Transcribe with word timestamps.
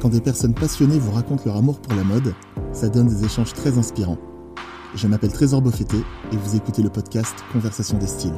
Quand 0.00 0.08
des 0.10 0.20
personnes 0.20 0.54
passionnées 0.54 0.98
vous 0.98 1.10
racontent 1.10 1.42
leur 1.44 1.56
amour 1.56 1.80
pour 1.80 1.94
la 1.94 2.04
mode, 2.04 2.32
ça 2.72 2.88
donne 2.88 3.08
des 3.08 3.24
échanges 3.24 3.52
très 3.52 3.78
inspirants. 3.78 4.18
Je 4.94 5.06
m'appelle 5.08 5.32
Trésor 5.32 5.60
Beaufetté 5.60 5.96
et 6.32 6.36
vous 6.36 6.56
écoutez 6.56 6.82
le 6.82 6.88
podcast 6.88 7.34
Conversation 7.52 7.98
des 7.98 8.06
styles. 8.06 8.34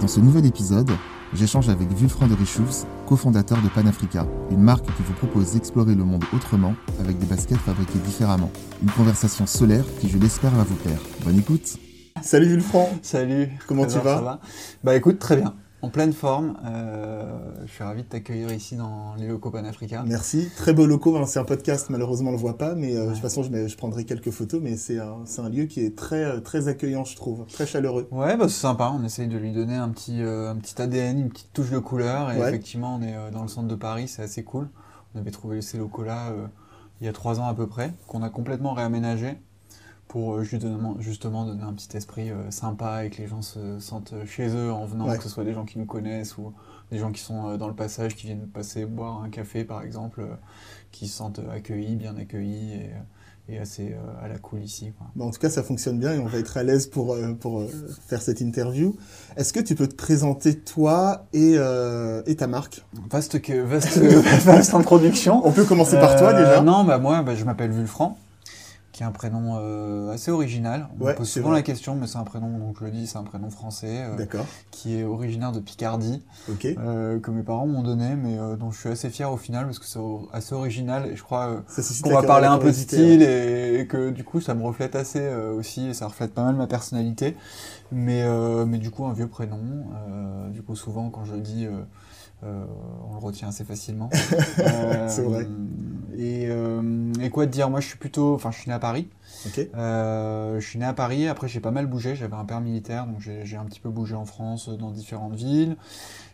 Dans 0.00 0.08
ce 0.08 0.20
nouvel 0.20 0.46
épisode, 0.46 0.90
j'échange 1.34 1.68
avec 1.68 1.92
Vulfran 1.92 2.26
de 2.28 2.34
Richoufs, 2.34 2.86
cofondateur 3.06 3.60
de 3.60 3.68
Panafrica, 3.68 4.26
une 4.50 4.62
marque 4.62 4.86
qui 4.86 5.02
vous 5.02 5.12
propose 5.12 5.52
d'explorer 5.52 5.94
le 5.94 6.04
monde 6.04 6.24
autrement 6.34 6.74
avec 6.98 7.18
des 7.18 7.26
baskets 7.26 7.58
fabriquées 7.58 7.98
différemment. 7.98 8.50
Une 8.82 8.90
conversation 8.90 9.46
solaire 9.46 9.84
qui, 10.00 10.08
je 10.08 10.16
l'espère, 10.18 10.52
va 10.52 10.64
vous 10.64 10.76
plaire. 10.76 11.00
Bonne 11.24 11.38
écoute 11.38 11.76
Salut 12.22 12.46
Vulfran 12.46 12.88
Salut 13.02 13.50
Comment 13.68 13.84
tu 13.84 13.98
vas? 13.98 14.16
ça 14.16 14.22
va 14.22 14.40
Bah 14.82 14.96
écoute, 14.96 15.18
très 15.18 15.36
bien 15.36 15.54
en 15.86 15.88
pleine 15.88 16.12
forme. 16.12 16.56
Euh, 16.64 17.38
je 17.64 17.70
suis 17.70 17.84
ravi 17.84 18.02
de 18.02 18.08
t'accueillir 18.08 18.52
ici 18.52 18.74
dans 18.74 19.14
les 19.18 19.28
locaux 19.28 19.52
Panafrica. 19.52 20.02
Merci. 20.04 20.50
Très 20.56 20.72
beaux 20.72 20.86
locaux. 20.86 21.24
C'est 21.26 21.38
un 21.38 21.44
podcast, 21.44 21.90
malheureusement, 21.90 22.30
on 22.30 22.32
le 22.32 22.38
voit 22.38 22.58
pas, 22.58 22.74
mais 22.74 22.96
euh, 22.96 23.06
de 23.06 23.12
toute 23.12 23.22
façon, 23.22 23.44
je, 23.44 23.68
je, 23.68 23.76
prendrai 23.76 24.04
quelques 24.04 24.32
photos. 24.32 24.60
Mais 24.60 24.76
c'est 24.76 24.98
un, 24.98 25.22
un, 25.38 25.48
lieu 25.48 25.66
qui 25.66 25.84
est 25.84 25.96
très, 25.96 26.24
euh, 26.24 26.40
très 26.40 26.66
accueillant, 26.66 27.04
je 27.04 27.14
trouve, 27.14 27.46
très 27.46 27.66
chaleureux. 27.66 28.08
Ouais, 28.10 28.36
bah, 28.36 28.48
c'est 28.48 28.60
sympa. 28.60 28.92
On 28.92 29.04
essaye 29.04 29.28
de 29.28 29.38
lui 29.38 29.52
donner 29.52 29.76
un 29.76 29.88
petit, 29.90 30.20
un 30.20 30.56
petit 30.56 30.82
ADN, 30.82 31.20
une 31.20 31.28
petite 31.28 31.52
touche 31.52 31.70
de 31.70 31.78
couleur. 31.78 32.32
Et 32.32 32.38
effectivement, 32.40 32.96
on 32.96 33.02
est 33.02 33.14
dans 33.30 33.42
le 33.42 33.48
centre 33.48 33.68
de 33.68 33.76
Paris, 33.76 34.08
c'est 34.08 34.22
assez 34.22 34.42
cool. 34.42 34.68
On 35.14 35.20
avait 35.20 35.30
trouvé 35.30 35.62
ces 35.62 35.78
locaux-là 35.78 36.32
il 37.00 37.06
y 37.06 37.08
a 37.08 37.12
trois 37.12 37.40
ans 37.40 37.46
à 37.46 37.54
peu 37.54 37.66
près, 37.66 37.92
qu'on 38.06 38.22
a 38.22 38.30
complètement 38.30 38.72
réaménagé 38.72 39.36
pour 40.08 40.34
euh, 40.34 40.42
justement, 40.42 40.96
justement 41.00 41.44
donner 41.44 41.62
un 41.62 41.72
petit 41.72 41.96
esprit 41.96 42.30
euh, 42.30 42.50
sympa 42.50 43.04
et 43.04 43.10
que 43.10 43.18
les 43.18 43.26
gens 43.26 43.42
se 43.42 43.78
sentent 43.80 44.14
chez 44.26 44.48
eux 44.48 44.72
en 44.72 44.84
venant, 44.86 45.14
que 45.16 45.22
ce 45.22 45.28
soit 45.28 45.44
des 45.44 45.54
gens 45.54 45.64
qui 45.64 45.78
nous 45.78 45.86
connaissent 45.86 46.38
ou 46.38 46.52
des 46.90 46.98
gens 46.98 47.10
qui 47.10 47.20
sont 47.20 47.48
euh, 47.48 47.56
dans 47.56 47.68
le 47.68 47.74
passage, 47.74 48.14
qui 48.14 48.26
viennent 48.26 48.46
passer 48.46 48.84
boire 48.84 49.22
un 49.22 49.30
café 49.30 49.64
par 49.64 49.82
exemple, 49.82 50.22
qui 50.92 51.08
se 51.08 51.16
sentent 51.16 51.40
accueillis, 51.50 51.96
bien 51.96 52.16
accueillis 52.16 52.74
et, 52.74 52.90
et 53.48 53.58
assez 53.58 53.96
à 54.22 54.28
la 54.28 54.38
cool 54.38 54.62
ici. 54.62 54.92
en 55.18 55.30
tout 55.30 55.38
cas, 55.38 55.50
ça 55.50 55.62
fonctionne 55.62 55.98
bien 55.98 56.12
et 56.14 56.18
on 56.18 56.26
va 56.26 56.38
être 56.38 56.56
à 56.56 56.62
l'aise 56.62 56.86
pour, 56.86 57.16
pour 57.38 57.64
faire 58.08 58.20
cette 58.20 58.40
interview. 58.40 58.96
Est-ce 59.36 59.52
que 59.52 59.60
tu 59.60 59.76
peux 59.76 59.86
te 59.86 59.94
présenter 59.94 60.58
toi 60.58 61.26
et, 61.32 61.56
et 62.26 62.36
ta 62.36 62.46
marque? 62.48 62.84
Vaste, 63.08 63.40
que, 63.40 63.52
vaste, 63.62 63.98
vaste 64.44 64.74
introduction. 64.74 65.46
On 65.46 65.52
peut 65.52 65.64
commencer 65.64 65.96
par 65.96 66.16
toi 66.16 66.32
déjà. 66.32 66.60
Non, 66.60 66.82
bah 66.82 66.98
moi, 66.98 67.22
bah, 67.22 67.36
je 67.36 67.44
m'appelle 67.44 67.70
Vulfran 67.70 68.18
qui 68.96 69.02
est 69.02 69.06
un 69.06 69.12
prénom 69.12 69.58
euh, 69.60 70.10
assez 70.14 70.30
original. 70.30 70.88
On 70.98 71.12
pose 71.12 71.28
souvent 71.28 71.50
la 71.50 71.60
question, 71.60 71.96
mais 71.96 72.06
c'est 72.06 72.16
un 72.16 72.24
prénom, 72.24 72.58
donc 72.58 72.78
je 72.80 72.86
le 72.86 72.90
dis, 72.90 73.06
c'est 73.06 73.18
un 73.18 73.24
prénom 73.24 73.50
français, 73.50 74.06
euh, 74.06 74.24
qui 74.70 74.96
est 74.96 75.04
originaire 75.04 75.52
de 75.52 75.60
Picardie, 75.60 76.22
euh, 76.64 77.20
que 77.20 77.30
mes 77.30 77.42
parents 77.42 77.66
m'ont 77.66 77.82
donné, 77.82 78.16
mais 78.16 78.38
dont 78.56 78.70
je 78.70 78.80
suis 78.80 78.88
assez 78.88 79.10
fier 79.10 79.30
au 79.30 79.36
final, 79.36 79.66
parce 79.66 79.78
que 79.78 79.84
c'est 79.84 80.00
assez 80.32 80.54
original, 80.54 81.10
et 81.10 81.14
je 81.14 81.22
crois 81.22 81.62
qu'on 82.02 82.10
va 82.10 82.22
parler 82.22 82.46
un 82.46 82.56
peu 82.56 82.68
de 82.68 82.72
style, 82.72 83.20
et, 83.20 83.86
que 83.86 84.08
du 84.08 84.24
coup 84.24 84.40
ça 84.40 84.54
me 84.54 84.62
reflète 84.62 84.96
assez 84.96 85.28
aussi, 85.28 85.88
et 85.88 85.92
ça 85.92 86.06
reflète 86.06 86.32
pas 86.32 86.44
mal 86.44 86.54
ma 86.54 86.66
personnalité, 86.66 87.36
mais, 87.92 88.24
mais 88.64 88.78
du 88.78 88.90
coup 88.90 89.04
un 89.04 89.12
vieux 89.12 89.28
prénom, 89.28 89.84
du 90.48 90.62
coup 90.62 90.74
souvent 90.74 91.10
quand 91.10 91.26
je 91.26 91.34
le 91.34 91.42
dis... 91.42 91.68
on 92.42 93.12
le 93.12 93.20
retient 93.20 93.48
assez 93.48 93.64
facilement. 93.64 94.08
c'est 95.06 95.22
vrai. 95.22 95.46
Et, 96.18 96.46
euh, 96.48 97.12
et, 97.20 97.30
quoi 97.30 97.46
te 97.46 97.52
dire 97.52 97.68
Moi, 97.70 97.80
je 97.80 97.88
suis 97.88 97.98
plutôt. 97.98 98.34
Enfin, 98.34 98.50
je 98.50 98.58
suis 98.58 98.68
né 98.68 98.74
à 98.74 98.78
Paris. 98.78 99.08
Euh, 99.74 100.58
je 100.60 100.66
suis 100.66 100.78
né 100.78 100.84
à 100.84 100.92
Paris. 100.92 101.28
Après, 101.28 101.48
j'ai 101.48 101.60
pas 101.60 101.70
mal 101.70 101.86
bougé. 101.86 102.16
J'avais 102.16 102.36
un 102.36 102.44
père 102.44 102.60
militaire, 102.60 103.06
donc 103.06 103.20
j'ai 103.20 103.56
un 103.56 103.64
petit 103.64 103.80
peu 103.80 103.90
bougé 103.90 104.14
en 104.14 104.24
France, 104.24 104.68
dans 104.68 104.90
différentes 104.90 105.34
villes. 105.34 105.76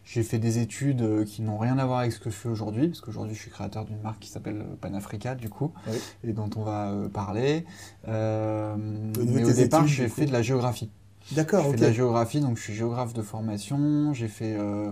J'ai 0.04 0.22
fait 0.22 0.38
des 0.38 0.58
études 0.58 1.02
euh, 1.02 1.24
qui 1.24 1.42
n'ont 1.42 1.58
rien 1.58 1.78
à 1.78 1.86
voir 1.86 2.00
avec 2.00 2.12
ce 2.12 2.18
que 2.18 2.28
je 2.28 2.34
fais 2.34 2.48
aujourd'hui, 2.48 2.88
parce 2.88 3.00
qu'aujourd'hui, 3.00 3.34
je 3.34 3.40
suis 3.40 3.50
créateur 3.50 3.84
d'une 3.84 4.00
marque 4.00 4.18
qui 4.18 4.30
s'appelle 4.30 4.64
Panafrica, 4.80 5.34
du 5.34 5.48
coup, 5.48 5.72
et 6.24 6.32
dont 6.32 6.50
on 6.56 6.62
va 6.62 6.92
parler. 7.12 7.64
mais 8.06 9.44
au 9.44 9.52
départ, 9.52 9.86
j'ai 9.86 10.08
fait 10.08 10.26
de 10.26 10.32
la 10.32 10.42
géographie. 10.42 10.90
D'accord. 11.30 11.64
J'ai 11.64 11.70
fait 11.70 11.76
de 11.76 11.82
la 11.82 11.92
géographie, 11.92 12.40
donc 12.40 12.56
je 12.56 12.62
suis 12.62 12.74
géographe 12.74 13.14
de 13.14 13.22
formation. 13.22 14.12
J'ai 14.12 14.28
fait 14.28 14.54
euh, 14.58 14.90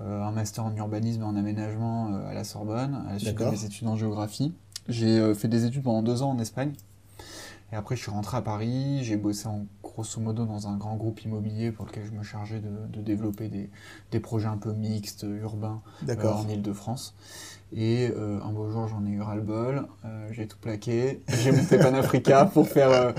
un 0.00 0.30
master 0.32 0.64
en 0.64 0.74
urbanisme 0.76 1.22
et 1.22 1.24
en 1.24 1.36
aménagement 1.36 2.12
euh, 2.12 2.30
à 2.30 2.34
la 2.34 2.44
Sorbonne, 2.44 3.04
à 3.08 3.12
la 3.12 3.18
suite 3.18 3.38
de 3.38 3.44
mes 3.44 3.64
études 3.64 3.88
en 3.88 3.96
géographie. 3.96 4.54
J'ai 4.88 5.18
euh, 5.18 5.34
fait 5.34 5.48
des 5.48 5.64
études 5.64 5.82
pendant 5.82 6.02
deux 6.02 6.22
ans 6.22 6.30
en 6.30 6.38
Espagne. 6.38 6.72
Et 7.72 7.76
après, 7.76 7.96
je 7.96 8.02
suis 8.02 8.10
rentré 8.10 8.36
à 8.36 8.42
Paris, 8.42 9.02
j'ai 9.02 9.16
bossé 9.16 9.46
en 9.46 9.64
grosso 9.82 10.20
modo 10.20 10.44
dans 10.44 10.68
un 10.68 10.76
grand 10.76 10.96
groupe 10.96 11.24
immobilier 11.24 11.72
pour 11.72 11.86
lequel 11.86 12.04
je 12.04 12.10
me 12.10 12.22
chargeais 12.22 12.60
de, 12.60 13.00
développer 13.00 13.48
des, 13.48 13.70
des, 14.10 14.20
projets 14.20 14.48
un 14.48 14.58
peu 14.58 14.74
mixtes, 14.74 15.24
urbains, 15.40 15.80
en 16.06 16.48
Ile-de-France. 16.48 17.14
Et 17.74 18.12
un 18.14 18.52
beau 18.52 18.68
jour, 18.70 18.88
j'en 18.88 19.06
ai 19.06 19.08
eu 19.08 19.22
ras-le-bol, 19.22 19.88
j'ai 20.32 20.46
tout 20.46 20.58
plaqué, 20.60 21.22
j'ai 21.28 21.50
monté 21.50 21.78
Panafrica 21.78 22.44
pour 22.52 22.68
faire 22.68 23.14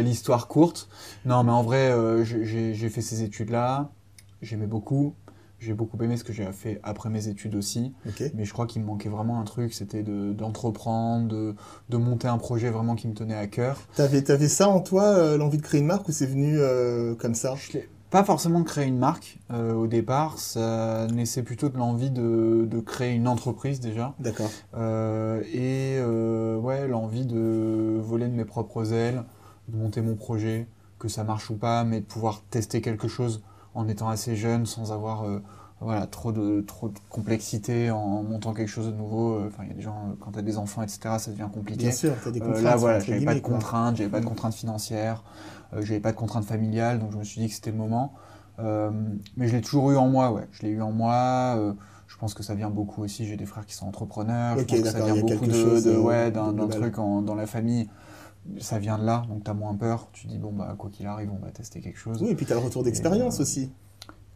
l'histoire 0.00 0.48
courte. 0.48 0.88
Non, 1.26 1.44
mais 1.44 1.52
en 1.52 1.62
vrai, 1.62 1.94
j'ai 2.24 2.88
fait 2.88 3.02
ces 3.02 3.22
études-là, 3.22 3.90
j'aimais 4.40 4.66
beaucoup, 4.66 5.14
j'ai 5.62 5.74
beaucoup 5.74 5.96
aimé 6.02 6.16
ce 6.16 6.24
que 6.24 6.32
j'ai 6.32 6.50
fait 6.52 6.80
après 6.82 7.08
mes 7.08 7.28
études 7.28 7.54
aussi. 7.54 7.92
Mais 8.34 8.44
je 8.44 8.52
crois 8.52 8.66
qu'il 8.66 8.82
me 8.82 8.86
manquait 8.86 9.08
vraiment 9.08 9.40
un 9.40 9.44
truc, 9.44 9.72
c'était 9.72 10.02
d'entreprendre, 10.02 11.28
de, 11.28 11.54
de, 11.88 11.96
monter 11.96 12.28
un 12.28 12.38
projet 12.38 12.70
vraiment 12.70 12.96
qui 12.96 13.06
me 13.06 13.14
tenait 13.14 13.36
à 13.36 13.46
cœur. 13.46 13.80
T'avais 13.94 14.30
avais 14.30 14.48
ça 14.48 14.68
en 14.68 14.80
toi, 14.80 15.04
euh, 15.04 15.38
l'envie 15.38 15.58
de 15.58 15.62
créer 15.62 15.80
une 15.80 15.86
marque, 15.86 16.08
ou 16.08 16.12
c'est 16.12 16.26
venu 16.26 16.58
euh, 16.58 17.14
comme 17.14 17.34
ça? 17.34 17.54
Pas 18.10 18.24
forcément 18.24 18.60
de 18.60 18.64
créer 18.64 18.86
une 18.86 18.98
marque 18.98 19.38
euh, 19.52 19.72
au 19.72 19.86
départ, 19.86 20.38
ça 20.38 21.06
naissait 21.06 21.42
plutôt 21.42 21.70
de 21.70 21.78
l'envie 21.78 22.10
de, 22.10 22.66
de, 22.68 22.80
créer 22.80 23.14
une 23.14 23.28
entreprise 23.28 23.80
déjà. 23.80 24.14
D'accord. 24.18 24.50
et 24.74 25.98
ouais, 26.02 26.88
l'envie 26.88 27.24
de 27.24 28.00
voler 28.02 28.26
de 28.26 28.34
mes 28.34 28.44
propres 28.44 28.92
ailes, 28.92 29.22
de 29.68 29.76
monter 29.76 30.02
mon 30.02 30.16
projet, 30.16 30.66
que 30.98 31.08
ça 31.08 31.24
marche 31.24 31.50
ou 31.50 31.54
pas, 31.54 31.84
mais 31.84 32.00
de 32.00 32.04
pouvoir 32.04 32.42
tester 32.50 32.80
quelque 32.80 33.08
chose 33.08 33.42
en 33.74 33.88
étant 33.88 34.08
assez 34.08 34.36
jeune, 34.36 34.66
sans 34.66 34.92
avoir 34.92 35.24
euh, 35.24 35.42
voilà, 35.80 36.06
trop, 36.06 36.32
de, 36.32 36.60
trop 36.60 36.88
de 36.88 36.98
complexité 37.08 37.90
en 37.90 38.22
montant 38.22 38.54
quelque 38.54 38.68
chose 38.68 38.86
de 38.86 38.92
nouveau. 38.92 39.34
Euh, 39.34 39.48
enfin, 39.48 39.64
il 39.64 39.68
y 39.68 39.72
a 39.72 39.74
des 39.74 39.82
gens, 39.82 40.08
euh, 40.08 40.14
quand 40.20 40.32
tu 40.32 40.38
as 40.38 40.42
des 40.42 40.58
enfants, 40.58 40.82
etc., 40.82 41.00
ça 41.18 41.30
devient 41.30 41.48
compliqué. 41.52 41.84
Bien 41.84 41.92
sûr, 41.92 42.14
tu 42.22 42.28
as 42.28 42.32
des 42.32 42.40
contraintes. 42.40 42.62
là, 42.62 42.76
voilà, 42.76 43.00
j'avais 43.00 43.24
pas 43.24 43.34
de 43.34 43.40
contraintes, 43.40 43.96
j'avais 43.96 44.10
pas 44.10 44.20
de 44.20 44.26
contraintes 44.26 44.54
financières, 44.54 45.22
j'avais 45.80 46.00
pas 46.00 46.12
de 46.12 46.16
contraintes 46.16 46.44
familiales, 46.44 46.98
donc 46.98 47.12
je 47.12 47.18
me 47.18 47.24
suis 47.24 47.40
dit 47.40 47.48
que 47.48 47.54
c'était 47.54 47.70
le 47.70 47.78
moment. 47.78 48.14
mais 48.58 49.48
je 49.48 49.56
l'ai 49.56 49.62
toujours 49.62 49.90
eu 49.90 49.96
en 49.96 50.08
moi, 50.08 50.32
ouais. 50.32 50.46
Je 50.52 50.62
l'ai 50.62 50.70
eu 50.70 50.82
en 50.82 50.92
moi. 50.92 51.74
je 52.06 52.16
pense 52.16 52.34
que 52.34 52.42
ça 52.42 52.54
vient 52.54 52.70
beaucoup 52.70 53.02
aussi. 53.02 53.26
J'ai 53.26 53.36
des 53.36 53.46
frères 53.46 53.66
qui 53.66 53.74
sont 53.74 53.86
entrepreneurs. 53.86 54.58
je 54.58 54.64
pense 54.64 54.80
que 54.80 54.88
ça 54.88 55.00
vient 55.00 55.16
beaucoup 55.16 55.46
de, 55.46 55.96
ouais, 55.96 56.30
d'un 56.30 56.68
truc 56.68 56.96
dans 56.96 57.34
la 57.34 57.46
famille 57.46 57.88
ça 58.58 58.78
vient 58.78 58.98
de 58.98 59.04
là, 59.04 59.24
donc 59.28 59.44
tu 59.44 59.50
as 59.50 59.54
moins 59.54 59.74
peur. 59.74 60.08
Tu 60.12 60.26
dis, 60.26 60.38
bon, 60.38 60.52
bah, 60.52 60.74
quoi 60.76 60.90
qu'il 60.90 61.06
arrive, 61.06 61.30
on 61.32 61.44
va 61.44 61.50
tester 61.50 61.80
quelque 61.80 61.98
chose. 61.98 62.22
Oui, 62.22 62.30
et 62.30 62.34
puis 62.34 62.46
tu 62.46 62.52
as 62.52 62.56
le 62.56 62.62
retour 62.62 62.82
d'expérience 62.82 63.38
euh, 63.38 63.42
aussi. 63.42 63.72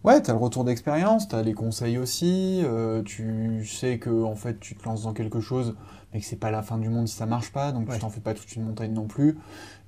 Ouais, 0.05 0.23
tu 0.23 0.31
as 0.31 0.35
le 0.35 0.39
retour 0.39 0.65
d'expérience, 0.65 1.29
tu 1.29 1.35
as 1.35 1.43
les 1.43 1.55
conseils 1.55 1.99
aussi. 1.99 2.63
Euh, 2.65 3.03
tu 3.03 3.67
sais 3.67 3.99
que 3.99 4.25
en 4.25 4.37
fait, 4.37 4.61
tu 4.61 4.77
te 4.77 4.85
lances 4.85 5.03
dans 5.03 5.13
quelque 5.13 5.41
chose, 5.41 5.77
mais 6.13 6.21
que 6.21 6.27
c'est 6.27 6.37
pas 6.37 6.51
la 6.51 6.63
fin 6.63 6.79
du 6.79 6.89
monde 6.89 7.09
si 7.09 7.17
ça 7.17 7.27
marche 7.27 7.53
pas, 7.53 7.73
donc 7.73 7.91
tu 7.91 7.99
t'en 7.99 8.11
fais 8.11 8.21
pas 8.21 8.35
toute 8.35 8.55
une 8.55 8.65
montagne 8.65 8.93
non 8.93 9.07
plus. 9.07 9.39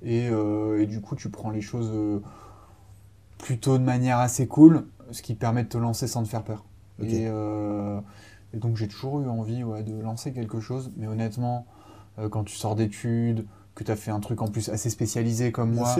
Et, 0.01 0.29
euh, 0.29 0.81
et 0.81 0.85
du 0.85 0.99
coup, 1.01 1.15
tu 1.15 1.29
prends 1.29 1.49
les 1.49 1.61
choses 1.61 2.21
plutôt 3.37 3.77
de 3.77 3.83
manière 3.83 4.19
assez 4.19 4.47
cool, 4.47 4.87
ce 5.11 5.21
qui 5.21 5.35
permet 5.35 5.63
de 5.63 5.69
te 5.69 5.77
lancer 5.77 6.07
sans 6.07 6.23
te 6.23 6.27
faire 6.27 6.43
peur. 6.43 6.65
Et, 7.01 7.23
et, 7.23 8.57
donc, 8.57 8.75
j'ai 8.75 8.89
toujours 8.89 9.21
eu 9.21 9.29
envie 9.29 9.63
ouais, 9.63 9.83
de 9.83 9.97
lancer 10.01 10.33
quelque 10.33 10.59
chose, 10.59 10.91
mais 10.97 11.07
honnêtement, 11.07 11.65
quand 12.29 12.43
tu 12.43 12.57
sors 12.57 12.75
d'études, 12.75 13.45
que 13.79 13.85
tu 13.85 13.91
as 13.91 13.95
fait 13.95 14.11
un 14.11 14.19
truc 14.19 14.41
en 14.41 14.47
plus 14.47 14.67
assez 14.67 14.89
spécialisé 14.89 15.53
comme 15.53 15.73
moi, 15.73 15.95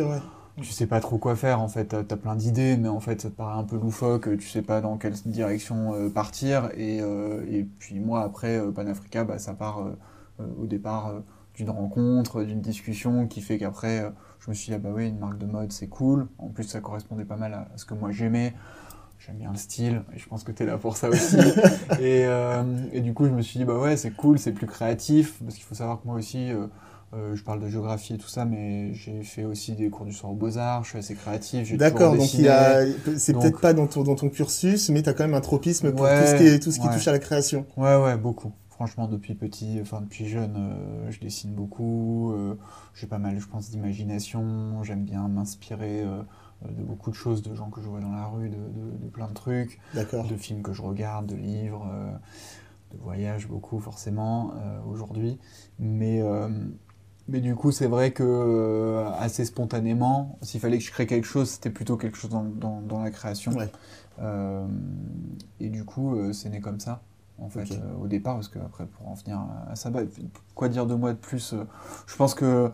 tu 0.62 0.74
sais 0.74 0.86
pas 0.86 1.00
trop 1.00 1.18
quoi 1.18 1.38
faire 1.38 1.62
en 1.62 1.70
fait. 1.70 1.96
Tu 2.08 2.14
as, 2.14 2.18
plein 2.18 2.36
d'idées, 2.36 2.76
mais 2.76 2.90
en 2.90 3.00
fait 3.00 3.22
ça 3.22 3.30
te 3.30 3.36
paraît 3.36 3.58
un 3.58 3.64
peu 3.64 3.78
loufoque, 3.78 4.38
tu 4.38 4.50
sais 4.50 4.62
pas 4.62 4.82
dans 4.82 4.98
quelle 4.98 5.14
direction 5.14 5.94
euh, 5.94 6.10
partir. 6.10 6.70
Et, 6.76 7.00
euh, 7.02 7.46
et, 7.50 7.64
puis 7.64 8.00
moi 8.02 8.22
après, 8.22 8.58
euh, 8.58 8.72
Panafrica, 8.72 9.24
bah, 9.24 9.40
ça 9.40 9.54
part 9.54 9.86
au 10.58 10.66
départ 10.66 11.14
d'une 11.56 11.70
rencontre, 11.70 12.44
d'une 12.44 12.62
discussion 12.62 13.28
qui 13.28 13.42
fait 13.42 13.58
qu'après 13.58 14.12
je 14.40 14.50
me 14.50 14.56
suis 14.56 14.72
dit, 14.72 14.74
ah 14.76 14.78
bah 14.78 14.90
oui, 14.94 15.08
une 15.08 15.20
marque 15.20 15.38
de 15.38 15.46
mode 15.46 15.72
c'est 15.72 15.88
cool. 15.88 16.28
En 16.38 16.48
plus 16.48 16.66
ça 16.66 16.82
correspondait 16.82 17.26
pas 17.26 17.38
mal 17.38 17.54
à, 17.54 17.68
ce 17.78 17.86
que 17.86 17.94
moi 17.94 18.12
j'aimais. 18.12 18.54
J'aime 19.20 19.36
bien 19.36 19.52
le 19.52 19.58
style, 19.58 20.04
et 20.14 20.18
je 20.18 20.28
pense 20.30 20.46
que 20.46 20.52
tu 20.54 20.64
es 20.64 20.66
là 20.66 20.78
pour 20.78 20.96
ça 20.96 21.10
aussi. 21.10 21.38
et, 22.00 22.26
et, 22.94 23.02
du 23.02 23.14
coup, 23.14 23.26
je 23.26 23.32
me 23.32 23.42
suis 23.42 23.60
dit, 23.60 23.66
bah 23.66 23.78
ouais, 23.78 23.98
c'est 23.98 24.12
cool, 24.12 24.40
c'est 24.40 24.54
plus 24.54 24.66
créatif, 24.66 25.42
parce 25.44 25.56
qu'il 25.56 25.66
faut 25.66 25.76
savoir 25.76 26.00
que 26.02 26.08
moi 26.08 26.16
aussi, 26.16 26.54
euh, 26.54 26.68
je 27.14 27.42
parle 27.44 27.60
de 27.60 27.68
géographie 27.68 28.14
et 28.14 28.18
tout 28.18 28.28
ça, 28.28 28.46
mais 28.46 28.94
j'ai 28.94 29.24
fait 29.24 29.44
aussi 29.44 29.74
des 29.74 29.90
cours 29.90 30.06
du 30.06 30.14
soir 30.14 30.32
aux 30.32 30.36
Beaux-Arts, 30.36 30.84
je 30.84 30.90
suis 30.90 31.00
assez 31.00 31.16
créatif. 31.16 31.76
D'accord, 31.76 32.16
donc 32.16 32.34
il 32.34 32.46
c'est 33.18 33.34
peut-être 33.34 33.60
pas 33.60 33.74
dans 33.74 33.88
ton, 33.88 34.04
dans 34.04 34.16
ton 34.16 34.30
cursus, 34.30 34.90
mais 34.90 35.02
tu 35.02 35.10
as 35.10 35.14
quand 35.14 35.24
même 35.24 35.34
un 35.34 35.42
tropisme 35.42 35.92
pour 35.92 36.06
tout 36.06 36.26
ce 36.26 36.36
qui, 36.36 36.60
tout 36.60 36.72
ce 36.72 36.80
qui 36.80 36.88
touche 36.88 37.08
à 37.08 37.12
la 37.12 37.20
création. 37.20 37.66
Ouais, 37.78 37.96
ouais, 37.96 38.18
beaucoup. 38.18 38.52
Franchement, 38.70 39.08
depuis 39.08 39.36
petit, 39.36 39.80
enfin 39.82 40.00
depuis 40.02 40.26
jeune, 40.28 40.56
euh, 40.56 41.12
je 41.12 41.20
dessine 41.20 41.52
beaucoup. 41.52 42.32
Euh, 42.32 42.56
j'ai 42.94 43.08
pas 43.08 43.18
mal, 43.18 43.38
je 43.38 43.48
pense, 43.48 43.70
d'imagination. 43.70 44.82
J'aime 44.84 45.04
bien 45.04 45.28
m'inspirer 45.28 46.04
de 46.64 46.84
beaucoup 46.84 47.10
de 47.10 47.16
choses, 47.16 47.42
de 47.42 47.54
gens 47.56 47.70
que 47.70 47.82
je 47.82 47.88
vois 47.88 48.00
dans 48.00 48.12
la 48.12 48.26
rue, 48.28 48.50
de, 48.50 48.56
de, 48.56 48.98
de 49.04 49.10
plein 49.10 49.28
de 49.28 49.34
trucs, 49.34 49.80
de 49.96 50.38
films 50.38 50.62
que 50.62 50.74
je 50.74 50.82
regarde, 50.82 51.26
de 51.26 51.36
livres. 51.36 51.86
voyage 53.02 53.48
beaucoup 53.48 53.80
forcément 53.80 54.54
aujourd'hui. 54.88 55.40
Mais, 55.80 56.22
mais 57.30 57.42
du 57.42 57.56
coup, 57.56 57.72
c'est 57.72 57.88
vrai 57.88 58.12
que 58.12 59.04
assez 59.20 59.46
spontanément, 59.46 60.38
s'il 60.42 60.60
fallait 60.60 60.78
que 60.78 60.84
je 60.84 60.92
crée 60.92 61.08
quelque 61.08 61.28
chose, 61.28 61.50
c'était 61.50 61.70
plutôt 61.70 61.98
quelque 61.98 62.18
chose 62.18 62.32
dans, 62.32 62.82
dans, 62.82 63.04
la 63.04 63.12
création. 63.12 63.52
et 65.60 65.70
du 65.70 65.86
coup, 65.86 66.18
c'est 66.34 66.50
né 66.50 66.60
comme 66.60 66.80
ça 66.80 67.02
en 67.42 67.50
fait, 67.50 67.72
euh, 67.72 68.04
au 68.04 68.08
départ, 68.08 68.36
parce 68.36 68.48
qu'après, 68.48 68.86
pour 68.86 69.08
en 69.08 69.14
venir 69.14 69.40
à 69.70 69.76
ça, 69.76 69.92
quoi 70.56 70.70
dire 70.70 70.86
de 70.86 70.96
moi 70.96 71.14
de 71.14 71.18
plus 71.18 71.54
euh, 71.54 71.64
Je 72.08 72.16
pense 72.16 72.36
que 72.36 72.72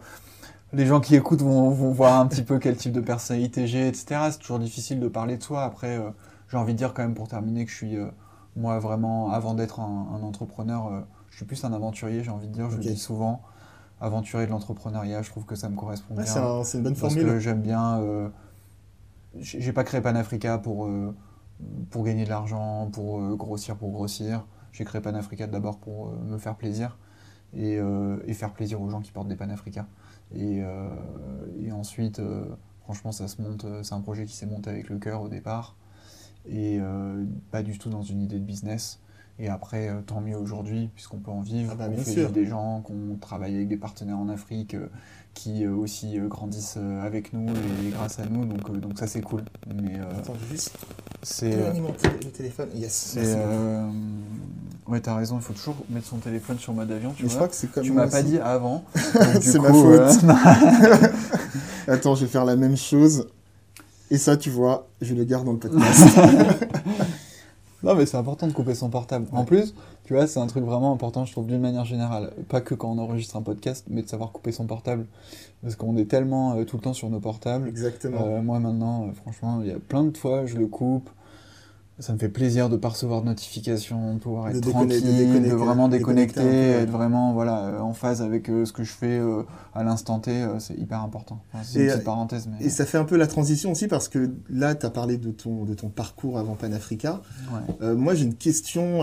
les 0.74 0.86
gens 0.86 1.00
qui 1.00 1.16
écoutent 1.16 1.42
vont, 1.42 1.70
voir 1.70 2.20
un 2.20 2.28
petit 2.28 2.44
peu 2.44 2.60
quel 2.60 2.76
type 2.76 2.92
de 2.92 3.02
personnalité 3.02 3.68
j'ai, 3.68 3.88
etc. 3.88 4.30
C'est 4.32 4.40
toujours 4.40 4.60
difficile 4.60 5.00
de 5.00 5.08
parler 5.08 5.38
de 5.38 5.44
soi. 5.44 5.64
Après, 5.64 5.98
euh, 5.98 6.10
j'ai 6.50 6.58
envie 6.58 6.74
de 6.74 6.78
dire 6.78 6.94
quand 6.94 7.04
même 7.04 7.14
pour 7.14 7.28
terminer 7.28 7.66
que 7.66 7.72
je 7.72 7.76
suis, 7.76 7.98
moi, 8.56 8.80
vraiment, 8.80 9.32
avant 9.32 9.54
d'être 9.54 9.80
un, 9.80 10.22
entrepreneur, 10.22 11.06
je 11.30 11.38
suis 11.38 11.46
plus 11.46 11.64
un 11.64 11.74
aventurier, 11.74 12.24
j'ai 12.24 12.32
envie 12.32 12.48
de 12.48 12.54
dire, 12.54 12.70
je 12.70 12.78
le 12.78 12.84
dis 12.84 12.98
souvent. 12.98 13.42
Aventurier 14.02 14.46
de 14.46 14.52
l'entrepreneuriat, 14.52 15.22
je 15.22 15.30
trouve 15.30 15.46
que 15.46 15.56
ça 15.56 15.70
me 15.70 15.76
correspond 15.76 16.16
bien. 16.16 16.26
C'est 16.26 16.78
une 16.78 16.84
bonne 16.84 16.96
formule. 16.96 17.24
Parce 17.24 17.34
que 17.34 17.40
j'aime 17.40 17.62
bien. 17.62 18.32
j'ai 19.36 19.74
pas 19.74 19.84
créé 19.84 20.02
Panafrica 20.02 20.58
pour, 20.58 20.90
pour 21.90 22.04
gagner 22.04 22.26
de 22.26 22.30
l'argent, 22.30 22.90
pour 22.92 23.36
grossir, 23.38 23.78
pour 23.78 23.92
grossir. 23.92 24.46
J'ai 24.76 24.84
créé 24.84 25.00
Panafrica 25.00 25.48
d'abord 25.48 25.80
pour 25.80 26.10
euh, 26.10 26.18
me 26.26 26.38
faire 26.38 26.58
plaisir 26.58 26.98
euh, 27.56 28.20
et, 28.26 28.34
faire 28.34 28.52
plaisir 28.52 28.82
aux 28.82 28.90
gens 28.90 29.00
qui 29.00 29.14
portent 29.14 29.30
des 29.30 29.38
Panafrica. 29.38 29.88
Et, 30.34 30.62
euh, 30.62 30.90
et 31.62 31.72
ensuite, 31.72 32.22
franchement, 32.82 33.14
ça 33.14 33.30
se 33.30 33.42
monte. 33.42 33.66
C'est 33.84 33.94
un 33.94 34.02
projet 34.02 34.26
qui 34.26 34.36
s'est 34.36 34.48
monté 34.48 34.70
avec 34.70 34.90
le 34.90 34.98
cœur 35.00 35.22
au 35.22 35.30
départ 35.30 35.78
et 36.46 36.80
pas 37.52 37.64
du 37.64 37.78
tout 37.80 37.90
dans 37.90 38.04
une 38.04 38.22
idée 38.22 38.38
de 38.38 38.44
business. 38.44 39.00
Et 39.38 39.50
après, 39.50 39.92
tant 40.06 40.22
mieux 40.22 40.38
aujourd'hui, 40.38 40.90
puisqu'on 40.96 41.18
peut 41.18 41.32
en 41.32 41.42
vivre. 41.42 41.72
Ah 41.74 41.76
bah, 41.76 41.90
on 41.92 42.02
fait 42.02 42.32
des 42.32 42.46
gens, 42.46 42.82
qu'on 42.82 43.18
travaille 43.20 43.56
avec 43.56 43.68
des 43.68 43.78
partenaires 43.78 44.18
en 44.18 44.30
Afrique 44.30 44.78
qui 45.34 45.68
aussi 45.68 46.18
grandissent 46.30 46.78
avec 47.04 47.34
nous 47.34 47.50
et 47.50 47.90
grâce 47.90 48.20
à 48.20 48.26
nous. 48.26 48.46
Donc, 48.46 48.80
donc 48.80 48.98
ça, 48.98 49.08
c'est 49.08 49.22
cool. 49.22 49.44
Mais, 49.76 50.00
Attends, 50.18 50.36
juste. 50.50 50.78
C'est. 51.22 51.52
le 51.52 52.32
téléphone. 52.32 52.70
Yes. 52.76 53.18
Ouais, 54.88 55.00
t'as 55.00 55.16
raison, 55.16 55.38
il 55.38 55.42
faut 55.42 55.54
toujours 55.54 55.78
mettre 55.90 56.06
son 56.06 56.18
téléphone 56.18 56.60
sur 56.60 56.72
mode 56.74 56.92
avion. 56.92 57.12
Tu 57.14 57.24
Mais 57.24 57.30
je 57.30 57.36
crois 57.36 57.48
que 57.48 57.56
c'est 57.56 57.72
comme 57.72 57.84
Tu 57.84 57.92
m'as 57.92 58.08
pas 58.08 58.22
dit 58.22 58.38
avant. 58.38 58.84
c'est 59.42 59.58
ma 59.58 59.74
faute. 59.74 60.24
Attends, 61.88 62.14
je 62.14 62.26
vais 62.26 62.32
faire 62.32 62.46
la 62.46 62.56
même 62.56 62.78
chose. 62.78 63.28
Et 64.12 64.20
ça, 64.20 64.38
tu 64.38 64.52
vois, 64.52 64.88
je 65.02 65.16
le 65.16 65.24
garde 65.24 65.46
dans 65.46 65.54
le 65.54 65.58
podcast. 65.58 66.20
non, 67.86 67.94
mais 67.94 68.08
c'est 68.08 68.18
important 68.18 68.48
de 68.48 68.52
couper 68.52 68.74
son 68.74 68.90
portable. 68.90 69.28
En 69.32 69.46
plus, 69.46 69.76
tu 70.06 70.14
vois, 70.14 70.26
c'est 70.26 70.40
un 70.40 70.48
truc 70.48 70.64
vraiment 70.64 70.92
important, 70.92 71.24
je 71.24 71.32
trouve, 71.32 71.46
d'une 71.46 71.62
manière 71.62 71.86
générale. 71.86 72.32
Pas 72.50 72.60
que 72.60 72.74
quand 72.74 72.92
on 72.92 72.98
enregistre 72.98 73.36
un 73.36 73.44
podcast, 73.44 73.86
mais 73.92 74.02
de 74.02 74.08
savoir 74.08 74.32
couper 74.32 74.52
son 74.52 74.66
portable. 74.66 75.06
Parce 75.62 75.76
qu'on 75.76 75.96
est 75.96 76.06
tellement 76.06 76.56
euh, 76.56 76.64
tout 76.64 76.78
le 76.78 76.82
temps 76.82 76.94
sur 76.94 77.12
nos 77.12 77.20
portables. 77.20 77.68
Exactement. 77.68 78.22
Euh, 78.26 78.42
moi, 78.42 78.60
maintenant, 78.60 79.06
euh, 79.06 79.12
franchement, 79.14 79.60
il 79.62 79.68
y 79.68 79.72
a 79.72 79.78
plein 79.78 80.04
de 80.04 80.18
fois, 80.18 80.48
je 80.48 80.58
le 80.58 80.66
coupe. 80.66 81.12
Ça 82.00 82.12
me 82.12 82.18
fait 82.18 82.28
plaisir 82.28 82.68
de 82.68 82.76
pas 82.76 82.90
recevoir 82.90 83.22
de 83.22 83.28
notifications, 83.28 84.16
de 84.16 84.20
pouvoir 84.20 84.50
être 84.50 84.60
tranquille, 84.60 85.42
de, 85.42 85.56
vraiment 85.56 85.88
déconnecter, 85.88 86.42
être 86.42 86.92
vraiment 86.92 87.32
voilà, 87.32 87.68
euh, 87.68 87.80
en 87.80 87.94
phase 87.94 88.22
avec 88.22 88.50
euh, 88.50 88.66
ce 88.66 88.74
que 88.74 88.84
je 88.84 88.92
fais 88.92 89.18
euh, 89.18 89.44
à 89.74 89.82
l'instant 89.86 90.20
T, 90.20 90.46
c'est 90.60 90.78
hyper 90.78 91.00
important. 91.00 91.42
c'est 91.64 91.80
une 91.80 91.88
petite 91.88 92.04
parenthèse. 92.04 92.50
Et 92.60 92.70
ça 92.70 92.86
fait 92.86 92.98
un 92.98 93.06
peu 93.06 93.16
la 93.16 93.28
transition 93.28 93.72
aussi 93.72 93.88
parce 93.88 94.10
que 94.10 94.32
là, 94.50 94.76
tu 94.76 94.86
as 94.86 94.90
parlé 94.90 95.18
de 95.18 95.32
ton, 95.32 95.64
de 95.64 95.74
ton 95.74 95.88
parcours 95.88 96.38
avant 96.38 96.56
Panafrica. 96.56 97.22
moi, 97.80 98.14
j'ai 98.14 98.26
une 98.26 98.36
question 98.36 99.00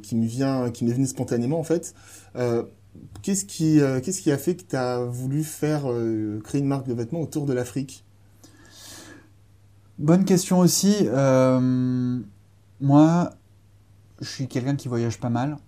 qui 0.00 0.14
me 0.14 0.26
vient, 0.26 0.70
qui 0.70 0.84
m'est 0.84 0.92
venue 0.92 1.06
spontanément 1.06 1.58
en 1.58 1.64
fait. 1.64 1.94
qu'est-ce, 3.22 3.44
qui, 3.44 3.80
qu'est-ce 4.04 4.20
qui 4.20 4.30
a 4.30 4.38
fait 4.38 4.54
que 4.54 4.62
tu 4.62 4.76
as 4.76 5.00
voulu 5.00 5.42
faire, 5.42 5.86
créer 6.44 6.60
une 6.60 6.68
marque 6.68 6.86
de 6.86 6.94
vêtements 6.94 7.20
autour 7.22 7.44
de 7.44 7.54
l'Afrique? 7.54 8.03
Bonne 9.98 10.24
question 10.24 10.58
aussi. 10.58 10.96
Euh, 11.02 12.18
moi, 12.80 13.30
je 14.20 14.28
suis 14.28 14.48
quelqu'un 14.48 14.74
qui 14.74 14.88
voyage 14.88 15.20
pas 15.20 15.30
mal. 15.30 15.58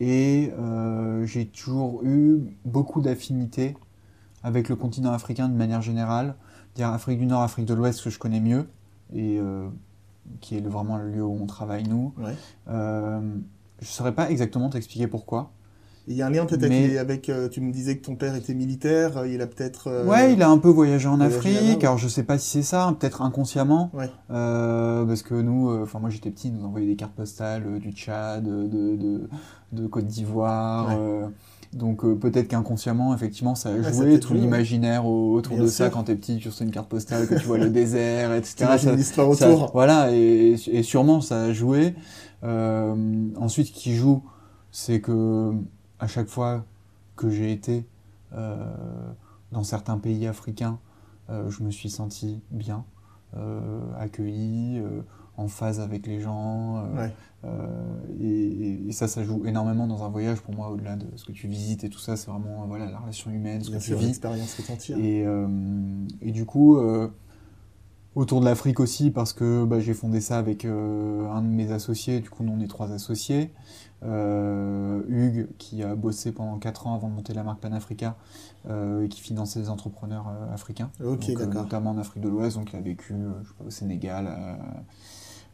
Et 0.00 0.50
euh, 0.58 1.26
j'ai 1.26 1.46
toujours 1.46 2.02
eu 2.04 2.40
beaucoup 2.64 3.02
d'affinités 3.02 3.76
avec 4.42 4.70
le 4.70 4.76
continent 4.76 5.12
africain 5.12 5.48
de 5.48 5.54
manière 5.54 5.82
générale. 5.82 6.34
Dire 6.74 6.88
Afrique 6.88 7.18
du 7.18 7.26
Nord, 7.26 7.42
Afrique 7.42 7.66
de 7.66 7.74
l'Ouest, 7.74 8.02
que 8.02 8.10
je 8.10 8.18
connais 8.18 8.40
mieux. 8.40 8.66
Et 9.14 9.38
euh, 9.38 9.68
qui 10.40 10.56
est 10.56 10.66
vraiment 10.66 10.96
le 10.96 11.10
lieu 11.10 11.22
où 11.22 11.38
on 11.40 11.46
travaille, 11.46 11.84
nous. 11.84 12.14
je 12.66 12.72
ne 12.72 13.42
saurais 13.80 14.14
pas 14.14 14.30
exactement 14.30 14.70
t'expliquer 14.70 15.06
pourquoi. 15.06 15.52
Il 16.08 16.16
y 16.16 16.22
a 16.22 16.26
un 16.26 16.30
lien 16.30 16.46
peut-être 16.46 16.98
avec, 16.98 17.28
euh, 17.28 17.48
tu 17.48 17.60
me 17.60 17.72
disais 17.72 17.96
que 17.96 18.04
ton 18.04 18.16
père 18.16 18.34
était 18.34 18.54
militaire, 18.54 19.18
euh, 19.18 19.28
il 19.28 19.40
a 19.40 19.46
peut-être... 19.46 19.86
Euh, 19.86 20.04
ouais, 20.04 20.32
il 20.32 20.42
a 20.42 20.48
un 20.48 20.58
peu 20.58 20.68
voyagé 20.68 21.06
en 21.06 21.20
Afrique, 21.20 21.84
alors 21.84 21.96
je 21.96 22.08
sais 22.08 22.24
pas 22.24 22.38
si 22.38 22.48
c'est 22.48 22.62
ça, 22.62 22.92
peut-être 22.98 23.22
inconsciemment, 23.22 23.92
ouais. 23.94 24.10
parce 24.28 25.22
que 25.22 25.34
nous, 25.34 25.70
enfin 25.82 26.00
moi 26.00 26.10
j'étais 26.10 26.30
petit, 26.30 26.50
nous 26.50 26.64
envoyait 26.64 26.88
des 26.88 26.96
cartes 26.96 27.14
postales 27.14 27.78
du 27.78 27.92
Tchad, 27.92 28.42
de, 28.42 28.96
de, 28.96 29.28
de 29.70 29.86
Côte 29.86 30.06
d'Ivoire, 30.06 30.90
donc 31.72 32.04
peut-être 32.18 32.48
qu'inconsciemment, 32.48 33.14
effectivement, 33.14 33.54
ça 33.54 33.68
a 33.68 33.92
joué 33.92 34.18
tout 34.18 34.34
l'imaginaire 34.34 35.06
autour 35.06 35.56
de 35.56 35.68
ça 35.68 35.88
quand 35.88 36.02
t'es 36.04 36.16
petit, 36.16 36.38
tu 36.38 36.48
reçois 36.48 36.66
une 36.66 36.72
carte 36.72 36.88
postale, 36.88 37.28
que 37.28 37.36
tu 37.36 37.46
vois 37.46 37.58
le 37.58 37.70
désert, 37.70 38.34
etc. 38.34 38.76
Ça, 38.76 38.92
l'histoire 38.92 39.28
autour. 39.28 39.70
voilà, 39.72 40.10
et, 40.12 40.56
et, 40.66 40.82
sûrement 40.82 41.20
ça 41.20 41.44
a 41.44 41.52
joué. 41.52 41.94
ensuite, 42.42 43.68
ce 43.68 43.72
qui 43.72 43.94
joue, 43.94 44.24
c'est 44.72 45.00
que 45.00 45.52
à 46.02 46.08
chaque 46.08 46.28
fois 46.28 46.64
que 47.14 47.30
j'ai 47.30 47.52
été 47.52 47.86
euh, 48.34 48.56
dans 49.52 49.62
certains 49.62 49.98
pays 49.98 50.26
africains, 50.26 50.80
euh, 51.30 51.48
je 51.48 51.62
me 51.62 51.70
suis 51.70 51.90
senti 51.90 52.42
bien, 52.50 52.84
euh, 53.36 53.80
accueilli, 53.98 54.82
en 55.36 55.46
phase 55.46 55.78
avec 55.78 56.06
les 56.08 56.20
gens. 56.20 56.84
Et, 58.20 58.90
ça, 58.90 59.06
ça 59.06 59.22
joue 59.22 59.46
énormément 59.46 59.86
dans 59.86 60.02
un 60.04 60.08
voyage 60.08 60.40
pour 60.40 60.54
moi, 60.54 60.70
au-delà 60.70 60.96
de 60.96 61.06
ce 61.14 61.24
que 61.24 61.32
tu 61.32 61.46
visites 61.46 61.84
et 61.84 61.88
tout 61.88 62.00
ça, 62.00 62.16
c'est 62.16 62.30
vraiment 62.30 62.66
voilà, 62.66 62.90
la 62.90 62.98
relation 62.98 63.30
humaine, 63.30 63.62
ce 63.62 63.70
que 63.70 63.78
tu 63.78 63.94
vis. 63.94 64.06
l'expérience 64.06 64.54
que 64.54 64.72
tu 64.76 64.92
et, 65.00 65.24
et 66.20 66.32
du 66.32 66.44
coup, 66.44 66.78
autour 68.16 68.40
de 68.40 68.44
l'Afrique 68.44 68.80
aussi 68.80 69.12
parce 69.12 69.32
que 69.32 69.64
bah, 69.64 69.78
j'ai 69.78 69.94
fondé 69.94 70.20
ça 70.20 70.36
avec 70.36 70.64
un 70.64 71.42
de 71.42 71.46
mes 71.46 71.70
associés, 71.70 72.18
du 72.18 72.28
coup 72.28 72.44
on 72.44 72.60
est 72.60 72.68
trois 72.68 72.90
associés. 72.90 73.52
Euh, 74.04 75.02
Hugues, 75.08 75.48
qui 75.58 75.82
a 75.82 75.94
bossé 75.94 76.32
pendant 76.32 76.58
4 76.58 76.86
ans 76.86 76.94
avant 76.94 77.08
de 77.08 77.14
monter 77.14 77.34
la 77.34 77.44
marque 77.44 77.60
Panafrica, 77.60 78.16
euh, 78.68 79.04
et 79.04 79.08
qui 79.08 79.20
finançait 79.20 79.60
des 79.60 79.68
entrepreneurs 79.68 80.26
euh, 80.28 80.52
africains, 80.52 80.90
notamment 81.00 81.90
en 81.90 81.98
Afrique 81.98 82.22
de 82.22 82.28
l'Ouest. 82.28 82.56
Donc 82.56 82.72
il 82.72 82.76
a 82.76 82.80
vécu 82.80 83.14
au 83.64 83.70
Sénégal, 83.70 84.26
à, 84.26 84.58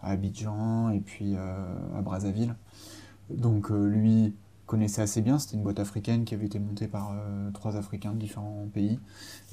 Abidjan 0.00 0.90
et 0.90 1.00
puis 1.00 1.36
à 1.36 2.00
Brazzaville. 2.02 2.54
Donc 3.30 3.70
lui 3.70 4.34
connaissait 4.66 5.02
assez 5.02 5.22
bien, 5.22 5.38
c'était 5.38 5.56
une 5.56 5.62
boîte 5.62 5.80
africaine 5.80 6.24
qui 6.24 6.34
avait 6.34 6.46
été 6.46 6.58
montée 6.58 6.86
par 6.86 7.14
trois 7.52 7.76
Africains 7.76 8.12
de 8.12 8.18
différents 8.18 8.68
pays 8.72 9.00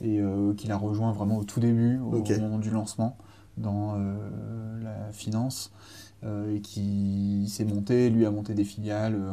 et 0.03 0.21
qu'il 0.55 0.71
a 0.71 0.77
rejoint 0.77 1.11
vraiment 1.13 1.37
au 1.37 1.43
tout 1.43 1.59
début, 1.59 1.97
au 1.97 2.21
moment 2.21 2.59
du 2.59 2.69
lancement, 2.69 3.17
dans 3.57 3.95
la 3.95 5.11
finance. 5.11 5.71
Euh, 6.23 6.55
et 6.55 6.61
qui 6.61 7.45
s'est 7.49 7.65
monté, 7.65 8.09
lui 8.09 8.25
a 8.25 8.31
monté 8.31 8.53
des 8.53 8.63
filiales 8.63 9.15
euh, 9.15 9.31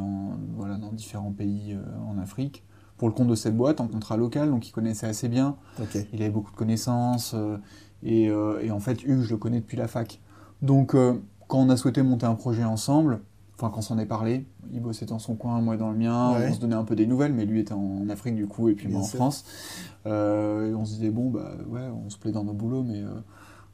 voilà, 0.57 0.77
dans 0.77 0.93
différents 0.93 1.31
pays 1.31 1.73
euh, 1.73 2.11
en 2.11 2.19
Afrique 2.19 2.65
pour 2.99 3.09
le 3.09 3.15
compte 3.15 3.29
de 3.29 3.35
cette 3.35 3.57
boîte 3.57 3.81
en 3.81 3.89
contrat 3.89 4.17
local, 4.17 4.51
donc 4.51 4.69
il 4.69 4.73
connaissait 4.73 5.07
assez 5.07 5.29
bien. 5.29 5.57
Il 6.13 6.21
avait 6.21 6.31
beaucoup 6.31 6.51
de 6.53 6.57
connaissances 6.57 7.35
et, 8.05 8.31
en 8.31 8.79
fait 8.79 9.03
Hugues 9.03 9.23
je 9.23 9.31
le 9.31 9.39
connais 9.39 9.61
depuis 9.61 9.77
la 9.77 9.89
fac. 9.89 10.21
Donc 10.61 10.93
quand 10.93 11.59
on 11.59 11.69
a 11.69 11.77
souhaité 11.77 12.03
monter 12.03 12.27
un 12.27 12.37
projet 12.37 12.63
ensemble, 12.63 13.21
enfin 13.57 13.71
quand 13.71 13.79
on 13.79 13.83
s'en 13.83 13.99
est 13.99 14.07
parlé, 14.07 14.47
il 14.73 14.81
bossait 14.81 15.07
dans 15.07 15.19
son 15.19 15.35
coin, 15.35 15.61
moi 15.61 15.77
dans 15.77 15.91
le 15.91 15.99
mien, 15.99 16.31
on 16.49 16.53
se 16.53 16.61
donnait 16.61 16.77
un 16.77 16.85
peu 16.85 16.95
des 16.95 17.09
nouvelles, 17.09 17.33
mais 17.33 17.45
lui 17.45 17.59
était 17.59 17.73
en 17.73 18.09
Afrique 18.09 18.37
du 18.37 18.47
coup 18.47 18.69
et 18.69 18.75
puis 18.75 18.87
moi 18.87 19.01
en 19.01 19.05
France. 19.05 19.45
et 20.07 20.11
on 20.11 20.85
se 20.85 20.93
disait 20.93 21.11
bon 21.11 21.29
bah 21.29 21.57
ouais 21.67 21.89
on 22.07 22.09
se 22.09 22.19
plaît 22.19 22.33
dans 22.33 22.45
nos 22.45 22.55
boulots 22.55 22.85
mais 22.85 23.03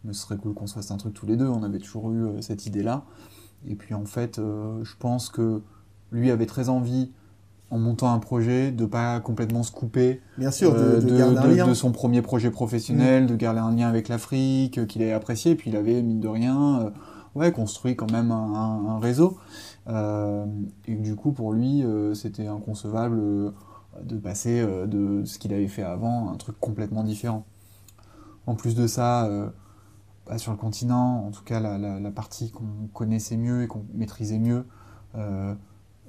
mais 0.09 0.15
ce 0.15 0.23
serait 0.23 0.39
cool 0.39 0.55
qu'on 0.55 0.67
se 0.67 0.75
fasse 0.75 0.91
un 0.91 0.97
truc 0.97 1.15
tous 1.15 1.27
les 1.27 1.37
deux. 1.37 1.47
On 1.47 1.63
avait 1.63 1.79
toujours 1.79 2.11
eu 2.11 2.25
euh, 2.25 2.41
cette 2.41 2.67
idée-là. 2.67 3.05
Et 3.69 3.75
puis 3.75 3.95
en 3.95 4.07
fait, 4.07 4.39
euh, 4.39 4.83
je 4.83 4.95
pense 4.99 5.29
que 5.29 5.61
lui 6.11 6.31
avait 6.31 6.47
très 6.47 6.71
envie, 6.71 7.13
en 7.71 7.79
montant 7.79 8.11
un 8.11 8.19
projet, 8.19 8.73
de 8.73 8.87
pas 8.87 9.21
complètement 9.21 9.63
se 9.63 9.71
couper 9.71 10.23
Bien 10.39 10.51
sûr, 10.51 10.73
de, 10.73 10.79
euh, 10.79 11.67
de, 11.67 11.75
son 11.75 11.93
premier 11.93 12.23
projet 12.23 12.51
professionnel, 12.51 13.25
mm. 13.25 13.27
de 13.27 13.37
garder 13.37 13.61
un 13.61 13.75
lien 13.75 13.87
avec 13.87 14.09
l'Afrique, 14.09 14.87
qu'il 14.87 15.03
avait 15.03 15.13
apprécié. 15.13 15.53
Et 15.53 15.55
puis 15.55 15.69
il 15.69 15.77
avait, 15.77 16.01
mine 16.01 16.21
de 16.21 16.29
rien, 16.29 16.91
ouais, 17.35 17.53
construit 17.53 17.95
quand 17.95 18.11
même 18.11 18.31
un, 18.31 18.99
réseau. 19.01 19.37
et 19.87 20.95
du 20.95 21.15
coup, 21.15 21.33
pour 21.33 21.53
lui, 21.53 21.85
c'était 22.15 22.47
inconcevable 22.47 23.53
de 24.03 24.17
passer 24.17 24.67
de 24.87 25.25
ce 25.27 25.39
qu'il 25.39 25.53
avait 25.53 25.69
fait 25.69 25.83
avant 25.83 26.31
à 26.31 26.33
un 26.33 26.37
truc 26.37 26.57
complètement 26.59 27.05
différent. 27.05 27.45
En 28.47 28.55
plus 28.55 28.75
de 28.75 28.87
ça, 28.87 29.29
sur 30.37 30.53
le 30.53 30.59
continent, 30.59 31.25
en 31.27 31.31
tout 31.31 31.43
cas 31.45 31.61
la, 31.61 32.11
partie 32.11 32.51
qu'on 32.51 32.89
connaissait 32.93 33.37
mieux 33.37 33.63
et 33.63 33.67
qu'on 33.67 33.85
maîtrisait 33.95 34.39
mieux, 34.39 34.67
euh, 35.17 35.55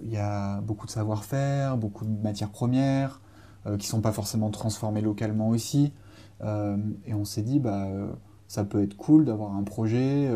il 0.02 0.12
y 0.12 0.18
a 0.18 0.62
beaucoup 0.62 0.86
de 0.86 0.92
savoir-faire, 0.92 1.78
beaucoup 1.78 2.06
de 2.06 2.22
matières 2.22 2.50
premières, 2.50 3.22
qui 3.66 3.88
ne 3.88 3.92
sont 3.92 4.02
pas 4.02 4.14
forcément 4.14 4.50
transformées 4.50 5.02
localement 5.02 5.50
aussi. 5.50 5.94
et 6.42 7.14
on 7.14 7.26
s'est 7.26 7.42
dit, 7.42 7.60
bah, 7.60 7.88
ça 8.48 8.64
peut 8.64 8.82
être 8.82 8.96
cool 8.96 9.26
d'avoir 9.26 9.54
un 9.54 9.64
projet 9.64 10.32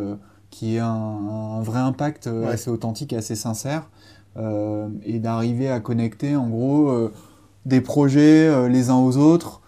qui 0.49 0.75
ait 0.75 0.79
un, 0.79 1.61
vrai 1.61 1.79
impact 1.79 2.27
assez 2.27 2.69
authentique 2.69 3.13
et 3.13 3.17
assez 3.17 3.35
sincère, 3.35 3.89
et 4.37 5.19
d'arriver 5.19 5.69
à 5.69 5.79
connecter 5.79 6.35
en 6.35 6.49
gros 6.49 7.09
des 7.65 7.79
projets 7.79 8.67
les 8.67 8.89
uns 8.89 8.97
aux 8.97 9.15
autres, 9.15 9.62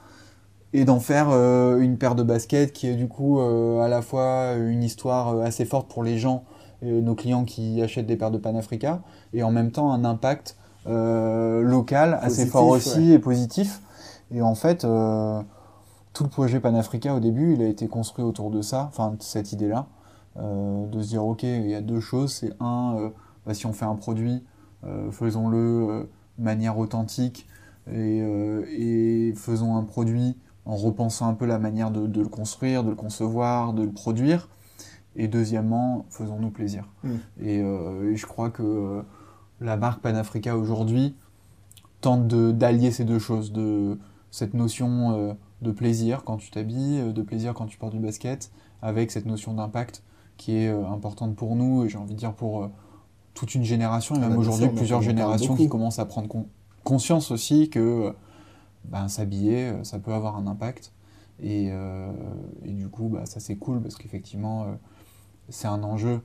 et 0.76 0.84
d'en 0.84 1.00
faire 1.00 1.30
euh, 1.30 1.80
une 1.80 1.98
paire 1.98 2.16
de 2.16 2.24
baskets 2.24 2.74
qui 2.74 2.88
est 2.88 2.96
du 2.96 3.08
coup 3.08 3.40
euh, 3.40 3.80
à 3.80 3.88
la 3.88 4.02
fois 4.02 4.56
une 4.56 4.84
histoire 4.84 5.30
euh, 5.30 5.44
assez 5.46 5.64
forte 5.64 5.90
pour 5.90 6.04
les 6.04 6.18
gens, 6.18 6.44
nos 6.82 7.16
clients 7.16 7.46
qui 7.46 7.82
achètent 7.82 8.06
des 8.06 8.18
paires 8.18 8.30
de 8.30 8.38
Panafrica, 8.38 9.02
et 9.34 9.42
en 9.42 9.52
même 9.52 9.72
temps 9.72 9.92
un 9.92 10.04
impact 10.04 10.56
local 10.86 12.20
assez 12.22 12.46
fort 12.46 12.68
aussi 12.68 13.12
et 13.12 13.18
positif. 13.18 13.82
Et 14.30 14.44
en 14.44 14.54
fait, 14.54 14.82
tout 14.82 16.24
le 16.24 16.30
projet 16.30 16.60
Panafrica 16.60 17.16
au 17.16 17.20
début, 17.20 17.54
il 17.54 17.64
a 17.64 17.68
été 17.68 17.88
construit 17.88 18.24
autour 18.24 18.52
de 18.52 18.62
ça, 18.62 18.88
enfin 18.90 19.16
cette 19.20 19.52
idée-là, 19.52 19.88
de 20.36 21.02
se 21.02 21.08
dire 21.08 21.26
ok, 21.26 21.42
il 21.42 21.68
y 21.68 21.74
a 21.74 21.82
deux 21.82 22.02
choses, 22.02 22.34
c'est 22.34 22.52
un, 22.60 23.12
bah, 23.48 23.56
si 23.56 23.66
on 23.66 23.74
fait 23.74 23.86
un 23.86 23.96
produit, 23.96 24.44
faisons-le 25.10 26.08
de 26.38 26.44
manière 26.44 26.78
authentique 26.78 27.48
et, 27.92 28.20
et 28.20 29.34
faisons 29.34 29.76
un 29.76 29.84
produit 29.84 30.38
en 30.66 30.76
repensant 30.76 31.28
un 31.28 31.34
peu 31.34 31.46
la 31.46 31.60
manière 31.60 31.92
de, 31.92 32.22
le 32.22 32.28
construire, 32.28 32.84
de 32.84 32.90
le 32.90 32.96
concevoir, 32.96 33.74
de 33.74 33.84
le 33.84 33.92
produire. 33.92 34.50
Et 35.16 35.28
deuxièmement, 35.28 36.06
faisons-nous 36.10 36.50
plaisir. 36.50 36.90
Mm. 37.04 37.10
Euh, 37.44 38.12
et, 38.12 38.16
je 38.16 38.26
crois 38.26 38.50
que 38.50 38.64
euh, 38.64 39.02
la 39.62 39.78
marque 39.78 40.02
Panafrica 40.02 40.58
aujourd'hui 40.58 41.16
tente 42.02 42.28
d'allier 42.28 42.92
ces 42.92 43.06
deux 43.06 43.20
choses, 43.20 43.52
de 43.52 43.98
cette 44.32 44.54
notion 44.54 45.12
euh, 45.18 45.34
de 45.62 45.72
plaisir 45.72 46.24
quand 46.26 46.38
tu 46.38 46.52
t'habilles, 46.52 47.14
de 47.14 47.22
plaisir 47.22 47.54
quand 47.54 47.68
tu 47.68 47.78
portes 47.78 47.94
du 47.94 48.00
basket, 48.00 48.52
avec 48.82 49.12
cette 49.12 49.26
notion 49.26 49.54
d'impact 49.54 50.04
qui 50.38 50.58
est 50.58 50.68
importante 50.68 51.36
pour 51.38 51.56
nous 51.56 51.86
et 51.86 51.90
j'ai 51.90 51.98
envie 51.98 52.14
de 52.14 52.20
dire 52.20 52.34
pour 52.34 52.70
toute 53.34 53.56
une 53.56 53.64
génération 53.64 54.16
et 54.16 54.20
même 54.20 54.38
aujourd'hui 54.38 54.68
plusieurs 54.68 55.02
générations 55.02 55.56
qui 55.56 55.70
commencent 55.70 55.98
à 55.98 56.06
prendre 56.06 56.28
conscience 56.84 57.32
aussi 57.32 57.70
que 57.70 58.14
ben, 58.90 59.08
s'habiller, 59.08 59.70
euh, 59.70 59.84
ça 59.84 60.00
peut 60.00 60.14
avoir 60.14 60.38
un 60.38 60.48
impact. 60.48 60.92
Et, 61.42 61.70
euh, 61.72 62.12
et 62.64 62.72
du 62.72 62.88
coup, 62.88 63.10
bah, 63.10 63.26
ça 63.26 63.40
c'est 63.40 63.56
cool 63.56 63.82
parce 63.82 63.96
qu'effectivement, 63.96 64.64
euh, 64.64 64.66
c'est 65.50 65.68
un 65.68 65.84
enjeu 65.84 66.22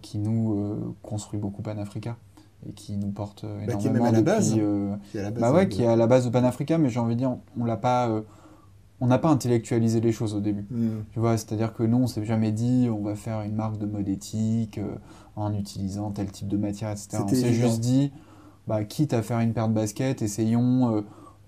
qui 0.00 0.18
nous 0.18 0.96
construit 1.02 1.38
beaucoup 1.38 1.60
Panafrica 1.60 2.16
et 2.66 2.72
qui 2.72 2.96
nous 2.96 3.10
porte 3.10 3.44
énormément 3.44 3.66
bah, 3.66 3.74
qui 3.74 3.86
est 3.88 3.90
même 3.90 4.02
à 4.04 4.10
la 4.10 4.22
base, 4.22 4.54
qui, 4.54 4.58
est 4.58 5.20
à 5.20 5.22
la 5.24 5.30
base 5.30 5.40
bah 5.42 5.52
ouais, 5.52 5.68
qui 5.68 5.82
est 5.82 5.86
à 5.86 5.96
la 5.96 6.06
base 6.06 6.24
de 6.24 6.30
Panafrica, 6.30 6.78
mais 6.78 6.88
j'ai 6.88 6.98
envie 6.98 7.14
de 7.14 7.18
dire, 7.20 7.36
on 7.60 7.64
l'a 7.66 7.76
pas, 7.76 8.10
on 9.02 9.06
n'a 9.06 9.18
pas 9.18 9.28
intellectualisé 9.28 10.00
les 10.00 10.12
choses 10.12 10.34
au 10.34 10.40
début. 10.40 10.64
Hmm. 10.70 11.02
Tu 11.12 11.20
vois, 11.20 11.36
c'est-à-dire 11.36 11.74
que 11.74 11.82
nous, 11.82 11.98
on 11.98 12.06
s'est 12.06 12.24
jamais 12.24 12.52
dit, 12.52 12.88
on 12.90 13.02
va 13.02 13.16
faire 13.16 13.42
une 13.42 13.54
marque 13.54 13.76
de 13.76 13.84
mode 13.84 14.08
éthique 14.08 14.80
en 15.36 15.52
utilisant 15.52 16.10
tel 16.10 16.32
type 16.32 16.48
de 16.48 16.56
matière, 16.56 16.90
etc. 16.90 17.18
On 17.22 17.28
s'est 17.28 17.52
juste 17.52 17.80
dit, 17.80 18.12
bah, 18.66 18.82
quitte 18.82 19.12
à 19.12 19.20
faire 19.20 19.40
une 19.40 19.52
paire 19.52 19.68
de 19.68 19.74
baskets, 19.74 20.22
essayons 20.22 21.04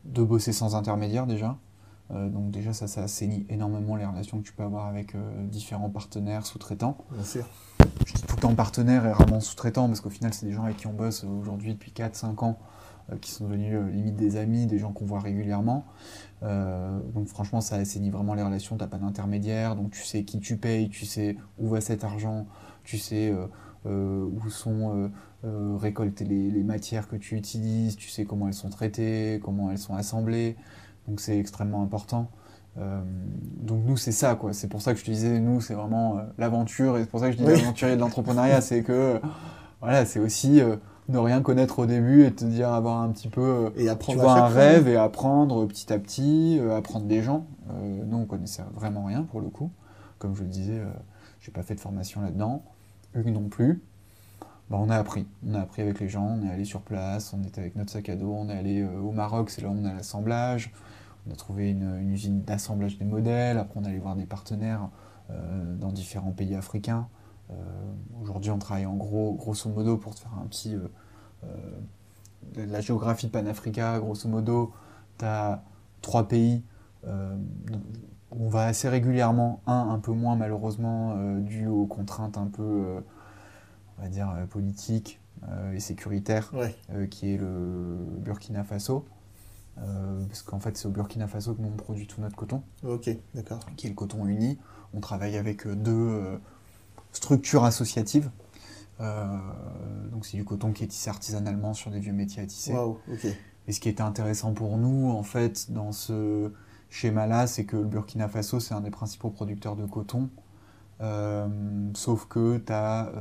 de 0.09 0.23
bosser 0.23 0.53
sans 0.53 0.75
intermédiaire 0.75 1.27
déjà. 1.27 1.59
Euh, 2.11 2.29
donc 2.29 2.51
déjà 2.51 2.73
ça, 2.73 2.87
ça 2.87 3.03
assainit 3.03 3.47
énormément 3.51 3.97
les 3.97 4.07
relations 4.07 4.39
que 4.39 4.47
tu 4.47 4.53
peux 4.53 4.63
avoir 4.63 4.87
avec 4.87 5.15
euh, 5.15 5.47
différents 5.47 5.91
partenaires, 5.91 6.47
sous-traitants. 6.47 6.97
Bien 7.13 7.25
sûr. 7.25 7.47
Je 8.07 8.15
dis 8.15 8.23
tout 8.23 8.37
le 8.37 8.41
temps 8.41 8.55
partenaire 8.55 9.05
et 9.05 9.13
rarement 9.13 9.41
sous-traitant 9.41 9.87
parce 9.89 10.01
qu'au 10.01 10.11
final 10.11 10.33
c'est 10.33 10.47
des 10.47 10.53
gens 10.53 10.65
avec 10.65 10.79
qui 10.79 10.87
on 10.87 10.93
bosse 10.93 11.25
aujourd'hui 11.25 11.75
depuis 11.75 11.93
4-5 11.93 12.45
ans 12.45 12.59
euh, 13.11 13.17
qui 13.17 13.31
sont 13.31 13.47
devenus 13.47 13.79
limite 13.93 14.17
des 14.17 14.37
amis, 14.37 14.67
des 14.67 14.79
gens 14.79 14.93
qu'on 14.93 15.05
voit 15.05 15.21
régulièrement. 15.21 15.85
donc 16.43 17.27
franchement 17.27 17.61
ça 17.61 17.77
assainit 17.77 18.11
vraiment 18.11 18.35
les 18.35 18.43
relations, 18.43 18.77
t'as 18.77 18.87
pas 18.87 18.99
d'intermédiaire, 18.99 19.77
donc 19.77 19.91
tu 19.91 20.03
sais 20.03 20.25
qui 20.25 20.41
tu 20.41 20.57
payes, 20.57 20.89
tu 20.89 21.05
sais 21.05 21.37
où 21.59 21.69
va 21.69 21.81
cet 21.81 22.05
argent, 22.05 22.47
tu 22.85 22.97
sais 22.97 23.35
où 23.85 24.51
sont 24.51 25.11
euh, 25.45 25.77
récolter 25.77 26.25
les, 26.25 26.65
matières 26.65 27.07
que 27.07 27.15
tu 27.15 27.37
utilises, 27.37 27.95
tu 27.95 28.09
sais 28.09 28.25
comment 28.25 28.49
elles 28.49 28.55
sont 28.55 28.71
traitées, 28.71 29.41
comment 29.41 29.71
elles 29.71 29.79
sont 29.79 29.95
assemblées, 29.95 30.57
donc 31.07 31.21
c'est 31.21 31.39
extrêmement 31.39 31.81
important. 31.81 32.29
Euh, 32.77 33.01
donc 33.61 33.85
nous 33.87 33.97
c'est 33.97 34.11
ça 34.11 34.35
quoi, 34.35 34.53
c'est 34.53 34.67
pour 34.67 34.83
ça 34.83 34.95
que 34.95 34.99
je 34.99 35.05
te 35.05 35.11
disais 35.13 35.39
nous 35.39 35.61
c'est 35.61 35.75
vraiment 35.75 36.19
euh, 36.19 36.23
l'aventure. 36.39 36.97
Et 36.97 37.03
c'est 37.03 37.09
pour 37.09 37.21
ça 37.21 37.27
que 37.27 37.33
je 37.33 37.39
dis 37.39 37.45
l'aventurier 37.45 37.95
de 37.95 38.01
l'entrepreneuriat, 38.01 38.61
c'est 38.61 38.83
que 38.83 39.21
voilà 39.81 40.05
c'est 40.05 40.19
aussi 40.19 40.61
ne 41.09 41.19
rien 41.19 41.41
connaître 41.41 41.79
au 41.79 41.87
début 41.87 42.25
et 42.25 42.33
te 42.33 42.45
dire 42.45 42.73
avoir 42.73 43.01
un 43.01 43.11
petit 43.11 43.29
peu 43.29 43.73
et 43.77 43.89
apprendre 43.89 44.19
tu 44.19 44.25
vois 44.25 44.41
un 44.41 44.49
rêve 44.49 44.89
et 44.89 44.97
apprendre 44.97 45.67
petit 45.67 45.93
à 45.93 46.01
petit, 46.01 46.61
apprendre 46.77 47.07
des 47.07 47.23
gens. 47.23 47.47
nous 48.07 48.17
on 48.17 48.27
connaissait 48.27 48.65
vraiment 48.75 49.05
rien 49.05 49.23
pour 49.23 49.41
le 49.41 49.51
coup, 49.51 49.71
comme 50.19 50.35
je 50.35 50.43
le 50.43 50.49
disais, 50.49 50.83
j'ai 51.39 51.53
pas 51.53 51.63
fait 51.63 51.77
de 51.77 51.81
formation 51.81 52.23
là-dedans, 52.23 52.65
Hugues 53.15 53.31
non 53.31 53.49
plus. 53.49 53.81
Bah, 54.71 54.77
on 54.79 54.91
a 54.91 54.97
appris. 54.97 55.27
On 55.47 55.55
a 55.55 55.61
appris 55.61 55.83
avec 55.83 55.99
les 56.01 56.09
gens, 56.09 56.27
on 56.27 56.47
est 56.47 56.51
allé 56.51 56.65
sur 56.65 56.83
place, 56.83 57.33
on 57.33 57.43
était 57.43 57.61
avec 57.61 57.77
notre 57.77 57.91
sac 57.91 58.09
à 58.11 58.17
dos, 58.17 58.33
on 58.33 58.51
est 58.51 58.57
allé 58.57 58.83
euh, 58.83 59.01
au 59.01 59.13
Maroc, 59.13 59.51
c'est 59.51 59.63
là 59.63 59.69
où 59.69 59.73
on 59.73 59.85
a 59.85 59.95
l'assemblage. 59.95 60.73
On 61.27 61.33
a 61.33 61.37
trouvé 61.37 61.71
une, 61.71 62.11
usine 62.11 62.43
d'assemblage 62.43 62.99
des 62.99 63.05
modèles, 63.05 63.59
après 63.59 63.81
on 63.81 63.85
est 63.85 63.89
allé 63.89 63.99
voir 63.99 64.17
des 64.17 64.27
partenaires 64.27 64.89
euh, 65.31 65.77
dans 65.77 65.91
différents 65.91 66.33
pays 66.33 66.55
africains. 66.55 67.09
Euh, 67.51 67.55
aujourd'hui 68.23 68.51
on 68.51 68.59
travaille 68.59 68.87
en 68.87 68.97
gros, 68.97 69.35
grosso 69.35 69.71
modo, 69.71 69.97
pour 69.97 70.15
te 70.15 70.21
faire 70.21 70.35
un 70.39 70.47
petit... 70.47 70.77
la 72.57 72.81
géographie 72.81 73.29
panafrica, 73.29 73.99
grosso 74.01 74.29
modo, 74.29 74.73
tu 75.19 75.25
as 75.25 75.63
trois 76.03 76.29
pays 76.29 76.63
on 78.31 78.49
va 78.51 78.67
assez 78.67 78.89
régulièrement, 78.89 79.63
un 79.67 79.89
un 79.91 79.99
peu 79.99 80.13
moins 80.13 80.37
malheureusement, 80.37 81.17
dû 81.39 81.67
aux 81.67 81.87
contraintes 81.87 82.37
un 82.37 82.49
peu 82.49 83.01
on 83.99 84.03
va 84.03 84.09
dire, 84.09 84.31
euh, 84.31 84.47
politique 84.47 85.21
euh, 85.49 85.73
et 85.73 85.81
sécuritaire, 85.81 86.53
euh, 86.91 87.07
qui 87.07 87.33
est 87.33 87.37
le 87.37 87.97
Burkina 88.19 88.65
Faso. 88.65 89.05
parce 89.77 90.43
qu'en 90.43 90.61
fait, 90.61 90.77
c'est 90.77 90.87
au 90.87 90.91
Burkina 90.91 91.27
Faso 91.27 91.55
que 91.55 91.63
nous 91.63 91.69
on 91.69 91.77
produit 91.77 92.07
tout 92.07 92.21
notre 92.21 92.37
coton. 92.37 92.63
Ok, 92.83 93.11
d'accord. 93.35 93.61
Qui 93.77 93.87
est 93.87 93.91
le 93.91 93.97
coton 93.97 94.27
uni. 94.27 94.59
On 94.95 95.01
travaille 95.01 95.37
avec 95.37 95.67
deux 95.69 96.41
structures 97.13 97.65
associatives. 97.65 98.31
donc 98.99 100.27
c'est 100.27 100.37
du 100.37 100.45
coton 100.45 100.73
qui 100.73 100.85
est 100.85 100.89
tissé 100.89 101.11
artisanalement 101.11 101.75
sur 101.75 101.91
des 101.91 102.01
vieux 102.01 102.13
métiers 102.13 102.43
à 102.43 102.47
tisser. 102.47 102.73
Wow, 102.73 103.01
ok. 103.13 103.27
Et 103.69 103.73
ce 103.73 103.81
qui 103.81 103.91
était 103.91 104.03
intéressant 104.03 104.55
pour 104.55 104.79
nous, 104.79 105.11
en 105.11 105.23
fait, 105.23 105.71
dans 105.71 105.93
ce 105.93 106.51
schéma-là, 106.89 107.47
c'est 107.47 107.65
que 107.65 107.77
le 107.77 107.85
Burkina 107.85 108.27
Faso, 108.27 108.61
c'est 108.61 108.73
un 108.73 108.81
des 108.81 108.91
principaux 108.91 109.31
producteurs 109.31 109.77
de 109.77 109.87
coton. 109.87 110.31
sauf 111.95 112.27
que 112.27 112.59
tu 112.59 112.73
as 112.73 113.13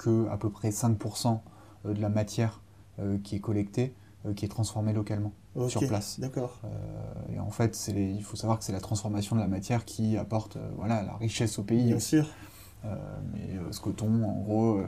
que 0.00 0.28
à 0.30 0.38
peu 0.38 0.48
près 0.48 0.70
5% 0.70 1.40
euh, 1.84 1.92
de 1.92 2.00
la 2.00 2.08
matière 2.08 2.62
euh, 2.98 3.18
qui 3.22 3.36
est 3.36 3.40
collectée 3.40 3.94
euh, 4.24 4.32
qui 4.32 4.46
est 4.46 4.48
transformée 4.48 4.92
localement 4.92 5.32
sur 5.68 5.86
place. 5.86 6.20
D'accord. 6.20 6.60
et 7.34 7.40
en 7.40 7.50
fait, 7.50 7.88
il 7.88 8.22
faut 8.22 8.36
savoir 8.36 8.60
que 8.60 8.64
c'est 8.64 8.72
la 8.72 8.80
transformation 8.80 9.34
de 9.34 9.40
la 9.40 9.48
matière 9.48 9.84
qui 9.84 10.16
apporte 10.16 10.56
voilà, 10.76 11.02
la 11.02 11.14
richesse 11.16 11.58
au 11.58 11.64
pays. 11.64 11.86
Bien 11.86 11.98
sûr. 11.98 12.28
mais 12.84 13.58
ce 13.72 13.80
coton, 13.80 14.22
en 14.22 14.40
gros, 14.42 14.80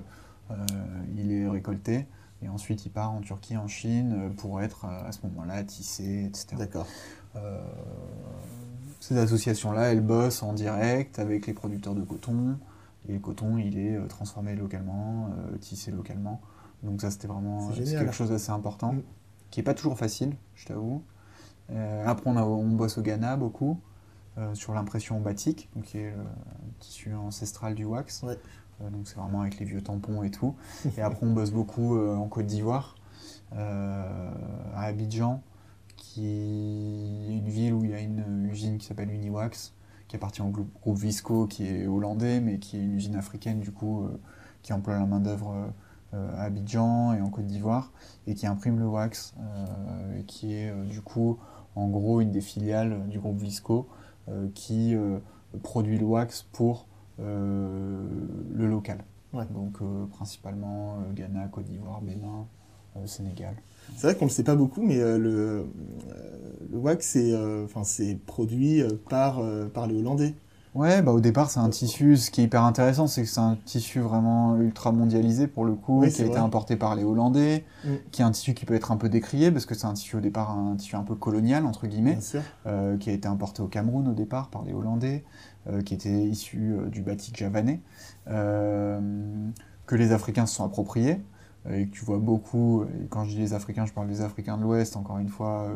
il 1.16 1.32
est 1.32 1.48
récolté 1.48 2.06
et 2.42 2.48
ensuite 2.48 2.86
il 2.86 2.90
part 2.90 3.10
en 3.10 3.22
Turquie, 3.22 3.56
en 3.56 3.66
Chine 3.66 4.32
pour 4.36 4.62
être 4.62 4.84
à 4.84 5.10
ce 5.10 5.26
moment-là 5.26 5.64
tissé, 5.64 6.26
etc. 6.26 6.54
D'accord. 6.56 6.86
ces 9.00 9.18
associations-là, 9.18 9.90
elles 9.90 10.00
bossent 10.00 10.44
en 10.44 10.52
direct 10.52 11.18
avec 11.18 11.48
les 11.48 11.54
producteurs 11.54 11.96
de 11.96 12.02
coton, 12.02 12.56
et 13.08 13.12
le 13.12 13.18
coton, 13.18 13.58
il 13.58 13.78
est 13.78 13.96
euh, 13.96 14.06
transformé 14.06 14.54
localement, 14.54 15.30
euh, 15.30 15.56
tissé 15.58 15.90
localement. 15.90 16.40
Donc 16.82 17.00
ça, 17.00 17.10
c'était 17.10 17.28
vraiment 17.28 17.70
quelque 17.70 18.12
chose 18.12 18.30
d'assez 18.30 18.50
important, 18.50 18.92
mm. 18.92 19.02
qui 19.50 19.60
n'est 19.60 19.64
pas 19.64 19.74
toujours 19.74 19.98
facile, 19.98 20.36
je 20.54 20.66
t'avoue. 20.66 21.02
Euh, 21.70 22.04
après, 22.06 22.28
on, 22.30 22.36
on, 22.36 22.68
bosse 22.68 22.98
au 22.98 23.02
Ghana 23.02 23.36
beaucoup, 23.36 23.80
sur 24.54 24.72
l'impression 24.72 25.20
batik, 25.20 25.68
donc 25.76 25.84
qui 25.84 25.98
est 25.98 26.10
le 26.10 26.24
tissu 26.78 27.14
ancestral 27.14 27.74
du 27.74 27.84
wax. 27.84 28.24
donc 28.80 29.06
c'est 29.06 29.16
vraiment 29.16 29.42
avec 29.42 29.58
les 29.58 29.66
vieux 29.66 29.82
tampons 29.82 30.22
et 30.22 30.30
tout. 30.30 30.56
Et 30.96 31.02
après, 31.02 31.26
on 31.26 31.34
bosse 31.34 31.50
beaucoup 31.50 31.98
en 31.98 32.26
Côte 32.28 32.46
d'Ivoire, 32.46 32.96
à 33.54 34.32
Abidjan, 34.74 35.42
qui 35.96 36.26
est 36.26 37.36
une 37.36 37.48
ville 37.48 37.74
où 37.74 37.84
il 37.84 37.90
y 37.90 37.94
a 37.94 38.00
une 38.00 38.48
usine 38.50 38.78
qui 38.78 38.86
s'appelle 38.86 39.10
Uniwax, 39.10 39.74
qui 40.12 40.16
appartient 40.16 40.42
au 40.42 40.50
groupe, 40.50 40.98
Visco, 40.98 41.46
qui 41.46 41.66
est 41.66 41.86
hollandais, 41.86 42.42
mais 42.42 42.58
qui 42.58 42.76
est 42.76 42.82
une 42.82 42.92
usine 42.92 43.16
africaine, 43.16 43.60
du 43.60 43.72
coup, 43.72 44.04
euh, 44.04 44.20
qui 44.60 44.74
emploie 44.74 44.92
la 44.92 45.06
main-d'œuvre 45.06 45.72
euh, 46.12 46.36
à 46.36 46.42
Abidjan 46.42 47.14
et 47.14 47.22
en 47.22 47.30
Côte 47.30 47.46
d'Ivoire, 47.46 47.90
et 48.26 48.34
qui 48.34 48.46
imprime 48.46 48.78
le 48.78 48.86
wax, 48.86 49.32
euh, 49.40 50.18
et 50.18 50.24
qui 50.24 50.52
est, 50.52 50.70
du 50.84 51.00
coup, 51.00 51.38
en 51.76 51.88
gros, 51.88 52.20
une 52.20 52.30
des 52.30 52.42
filiales 52.42 53.08
du 53.08 53.20
groupe 53.20 53.38
Visco, 53.38 53.88
qui 54.54 54.94
produit 55.62 55.98
le 55.98 56.04
wax 56.04 56.42
pour 56.42 56.86
le 57.18 58.66
local. 58.66 59.02
Donc, 59.32 59.78
principalement 60.10 60.98
Ghana, 61.14 61.48
Côte 61.48 61.64
d'Ivoire, 61.64 62.02
Bénin. 62.02 62.46
Sénégal. 63.06 63.54
C'est 63.96 64.06
vrai 64.06 64.16
qu'on 64.16 64.24
ne 64.24 64.30
le 64.30 64.34
sait 64.34 64.44
pas 64.44 64.56
beaucoup, 64.56 64.82
mais 64.82 64.96
le, 64.96 65.66
le 66.70 66.78
wax, 66.78 67.06
c'est 67.06 67.36
enfin, 67.64 67.82
produit 68.26 68.82
par, 69.08 69.40
par 69.72 69.86
les 69.86 69.96
Hollandais. 69.98 70.34
Ouais, 70.74 71.02
bah 71.02 71.12
au 71.12 71.20
départ, 71.20 71.50
c'est 71.50 71.60
un 71.60 71.68
tissu. 71.68 72.16
Ce 72.16 72.30
qui 72.30 72.40
est 72.40 72.44
hyper 72.44 72.64
intéressant, 72.64 73.06
c'est 73.06 73.22
que 73.22 73.28
c'est 73.28 73.40
un 73.40 73.58
tissu 73.66 74.00
vraiment 74.00 74.56
ultra 74.56 74.90
mondialisé 74.90 75.46
pour 75.46 75.66
le 75.66 75.74
coup, 75.74 76.02
qui 76.08 76.22
a 76.22 76.24
été 76.24 76.38
importé 76.38 76.76
par 76.76 76.96
les 76.96 77.04
Hollandais, 77.04 77.64
mm. 77.84 77.88
qui 78.10 78.22
est 78.22 78.24
un 78.24 78.30
tissu 78.30 78.54
qui 78.54 78.64
peut 78.64 78.74
être 78.74 78.90
un 78.90 78.96
peu 78.96 79.10
décrié 79.10 79.50
parce 79.50 79.66
que 79.66 79.74
c'est 79.74 79.86
un 79.86 79.92
tissu 79.92 80.16
au 80.16 80.20
départ 80.20 80.50
un 80.50 80.76
tissu 80.76 80.96
un 80.96 81.02
peu 81.02 81.14
colonial 81.14 81.66
entre 81.66 81.86
guillemets, 81.86 82.18
euh, 82.66 82.96
qui 82.96 83.10
a 83.10 83.12
été 83.12 83.28
importé 83.28 83.60
au 83.60 83.66
Cameroun 83.66 84.08
au 84.08 84.14
départ 84.14 84.48
par 84.48 84.62
les 84.64 84.72
Hollandais, 84.72 85.24
euh, 85.68 85.82
qui 85.82 85.92
était 85.92 86.08
issu 86.08 86.72
euh, 86.72 86.88
du 86.88 87.02
batik 87.02 87.36
javanais, 87.36 87.80
que 88.26 89.94
les 89.94 90.12
Africains 90.12 90.46
se 90.46 90.54
sont 90.54 90.64
appropriés 90.64 91.20
et 91.70 91.86
que 91.86 91.94
tu 91.94 92.04
vois 92.04 92.18
beaucoup. 92.18 92.84
Et 92.84 93.06
quand 93.08 93.24
je 93.24 93.30
dis 93.30 93.38
les 93.38 93.54
Africains, 93.54 93.86
je 93.86 93.92
parle 93.92 94.08
des 94.08 94.20
Africains 94.20 94.56
de 94.56 94.62
l'Ouest. 94.62 94.96
Encore 94.96 95.18
une 95.18 95.28
fois 95.28 95.70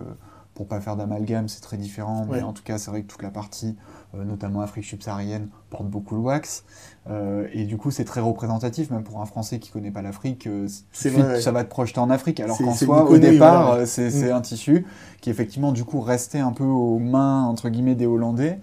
pour 0.57 0.67
pas 0.67 0.81
faire 0.81 0.97
d'amalgame, 0.97 1.49
c'est 1.49 1.61
très 1.61 1.77
différent, 1.77 2.27
mais 2.31 2.41
en 2.41 2.55
tout 2.55 2.63
cas, 2.63 2.79
c'est 2.79 2.91
vrai 2.91 3.03
que 3.03 3.07
toute 3.07 3.23
la 3.23 3.31
partie, 3.31 3.77
euh, 4.15 4.25
notamment 4.25 4.63
Afrique 4.63 4.87
subsaharienne, 4.87 5.49
porte 5.69 5.87
beaucoup 5.87 6.15
le 6.15 6.23
wax. 6.23 6.65
Euh, 7.11 7.47
et 7.53 7.65
du 7.65 7.77
coup, 7.77 7.91
c'est 7.91 8.07
très 8.07 8.23
représentatif, 8.23 8.91
même 8.91 9.05
pour 9.05 9.21
un 9.21 9.27
Français 9.27 9.59
qui 9.59 9.71
connaît 9.71 9.91
pas 9.91 10.01
l'Afrique, 10.01 10.47
euh, 10.47 10.67
ça 10.93 11.53
va 11.53 11.63
te 11.63 11.69
projeter 11.69 12.01
en 12.01 12.09
Afrique. 12.09 12.41
Alors 12.41 12.57
qu'en 12.57 12.73
soi, 12.73 13.05
au 13.05 13.19
départ, 13.19 13.87
c'est 13.87 14.31
mm. 14.31 14.33
un 14.33 14.41
tissu 14.41 14.87
qui, 15.21 15.29
effectivement, 15.29 15.73
du 15.73 15.85
coup, 15.85 16.01
restait 16.01 16.41
un 16.41 16.53
peu 16.53 16.65
aux 16.65 16.99
mains, 16.99 17.45
entre 17.45 17.69
guillemets, 17.69 17.95
des 17.95 18.07
Hollandais, 18.07 18.59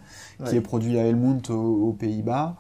qui 0.46 0.56
est 0.56 0.62
produit 0.62 0.98
à 0.98 1.06
Helmond 1.06 1.44
aux, 1.52 1.94
Pays-Bas. 1.94 2.56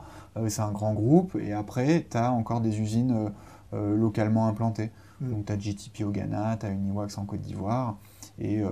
c'est 0.47 0.61
un 0.61 0.71
grand 0.71 0.93
groupe. 0.93 1.35
Et 1.41 1.53
après, 1.53 2.05
tu 2.09 2.17
as 2.17 2.31
encore 2.31 2.61
des 2.61 2.79
usines 2.79 3.31
localement 3.73 4.47
implantées. 4.47 4.91
Mm. 5.21 5.31
Donc, 5.31 5.45
tu 5.45 5.53
as 5.53 5.57
GTP 5.57 6.01
au 6.05 6.11
Ghana, 6.11 6.57
tu 6.57 6.65
as 6.65 6.69
Uniwax 6.69 7.17
en 7.17 7.25
Côte 7.25 7.41
d'Ivoire. 7.41 7.97
Et 8.39 8.63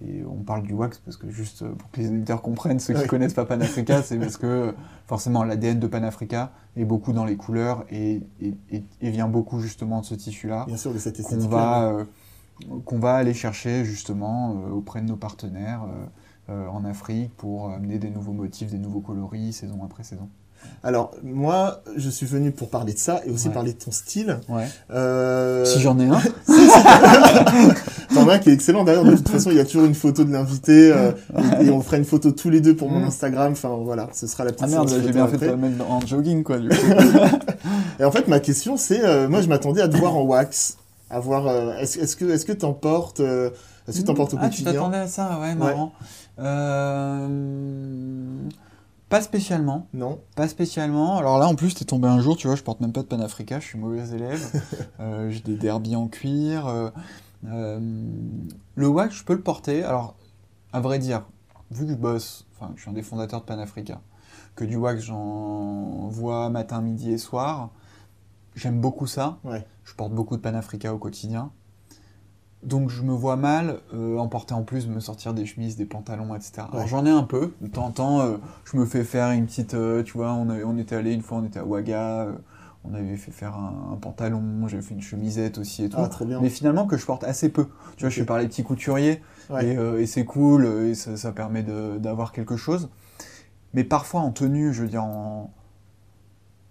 et 0.00 0.24
on 0.24 0.44
parle 0.44 0.62
du 0.62 0.74
wax 0.74 0.98
parce 0.98 1.16
que 1.16 1.28
juste 1.28 1.66
pour 1.66 1.90
que 1.90 2.00
les 2.00 2.08
auditeurs 2.08 2.40
comprennent, 2.40 2.78
ceux 2.78 2.94
qui 2.94 3.02
ne 3.02 3.06
connaissent 3.06 3.34
pas 3.34 3.44
Panafrica, 3.44 4.02
c'est 4.04 4.18
parce 4.18 4.36
que 4.36 4.74
forcément 5.06 5.42
l'ADN 5.42 5.80
de 5.80 5.86
Panafrica 5.88 6.52
est 6.76 6.84
beaucoup 6.84 7.12
dans 7.12 7.24
les 7.24 7.36
couleurs 7.36 7.84
et, 7.90 8.22
vient 9.00 9.28
beaucoup 9.28 9.60
justement 9.60 10.00
de 10.00 10.06
ce 10.06 10.14
tissu-là. 10.14 10.66
Bien 10.66 10.76
sûr, 10.76 10.92
de 10.92 10.98
cette 10.98 11.20
qu'on 11.20 11.38
va, 11.48 11.88
euh, 11.88 12.04
qu'on 12.84 13.00
va 13.00 13.14
aller 13.14 13.34
chercher 13.34 13.84
justement 13.84 14.52
euh, 14.52 14.70
auprès 14.70 15.00
de 15.00 15.06
nos 15.06 15.16
partenaires 15.16 15.84
euh, 16.48 16.68
en 16.68 16.84
Afrique 16.84 17.36
pour 17.36 17.70
amener 17.70 17.98
des 17.98 18.10
nouveaux 18.10 18.32
motifs, 18.32 18.70
des 18.70 18.78
nouveaux 18.78 19.00
coloris, 19.00 19.52
saison 19.52 19.82
après 19.84 20.04
saison. 20.04 20.28
Alors, 20.84 21.10
moi, 21.24 21.82
je 21.96 22.08
suis 22.08 22.26
venu 22.26 22.52
pour 22.52 22.70
parler 22.70 22.92
de 22.92 22.98
ça 22.98 23.20
et 23.26 23.30
aussi 23.30 23.48
parler 23.48 23.72
de 23.72 23.78
ton 23.78 23.90
style. 23.90 24.38
Euh, 24.90 25.64
si 25.64 25.80
j'en 25.80 25.98
ai 25.98 26.06
un. 26.06 26.20
T'en 28.14 28.28
as 28.28 28.34
un 28.34 28.38
qui 28.38 28.50
est 28.50 28.52
excellent. 28.52 28.84
D'ailleurs, 28.84 29.04
de 29.04 29.16
toute 29.16 29.28
façon, 29.28 29.50
il 29.50 29.56
y 29.56 29.60
a 29.60 29.64
toujours 29.64 29.86
une 29.86 29.94
photo 29.94 30.22
de 30.24 30.32
l'invité 30.32 30.92
euh, 30.92 31.10
et, 31.60 31.70
on 31.70 31.80
fera 31.80 31.96
une 31.96 32.04
photo 32.04 32.30
tous 32.30 32.48
les 32.48 32.60
deux 32.60 32.76
pour 32.76 32.88
mon 32.88 33.00
mm. 33.00 33.08
Instagram. 33.08 33.52
Enfin, 33.52 33.76
voilà, 33.82 34.08
ce 34.12 34.26
sera 34.28 34.44
la 34.44 34.52
petite 34.52 34.66
Ah 34.66 34.70
merde, 34.70 34.88
j'ai 34.88 35.12
bien 35.12 35.26
fait 35.26 35.38
de 35.48 35.54
mettre 35.54 35.90
en 35.90 36.00
jogging, 36.00 36.44
quoi, 36.44 36.58
du 36.58 36.68
coup. 36.68 36.76
et 38.00 38.04
en 38.04 38.12
fait, 38.12 38.28
ma 38.28 38.38
question, 38.38 38.76
c'est, 38.76 39.04
euh, 39.04 39.28
moi, 39.28 39.42
je 39.42 39.48
m'attendais 39.48 39.82
à 39.82 39.88
te 39.88 39.96
voir 39.96 40.16
en 40.16 40.22
wax. 40.22 40.76
À 41.10 41.20
voir, 41.20 41.48
est-ce 41.80 41.98
est 41.98 42.18
que, 42.18 42.26
est-ce 42.26 42.44
que 42.44 42.52
t'emportes, 42.52 43.20
est-ce 43.20 44.00
que 44.00 44.06
t'emportes 44.06 44.34
au 44.34 44.36
quotidien? 44.36 44.66
Ah, 44.68 44.70
tu 44.70 44.76
t'attendais 44.76 44.98
à 44.98 45.06
ça, 45.08 45.40
ouais, 45.40 45.54
marrant. 45.54 45.92
Pas 49.08 49.22
spécialement. 49.22 49.88
Non. 49.94 50.20
Pas 50.36 50.48
spécialement. 50.48 51.16
Alors 51.16 51.38
là, 51.38 51.48
en 51.48 51.54
plus, 51.54 51.74
t'es 51.74 51.84
tombé 51.84 52.08
un 52.08 52.20
jour, 52.20 52.36
tu 52.36 52.46
vois, 52.46 52.56
je 52.56 52.62
porte 52.62 52.80
même 52.80 52.92
pas 52.92 53.02
de 53.02 53.06
Panafrica, 53.06 53.58
je 53.58 53.66
suis 53.66 53.78
mauvais 53.78 54.06
élève. 54.10 54.62
euh, 55.00 55.30
j'ai 55.30 55.40
des 55.40 55.56
derbies 55.56 55.96
en 55.96 56.08
cuir. 56.08 56.66
Euh, 56.66 56.90
euh, 57.46 57.80
le 58.74 58.86
wax, 58.86 59.16
je 59.16 59.24
peux 59.24 59.32
le 59.32 59.40
porter. 59.40 59.82
Alors, 59.82 60.14
à 60.72 60.80
vrai 60.80 60.98
dire, 60.98 61.24
vu 61.70 61.86
que 61.86 61.92
je 61.92 61.96
bosse, 61.96 62.46
enfin, 62.54 62.72
je 62.76 62.82
suis 62.82 62.90
un 62.90 62.92
des 62.92 63.02
fondateurs 63.02 63.40
de 63.40 63.46
Panafrica, 63.46 64.02
que 64.54 64.64
du 64.64 64.76
wax, 64.76 65.02
j'en 65.04 66.08
vois 66.08 66.50
matin, 66.50 66.82
midi 66.82 67.10
et 67.10 67.18
soir, 67.18 67.70
j'aime 68.56 68.80
beaucoup 68.80 69.06
ça. 69.06 69.38
Ouais. 69.44 69.66
Je 69.84 69.94
porte 69.94 70.12
beaucoup 70.12 70.36
de 70.36 70.42
Panafrica 70.42 70.92
au 70.92 70.98
quotidien. 70.98 71.50
Donc 72.64 72.90
je 72.90 73.02
me 73.02 73.12
vois 73.12 73.36
mal 73.36 73.78
euh, 73.94 74.18
en 74.18 74.26
porter 74.26 74.52
en 74.52 74.62
plus, 74.62 74.88
me 74.88 74.98
sortir 74.98 75.32
des 75.32 75.46
chemises, 75.46 75.76
des 75.76 75.84
pantalons, 75.84 76.34
etc. 76.34 76.66
Alors 76.72 76.88
j'en 76.88 77.06
ai 77.06 77.10
un 77.10 77.22
peu, 77.22 77.52
de 77.60 77.68
temps 77.68 77.86
en 77.86 77.90
temps, 77.90 78.20
euh, 78.20 78.36
je 78.64 78.76
me 78.76 78.84
fais 78.84 79.04
faire 79.04 79.30
une 79.30 79.46
petite, 79.46 79.74
euh, 79.74 80.02
tu 80.02 80.14
vois, 80.14 80.32
on, 80.32 80.48
on 80.50 80.76
était 80.76 80.96
allé 80.96 81.12
une 81.12 81.22
fois, 81.22 81.38
on 81.38 81.44
était 81.44 81.60
à 81.60 81.64
Ouaga, 81.64 82.26
on 82.84 82.94
avait 82.94 83.16
fait 83.16 83.30
faire 83.30 83.54
un, 83.54 83.96
pantalon, 84.00 84.66
j'avais 84.66 84.82
fait 84.82 84.94
une 84.94 85.02
chemisette 85.02 85.58
aussi 85.58 85.84
et 85.84 85.88
tout. 85.88 85.98
Ah, 86.00 86.08
très 86.08 86.24
bien. 86.24 86.40
Mais 86.40 86.48
finalement 86.48 86.86
que 86.86 86.96
je 86.96 87.06
porte 87.06 87.22
assez 87.22 87.48
peu. 87.48 87.66
Tu 87.96 88.02
vois, 88.02 88.08
je 88.08 88.14
suis 88.14 88.24
par 88.24 88.38
les 88.38 88.48
petits 88.48 88.64
couturiers 88.64 89.22
et, 89.60 90.06
c'est 90.06 90.24
cool 90.24 90.66
et 90.66 90.94
ça, 90.94 91.32
permet 91.32 91.62
d'avoir 91.62 92.32
quelque 92.32 92.56
chose. 92.56 92.88
Mais 93.72 93.84
parfois 93.84 94.22
en 94.22 94.30
tenue, 94.30 94.72
je 94.72 94.82
veux 94.82 94.88
dire 94.88 95.04
en, 95.04 95.52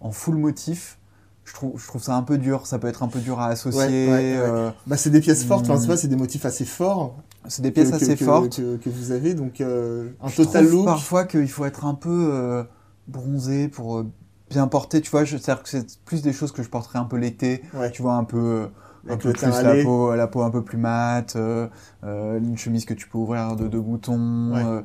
en 0.02 0.12
full 0.12 0.36
motif, 0.36 0.98
je 1.48 1.54
trouve, 1.54 1.80
je 1.80 1.88
trouve 1.88 2.04
ça 2.04 2.16
un 2.16 2.24
peu 2.24 2.38
dur. 2.38 2.68
Ça 2.68 2.78
peut 2.78 2.88
être 2.88 3.04
un 3.04 3.08
peu 3.08 3.20
dur 3.20 3.40
à 3.40 3.48
associer. 3.48 4.08
Euh, 4.10 4.70
bah, 4.86 4.98
c'est 4.98 5.10
des 5.10 5.22
pièces 5.22 5.46
fortes. 5.46 5.70
Enfin, 5.70 5.96
c'est 5.96 6.08
des 6.08 6.16
motifs 6.18 6.46
assez 6.46 6.66
forts. 6.66 7.16
C'est 7.48 7.62
des 7.62 7.72
pièces 7.72 7.94
assez 7.94 8.18
fortes 8.18 8.58
que, 8.58 8.90
vous 8.90 9.12
avez. 9.12 9.34
Donc 9.34 9.62
euh, 9.62 10.10
un 10.22 10.28
je 10.28 10.36
total 10.36 10.66
trouve 10.66 10.80
look. 10.80 10.86
Parfois 10.86 11.26
qu'il 11.26 11.50
faut 11.50 11.66
être 11.66 11.86
un 11.86 11.94
peu 11.94 12.30
euh, 12.34 12.64
bronzé 13.08 13.70
pour 13.70 14.04
bien 14.50 14.68
porter. 14.68 15.00
Tu 15.00 15.10
vois, 15.10 15.24
je 15.24 15.38
que 15.38 15.70
c'est 15.70 16.00
plus 16.04 16.22
des 16.22 16.34
choses 16.34 16.52
que 16.52 16.64
je 16.64 16.70
porterais 16.70 17.00
un 17.00 17.06
peu 17.06 17.18
l'été. 17.18 17.64
Tu 17.94 18.02
vois, 18.02 18.16
un 18.16 18.26
peu. 18.26 18.68
Un 19.10 19.16
peu 19.16 19.32
plus 19.32 19.48
la 19.48 19.84
peau, 19.84 20.14
la 20.14 20.28
peau 20.28 20.42
un 20.42 20.50
peu 20.50 20.66
plus 20.66 20.78
mate, 20.78 21.38
une 22.04 22.58
chemise 22.58 22.84
que 22.84 22.94
tu 22.94 23.08
peux 23.08 23.18
ouvrir 23.18 23.56
de 23.56 23.70
deux 23.70 23.80
boutons, 23.80 24.84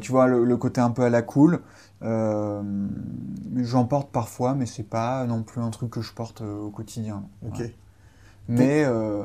tu 0.00 0.12
vois 0.12 0.28
le, 0.28 0.44
le, 0.44 0.56
côté 0.56 0.80
un 0.80 0.90
peu 0.90 1.02
à 1.02 1.10
la 1.10 1.20
cool. 1.20 1.60
Euh, 2.04 2.62
J'en 3.56 3.84
porte 3.84 4.10
parfois, 4.10 4.54
mais 4.54 4.66
c'est 4.66 4.82
pas 4.82 5.24
non 5.26 5.42
plus 5.42 5.60
un 5.60 5.70
truc 5.70 5.90
que 5.90 6.00
je 6.00 6.12
porte 6.12 6.42
euh, 6.42 6.58
au 6.58 6.70
quotidien. 6.70 7.24
Ok. 7.46 7.62
Mais 8.48 8.84
euh, 8.84 9.24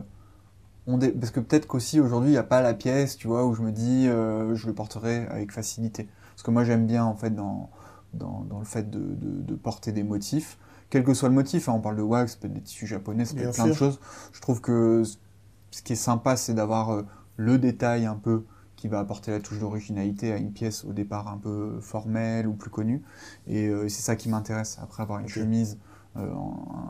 on 0.87 0.97
parce 0.97 1.31
que 1.31 1.39
peut-être 1.39 1.67
qu'aussi 1.67 1.99
aujourd'hui 1.99 2.29
il 2.29 2.33
n'y 2.33 2.37
a 2.37 2.43
pas 2.43 2.61
la 2.61 2.73
pièce, 2.73 3.17
tu 3.17 3.27
vois, 3.27 3.45
où 3.45 3.53
je 3.53 3.61
me 3.61 3.71
dis 3.71 4.07
euh, 4.07 4.55
je 4.55 4.67
le 4.67 4.73
porterai 4.73 5.27
avec 5.27 5.51
facilité. 5.51 6.07
Parce 6.31 6.43
que 6.43 6.51
moi 6.51 6.63
j'aime 6.63 6.85
bien 6.85 7.03
en 7.03 7.15
fait 7.15 7.31
dans, 7.31 7.69
dans, 8.13 8.45
dans 8.49 8.59
le 8.59 8.65
fait 8.65 8.89
de, 8.89 8.99
de, 8.99 9.41
de, 9.41 9.55
porter 9.55 9.91
des 9.91 10.03
motifs, 10.03 10.57
quel 10.89 11.03
que 11.03 11.13
soit 11.13 11.29
le 11.29 11.35
motif. 11.35 11.67
Hein, 11.67 11.73
on 11.75 11.81
parle 11.81 11.97
de 11.97 12.01
wax, 12.01 12.35
peut 12.35 12.47
être 12.47 12.53
des 12.53 12.61
tissus 12.61 12.87
japonais, 12.87 13.25
ça 13.25 13.35
peut 13.35 13.41
être 13.41 13.53
plein 13.53 13.67
de 13.67 13.73
choses. 13.73 13.99
Je 14.31 14.41
trouve 14.41 14.61
que 14.61 15.03
ce 15.71 15.81
qui 15.81 15.93
est 15.93 15.97
sympa, 15.97 16.37
c'est 16.37 16.53
d'avoir 16.53 17.03
le 17.35 17.57
détail 17.57 18.05
un 18.05 18.15
peu 18.15 18.45
qui 18.79 18.87
va 18.87 18.99
apporter 18.99 19.31
la 19.31 19.41
touche 19.41 19.59
d'originalité 19.59 20.31
à 20.31 20.37
une 20.37 20.53
pièce 20.53 20.85
au 20.85 20.93
départ 20.93 21.27
un 21.27 21.37
peu 21.37 21.79
formelle 21.81 22.47
ou 22.47 22.53
plus 22.53 22.69
connue. 22.69 23.03
Et 23.45 23.67
euh, 23.67 23.89
c'est 23.89 24.01
ça 24.01 24.15
qui 24.15 24.29
m'intéresse. 24.29 24.79
Après 24.81 25.03
avoir 25.03 25.19
une 25.19 25.27
chemise 25.27 25.77
euh, 26.15 26.29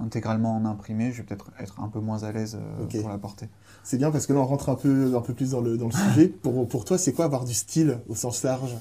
intégralement 0.03 0.55
en 0.55 0.65
imprimé, 0.65 1.11
je 1.11 1.17
vais 1.17 1.23
peut-être 1.23 1.51
être 1.59 1.81
un 1.81 1.87
peu 1.87 1.99
moins 1.99 2.21
à 2.23 2.31
l'aise 2.31 2.59
euh, 2.61 2.85
pour 2.85 3.09
la 3.09 3.17
porter. 3.17 3.49
C'est 3.83 3.97
bien 3.97 4.11
parce 4.11 4.27
que 4.27 4.33
là 4.33 4.39
on 4.39 4.45
rentre 4.45 4.69
un 4.69 4.75
peu, 4.75 5.15
un 5.15 5.21
peu 5.21 5.33
plus 5.33 5.51
dans 5.51 5.61
le, 5.61 5.77
dans 5.77 5.87
le 5.87 5.91
sujet. 5.91 6.27
Pour, 6.43 6.67
pour 6.67 6.85
toi, 6.85 6.99
c'est 6.99 7.11
quoi 7.11 7.25
avoir 7.25 7.43
du 7.43 7.55
style 7.55 7.99
au 8.07 8.13
sens 8.13 8.43
large? 8.43 8.77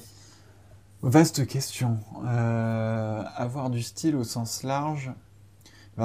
Vaste 1.01 1.47
question. 1.47 1.97
avoir 2.25 3.69
du 3.71 3.81
style 3.81 4.15
au 4.15 4.23
sens 4.23 4.63
large? 4.63 5.11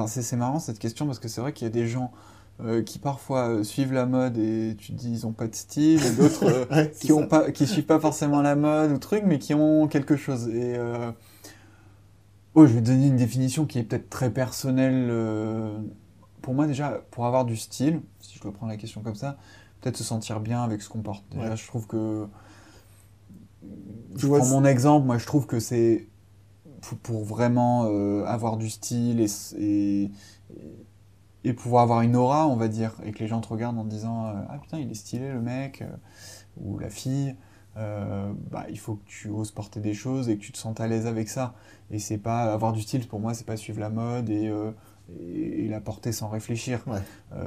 C'est 0.07 0.37
marrant 0.37 0.59
cette 0.59 0.79
question 0.79 1.07
parce 1.07 1.19
que 1.19 1.29
c'est 1.29 1.40
vrai 1.40 1.53
qu'il 1.53 1.67
y 1.67 1.71
a 1.71 1.73
des 1.73 1.87
gens 1.87 2.12
euh, 2.61 2.85
qui 2.85 3.01
parfois 3.01 3.49
euh, 3.49 3.64
suivent 3.64 3.93
la 3.93 4.07
mode 4.07 4.38
et 4.38 4.77
tu 4.79 4.93
te 4.93 4.97
dis 4.97 5.11
ils 5.11 5.27
ont 5.27 5.33
pas 5.33 5.49
de 5.49 5.57
style, 5.57 6.01
et 6.05 6.11
d'autres 6.12 6.45
euh, 6.73 6.85
qui 6.85 7.11
ont 7.11 7.27
pas, 7.27 7.51
qui 7.51 7.67
suivent 7.67 7.85
pas 7.85 7.99
forcément 7.99 8.43
la 8.43 8.55
mode 8.55 8.93
ou 8.93 8.99
truc, 8.99 9.25
mais 9.27 9.40
qui 9.40 9.55
ont 9.55 9.88
quelque 9.88 10.14
chose. 10.14 10.49
Et 10.51 10.79
oh, 12.55 12.64
je 12.64 12.73
vais 12.73 12.81
te 12.81 12.87
donner 12.87 13.09
une 13.09 13.17
définition 13.17 13.67
qui 13.67 13.81
est 13.81 13.83
peut-être 13.83 14.09
très 14.09 14.31
personnelle. 14.31 15.12
Pour 16.43 16.55
moi 16.55 16.69
déjà, 16.69 17.03
pour 17.11 17.27
avoir 17.27 17.45
du 17.45 17.57
style, 17.57 18.01
si 18.21 18.37
je 18.37 18.40
dois 18.40 18.53
prendre 18.53 18.71
la 18.71 18.79
question 18.79 19.01
comme 19.01 19.17
ça, 19.17 19.37
peut-être 19.81 19.97
se 19.97 20.05
sentir 20.05 20.38
bien 20.38 20.62
avec 20.62 20.81
ce 20.81 20.88
qu'on 20.88 21.03
porte. 21.03 21.25
Déjà, 21.33 21.57
je 21.57 21.67
trouve 21.67 21.88
que 21.88 22.29
je 24.14 24.29
prends 24.29 24.47
mon 24.47 24.64
exemple, 24.64 25.07
moi 25.07 25.19
je 25.19 25.27
trouve 25.27 25.47
que 25.47 25.59
c'est 25.59 26.07
pour, 27.03 27.25
vraiment 27.25 27.87
avoir 28.27 28.59
du 28.59 28.71
style 28.71 29.21
et, 29.21 29.27
et 29.59 30.11
et 31.44 31.52
pouvoir 31.52 31.83
avoir 31.83 32.00
une 32.00 32.16
aura, 32.16 32.48
on 32.48 32.57
va 32.57 32.68
dire, 32.68 32.94
et 33.04 33.12
que 33.12 33.18
les 33.18 33.28
gens 33.28 33.40
te 33.40 33.48
regardent 33.48 33.78
en 33.78 33.85
disant 33.85 34.28
euh, 34.28 34.33
Ah 34.48 34.59
putain, 34.59 34.78
il 34.78 34.90
est 34.90 34.94
stylé 34.94 35.30
le 35.30 35.40
mec, 35.40 35.83
euh, 35.83 35.88
ou 36.57 36.78
la 36.78 36.88
fille, 36.88 37.37
euh, 37.76 38.33
bah, 38.50 38.64
il 38.70 38.78
faut 38.78 38.94
que 38.94 39.04
tu 39.04 39.28
oses 39.28 39.50
porter 39.50 39.80
des 39.80 39.94
choses 39.94 40.28
et 40.28 40.37
que 40.37 40.42
tu 40.42 40.52
te 40.52 40.59
sentes 40.59 40.80
à 40.80 40.88
l'aise 40.88 41.07
avec 41.07 41.28
ça. 41.28 41.54
Et 41.90 41.98
c'est 41.98 42.18
pas 42.18 42.52
avoir 42.52 42.72
du 42.72 42.80
style, 42.80 43.07
pour 43.07 43.20
moi, 43.20 43.35
c'est 43.35 43.46
pas 43.46 43.59
suivre 43.59 43.80
la 43.80 43.90
mode 43.90 44.30
et, 44.30 44.50
et, 45.20 45.68
la 45.68 45.80
porter 45.80 46.12
sans 46.12 46.28
réfléchir. 46.28 46.83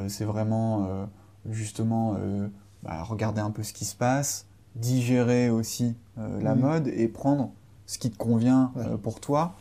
c'est 0.09 0.25
vraiment 0.25 1.07
justement 1.49 2.17
bah, 2.83 3.01
regarder 3.03 3.41
un 3.41 3.51
peu 3.51 3.63
ce 3.63 3.73
qui 3.73 3.85
se 3.85 3.95
passe, 3.95 4.45
digérer 4.75 5.49
aussi 5.49 5.95
la 6.17 6.55
mmh. 6.55 6.59
mode 6.59 6.87
et 6.89 7.07
prendre 7.07 7.51
ce 7.87 7.97
qui 7.97 8.11
te 8.11 8.17
convient 8.17 8.73
pour 9.01 9.19
toi. 9.19 9.55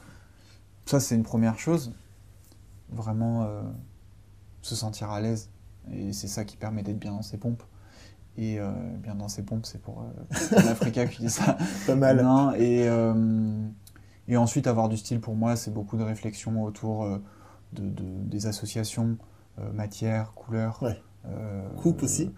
Ça, 0.84 1.00
c'est 1.00 1.14
une 1.14 1.22
première 1.22 1.58
chose. 1.58 1.94
Vraiment 2.90 3.48
se 4.66 4.74
sentir 4.74 5.10
à 5.10 5.20
l'aise 5.20 5.50
Et 5.92 6.12
c'est 6.12 6.28
ça 6.28 6.44
qui 6.44 6.56
permet 6.56 6.82
d'être 6.82 6.98
bien 6.98 7.12
dans 7.12 7.22
ses 7.22 7.38
pompes. 7.38 7.62
Et 8.38 8.60
euh, 8.60 8.70
bien 8.98 9.14
dans 9.14 9.28
ses 9.28 9.42
pompes, 9.42 9.64
c'est 9.64 9.80
pour, 9.80 10.02
euh, 10.02 10.34
l'Africa 10.64 11.06
qui 11.06 11.22
dit 11.22 11.30
ça. 11.30 11.56
Pas 11.86 11.94
mal. 11.94 12.26
et, 12.58 12.86
et 14.28 14.36
ensuite, 14.36 14.66
avoir 14.66 14.88
du 14.88 14.96
style, 14.96 15.20
pour 15.20 15.36
moi, 15.36 15.56
c'est 15.56 15.72
beaucoup 15.72 15.96
de 15.96 16.02
réflexion 16.02 16.62
autour 16.64 17.06
de, 17.72 17.88
des 17.92 18.46
associations, 18.46 19.16
matière, 19.72 20.34
couleur. 20.34 20.82
Ouais. 20.82 21.00
coupe 21.76 22.02
aussi 22.02 22.32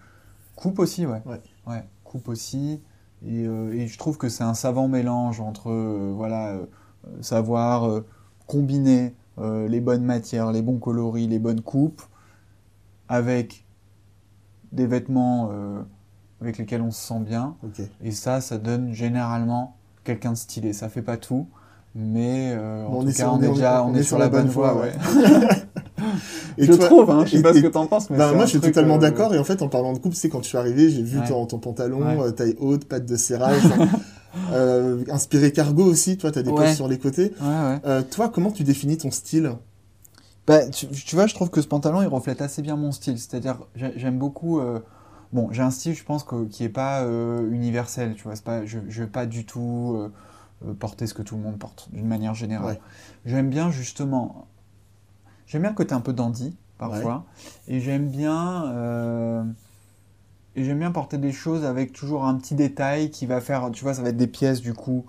Coupe 0.55 0.79
aussi, 0.79 1.07
ouais. 1.07 1.23
ouais. 1.67 1.85
coupe 2.05 2.29
aussi. 2.29 2.83
Et, 3.25 3.45
et, 3.45 3.87
je 3.89 3.99
trouve 3.99 4.19
que 4.19 4.29
c'est 4.29 4.45
un 4.45 4.55
savant 4.55 4.87
mélange 4.87 5.41
entre 5.41 5.73
voilà, 6.13 6.59
savoir 7.23 8.03
combiner 8.47 9.15
les 9.39 9.81
bonnes 9.81 10.05
matières, 10.05 10.53
les 10.53 10.63
bons 10.63 10.79
coloris, 10.79 11.27
les 11.27 11.39
bonnes 11.39 11.63
coupes, 11.63 12.03
avec 13.09 13.65
des 14.73 14.87
vêtements 14.87 15.51
euh, 15.53 15.81
avec 16.41 16.59
lesquels 16.59 16.83
on 16.83 16.91
se 16.91 17.07
sent 17.07 17.21
bien. 17.21 17.57
Et 18.03 18.13
ça, 18.13 18.41
ça 18.41 18.59
donne 18.59 18.93
généralement 18.93 19.77
quelqu'un 20.05 20.33
de 20.33 20.37
stylé. 20.37 20.73
Ça 20.73 20.89
fait 20.89 21.03
pas 21.03 21.17
tout, 21.17 21.49
mais 21.95 22.53
euh, 22.53 22.87
en 22.87 23.05
tout 23.05 23.13
cas, 23.13 23.31
on, 23.31 23.41
est 23.43 23.49
déjà 23.49 23.85
on, 23.85 23.95
est, 23.95 24.03
sur, 24.03 24.19
la, 24.19 24.29
bonne 24.29 24.47
voie. 24.47 24.81
Ouais. 24.81 24.93
et 26.59 26.67
je 26.67 26.73
trouve, 26.73 27.11
hein, 27.11 27.25
je 27.25 27.37
sais 27.37 27.43
pas 27.43 27.55
ce 27.55 27.61
que 27.61 27.67
t'en 27.67 27.87
penses, 27.87 28.11
mais 28.11 28.19
bah, 28.19 28.33
moi 28.33 28.45
je 28.45 28.51
suis 28.51 28.61
totalement 28.61 28.97
euh, 28.97 29.01
d'accord. 29.01 29.35
Et 29.35 29.39
en 29.39 29.45
fait, 29.45 29.63
en 29.63 29.69
parlant 29.69 29.93
de 29.93 29.99
coupe, 29.99 30.15
c'est 30.15 30.29
quand 30.29 30.43
je 30.43 30.49
suis 30.49 30.59
arrivé, 30.59 30.91
j'ai 30.91 31.03
vu 31.03 31.19
ton, 31.27 31.47
pantalon, 31.47 32.31
taille 32.33 32.57
haute, 32.59 32.85
patte 32.85 33.07
de 33.07 33.17
serrage. 33.17 33.63
inspiré 35.11 35.51
cargo 35.51 35.85
aussi, 35.85 36.19
toi, 36.19 36.31
tu 36.31 36.39
as 36.39 36.43
des 36.43 36.51
poches 36.51 36.75
sur 36.75 36.89
les 36.89 36.99
côtés. 36.99 37.33
toi, 38.11 38.29
comment 38.29 38.51
tu 38.51 38.63
définis 38.65 38.99
ton 38.99 39.11
style? 39.11 39.53
Bah, 40.49 40.67
tu, 40.71 41.15
vois, 41.15 41.27
je 41.27 41.35
trouve 41.35 41.51
que 41.51 41.61
ce 41.61 41.69
pantalon, 41.69 42.01
il 42.01 42.09
reflète 42.09 42.41
assez 42.41 42.63
bien 42.63 42.75
mon 42.75 42.91
style. 42.91 43.19
C'est-à-dire, 43.19 43.59
j'aime 43.75 44.19
beaucoup. 44.19 44.61
Euh, 44.61 44.81
bon, 45.31 45.51
j'ai 45.53 45.61
un 45.61 45.71
style, 45.71 45.95
je 45.95 46.03
pense, 46.03 46.25
qui 46.51 46.63
n'est 46.63 46.71
pas 46.71 47.03
euh, 47.03 47.53
universel. 47.53 48.15
Tu 48.15 48.23
vois, 48.23 48.33
pas, 48.43 48.65
je 48.65 48.79
ne 48.79 48.91
vais 48.91 49.07
pas 49.07 49.27
du 49.27 49.45
tout 49.45 50.11
euh, 50.65 50.73
porter 50.73 51.07
ce 51.07 51.13
que 51.13 51.21
tout 51.21 51.37
le 51.37 51.43
monde 51.43 51.59
porte, 51.59 51.91
d'une 51.93 52.07
manière 52.07 52.33
générale. 52.33 52.81
J'aime 53.27 53.51
bien, 53.51 53.71
justement. 53.71 54.47
J'aime 55.47 55.61
bien 55.63 55.71
le 55.71 55.77
côté 55.77 55.95
un 55.95 56.01
peu 56.01 56.15
dandy, 56.15 56.57
parfois. 56.79 57.27
Et 57.67 57.81
j'aime 57.81 58.09
bien. 58.09 59.45
et 60.57 60.65
j'aime 60.65 60.79
bien 60.79 60.93
porter 60.93 61.19
des 61.19 61.33
choses 61.33 61.67
avec 61.67 61.93
toujours 61.93 62.25
un 62.25 62.35
petit 62.37 62.55
détail 62.55 63.11
qui 63.11 63.27
va 63.27 63.43
faire. 63.43 63.71
Tu 63.71 63.85
vois, 63.85 63.93
ça 63.93 64.01
va 64.01 64.09
être 64.09 64.17
des 64.17 64.27
pièces, 64.27 64.63
du 64.63 64.73
coup. 64.73 65.05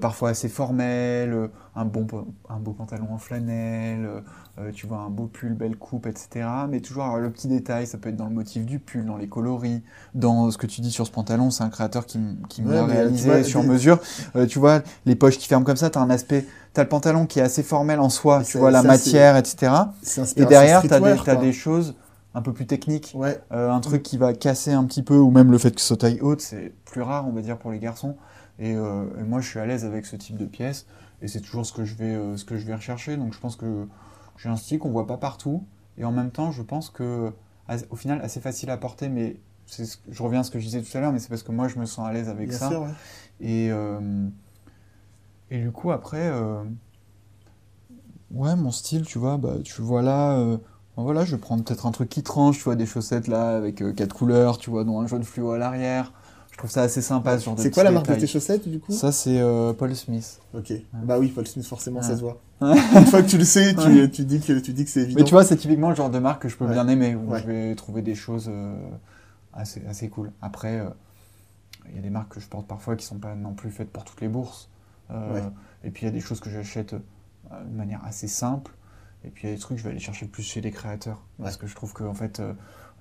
Parfois 0.00 0.30
assez 0.30 0.48
formelles, 0.48 1.50
un, 1.74 1.84
bon, 1.84 2.06
un 2.48 2.58
beau 2.58 2.72
pantalon 2.72 3.08
en 3.12 3.18
flanelle, 3.18 4.22
euh, 4.58 4.70
tu 4.70 4.86
vois 4.86 4.98
un 4.98 5.08
beau 5.08 5.26
pull, 5.26 5.54
belle 5.54 5.76
coupe, 5.76 6.06
etc. 6.06 6.46
Mais 6.68 6.80
toujours 6.80 7.16
le 7.16 7.30
petit 7.30 7.48
détail, 7.48 7.86
ça 7.86 7.96
peut 7.96 8.10
être 8.10 8.16
dans 8.16 8.26
le 8.26 8.34
motif 8.34 8.66
du 8.66 8.78
pull, 8.78 9.06
dans 9.06 9.16
les 9.16 9.26
coloris, 9.26 9.82
dans 10.14 10.50
ce 10.50 10.58
que 10.58 10.66
tu 10.66 10.82
dis 10.82 10.90
sur 10.90 11.06
ce 11.06 11.10
pantalon, 11.10 11.50
c'est 11.50 11.64
un 11.64 11.70
créateur 11.70 12.04
qui, 12.04 12.20
qui 12.50 12.60
me 12.60 12.74
l'a 12.74 12.84
réalisé 12.84 13.44
sur 13.44 13.62
mesure. 13.62 13.98
Euh, 14.36 14.46
tu 14.46 14.58
vois, 14.58 14.82
les 15.06 15.14
poches 15.14 15.38
qui 15.38 15.48
ferment 15.48 15.64
comme 15.64 15.76
ça, 15.76 15.88
tu 15.88 15.98
as 15.98 16.02
un 16.02 16.10
aspect, 16.10 16.46
tu 16.74 16.80
as 16.80 16.82
le 16.82 16.88
pantalon 16.90 17.24
qui 17.24 17.38
est 17.38 17.42
assez 17.42 17.62
formel 17.62 17.98
en 17.98 18.10
soi, 18.10 18.42
tu 18.44 18.58
vois, 18.58 18.70
la 18.70 18.82
matière, 18.82 19.38
etc. 19.38 19.72
Et 20.36 20.44
derrière, 20.44 20.82
tu 20.82 20.92
as, 20.92 21.36
des 21.36 21.52
choses 21.54 21.94
un 22.34 22.42
peu 22.42 22.52
plus 22.52 22.66
techniques, 22.66 23.16
euh, 23.52 23.70
un 23.70 23.80
truc 23.80 24.02
qui 24.02 24.18
va 24.18 24.34
casser 24.34 24.72
un 24.72 24.84
petit 24.84 25.02
peu, 25.02 25.16
ou 25.16 25.30
même 25.30 25.50
le 25.50 25.56
fait 25.56 25.74
que 25.74 25.80
ce 25.80 25.86
soit 25.86 25.96
taille 25.96 26.20
haute, 26.20 26.42
c'est 26.42 26.74
plus 26.84 27.00
rare, 27.00 27.26
on 27.26 27.32
va 27.32 27.40
dire, 27.40 27.56
pour 27.56 27.72
les 27.72 27.78
garçons. 27.78 28.16
Et, 28.58 28.74
moi, 28.74 29.40
je 29.40 29.48
suis 29.48 29.58
à 29.58 29.66
l'aise 29.66 29.84
avec 29.84 30.06
ce 30.06 30.16
type 30.16 30.36
de 30.36 30.46
pièces, 30.46 30.86
et 31.20 31.28
c'est 31.28 31.40
toujours 31.40 31.66
ce 31.66 31.72
que 31.72 31.84
je 31.84 31.94
vais, 31.94 32.36
ce 32.36 32.44
que 32.44 32.56
je 32.56 32.66
vais 32.66 32.74
rechercher. 32.74 33.16
Donc, 33.16 33.32
je 33.32 33.40
pense 33.40 33.56
que 33.56 33.88
j'ai 34.36 34.48
un 34.48 34.56
style 34.56 34.78
qu'on 34.78 34.90
voit 34.90 35.06
pas 35.06 35.16
partout. 35.16 35.64
Et 35.98 36.04
en 36.04 36.12
même 36.12 36.30
temps, 36.30 36.52
je 36.52 36.62
pense 36.62 36.90
que, 36.90 37.32
au 37.90 37.96
final, 37.96 38.20
assez 38.22 38.40
facile 38.40 38.70
à 38.70 38.76
porter, 38.76 39.08
mais 39.08 39.36
je 40.10 40.22
reviens 40.22 40.40
à 40.40 40.42
ce 40.42 40.50
que 40.50 40.58
je 40.58 40.64
disais 40.64 40.82
tout 40.82 40.96
à 40.96 41.00
l'heure, 41.00 41.12
mais 41.12 41.18
c'est 41.18 41.28
parce 41.28 41.42
que 41.42 41.52
moi, 41.52 41.68
je 41.68 41.78
me 41.78 41.86
sens 41.86 42.06
à 42.06 42.12
l'aise 42.12 42.28
avec 42.28 42.52
ça. 42.52 42.70
et, 43.40 43.70
euh, 43.70 44.28
et 45.50 45.58
du 45.60 45.70
coup, 45.70 45.92
après, 45.92 46.28
euh, 46.28 46.62
ouais, 48.32 48.56
mon 48.56 48.70
style, 48.70 49.04
tu 49.04 49.18
vois, 49.18 49.36
bah, 49.38 49.56
tu 49.64 49.82
vois 49.82 50.02
là, 50.02 50.38
euh, 50.38 50.58
voilà, 50.96 51.24
je 51.24 51.36
vais 51.36 51.40
prendre 51.40 51.64
peut-être 51.64 51.86
un 51.86 51.92
truc 51.92 52.08
qui 52.08 52.22
tranche, 52.22 52.58
tu 52.58 52.64
vois, 52.64 52.76
des 52.76 52.86
chaussettes 52.86 53.28
là, 53.28 53.56
avec 53.56 53.82
quatre 53.94 54.14
couleurs, 54.14 54.58
tu 54.58 54.70
vois, 54.70 54.84
dont 54.84 55.00
un 55.00 55.06
jaune 55.06 55.24
fluo 55.24 55.52
à 55.52 55.58
l'arrière. 55.58 56.12
Je 56.52 56.58
trouve 56.58 56.70
ça 56.70 56.82
assez 56.82 57.00
sympa 57.00 57.38
ce 57.38 57.46
genre 57.46 57.58
C'est 57.58 57.70
quoi 57.70 57.82
la 57.82 57.90
marque 57.90 58.08
de 58.08 58.14
tes 58.14 58.26
chaussettes 58.26 58.68
du 58.68 58.78
coup 58.78 58.92
Ça 58.92 59.10
c'est 59.10 59.40
euh, 59.40 59.72
Paul 59.72 59.96
Smith. 59.96 60.38
Ok. 60.54 60.72
Bah 60.92 61.18
oui, 61.18 61.28
Paul 61.28 61.46
Smith 61.46 61.66
forcément 61.66 62.02
ça 62.02 62.14
se 62.14 62.20
voit. 62.20 62.40
Une 62.60 63.06
fois 63.06 63.22
que 63.22 63.28
tu 63.28 63.38
le 63.38 63.44
sais, 63.44 63.74
tu, 63.74 64.10
tu 64.10 64.24
dis 64.24 64.38
que 64.38 64.58
tu 64.58 64.72
dis 64.72 64.84
que 64.84 64.90
c'est 64.90 65.00
évident. 65.00 65.18
Mais 65.18 65.24
tu 65.24 65.32
vois, 65.32 65.44
c'est 65.44 65.56
typiquement 65.56 65.88
le 65.88 65.96
genre 65.96 66.10
de 66.10 66.18
marque 66.18 66.42
que 66.42 66.48
je 66.48 66.56
peux 66.56 66.66
bien 66.66 66.86
aimer 66.88 67.16
où 67.16 67.34
je 67.34 67.44
vais 67.44 67.74
trouver 67.74 68.02
des 68.02 68.14
choses 68.14 68.48
euh, 68.48 68.76
assez 69.54 69.82
assez 69.88 70.08
cool. 70.10 70.30
Après 70.42 70.78
euh, 70.78 70.90
il 71.88 71.96
y 71.96 71.98
a 71.98 72.02
des 72.02 72.10
marques 72.10 72.34
que 72.34 72.40
je 72.40 72.46
porte 72.46 72.66
parfois 72.66 72.96
qui 72.96 73.06
sont 73.06 73.18
pas 73.18 73.34
non 73.34 73.54
plus 73.54 73.70
faites 73.70 73.90
pour 73.90 74.04
toutes 74.04 74.20
les 74.20 74.28
bourses. 74.28 74.68
Et 75.84 75.90
puis 75.90 76.02
il 76.02 76.04
y 76.04 76.08
a 76.08 76.12
des 76.12 76.20
choses 76.20 76.38
que 76.40 76.50
j'achète 76.50 76.94
de 76.94 77.76
manière 77.76 78.04
assez 78.04 78.28
simple. 78.28 78.72
Et 79.24 79.30
puis 79.30 79.44
il 79.44 79.50
y 79.50 79.52
a 79.52 79.56
des 79.56 79.60
trucs 79.60 79.76
que 79.78 79.82
je 79.82 79.84
vais 79.88 79.90
aller 79.92 80.00
chercher 80.00 80.26
plus 80.26 80.42
chez 80.42 80.60
les 80.60 80.70
créateurs 80.70 81.22
parce 81.40 81.56
que 81.56 81.66
je 81.66 81.74
trouve 81.74 81.94
que 81.94 82.04
en 82.04 82.14
fait 82.14 82.42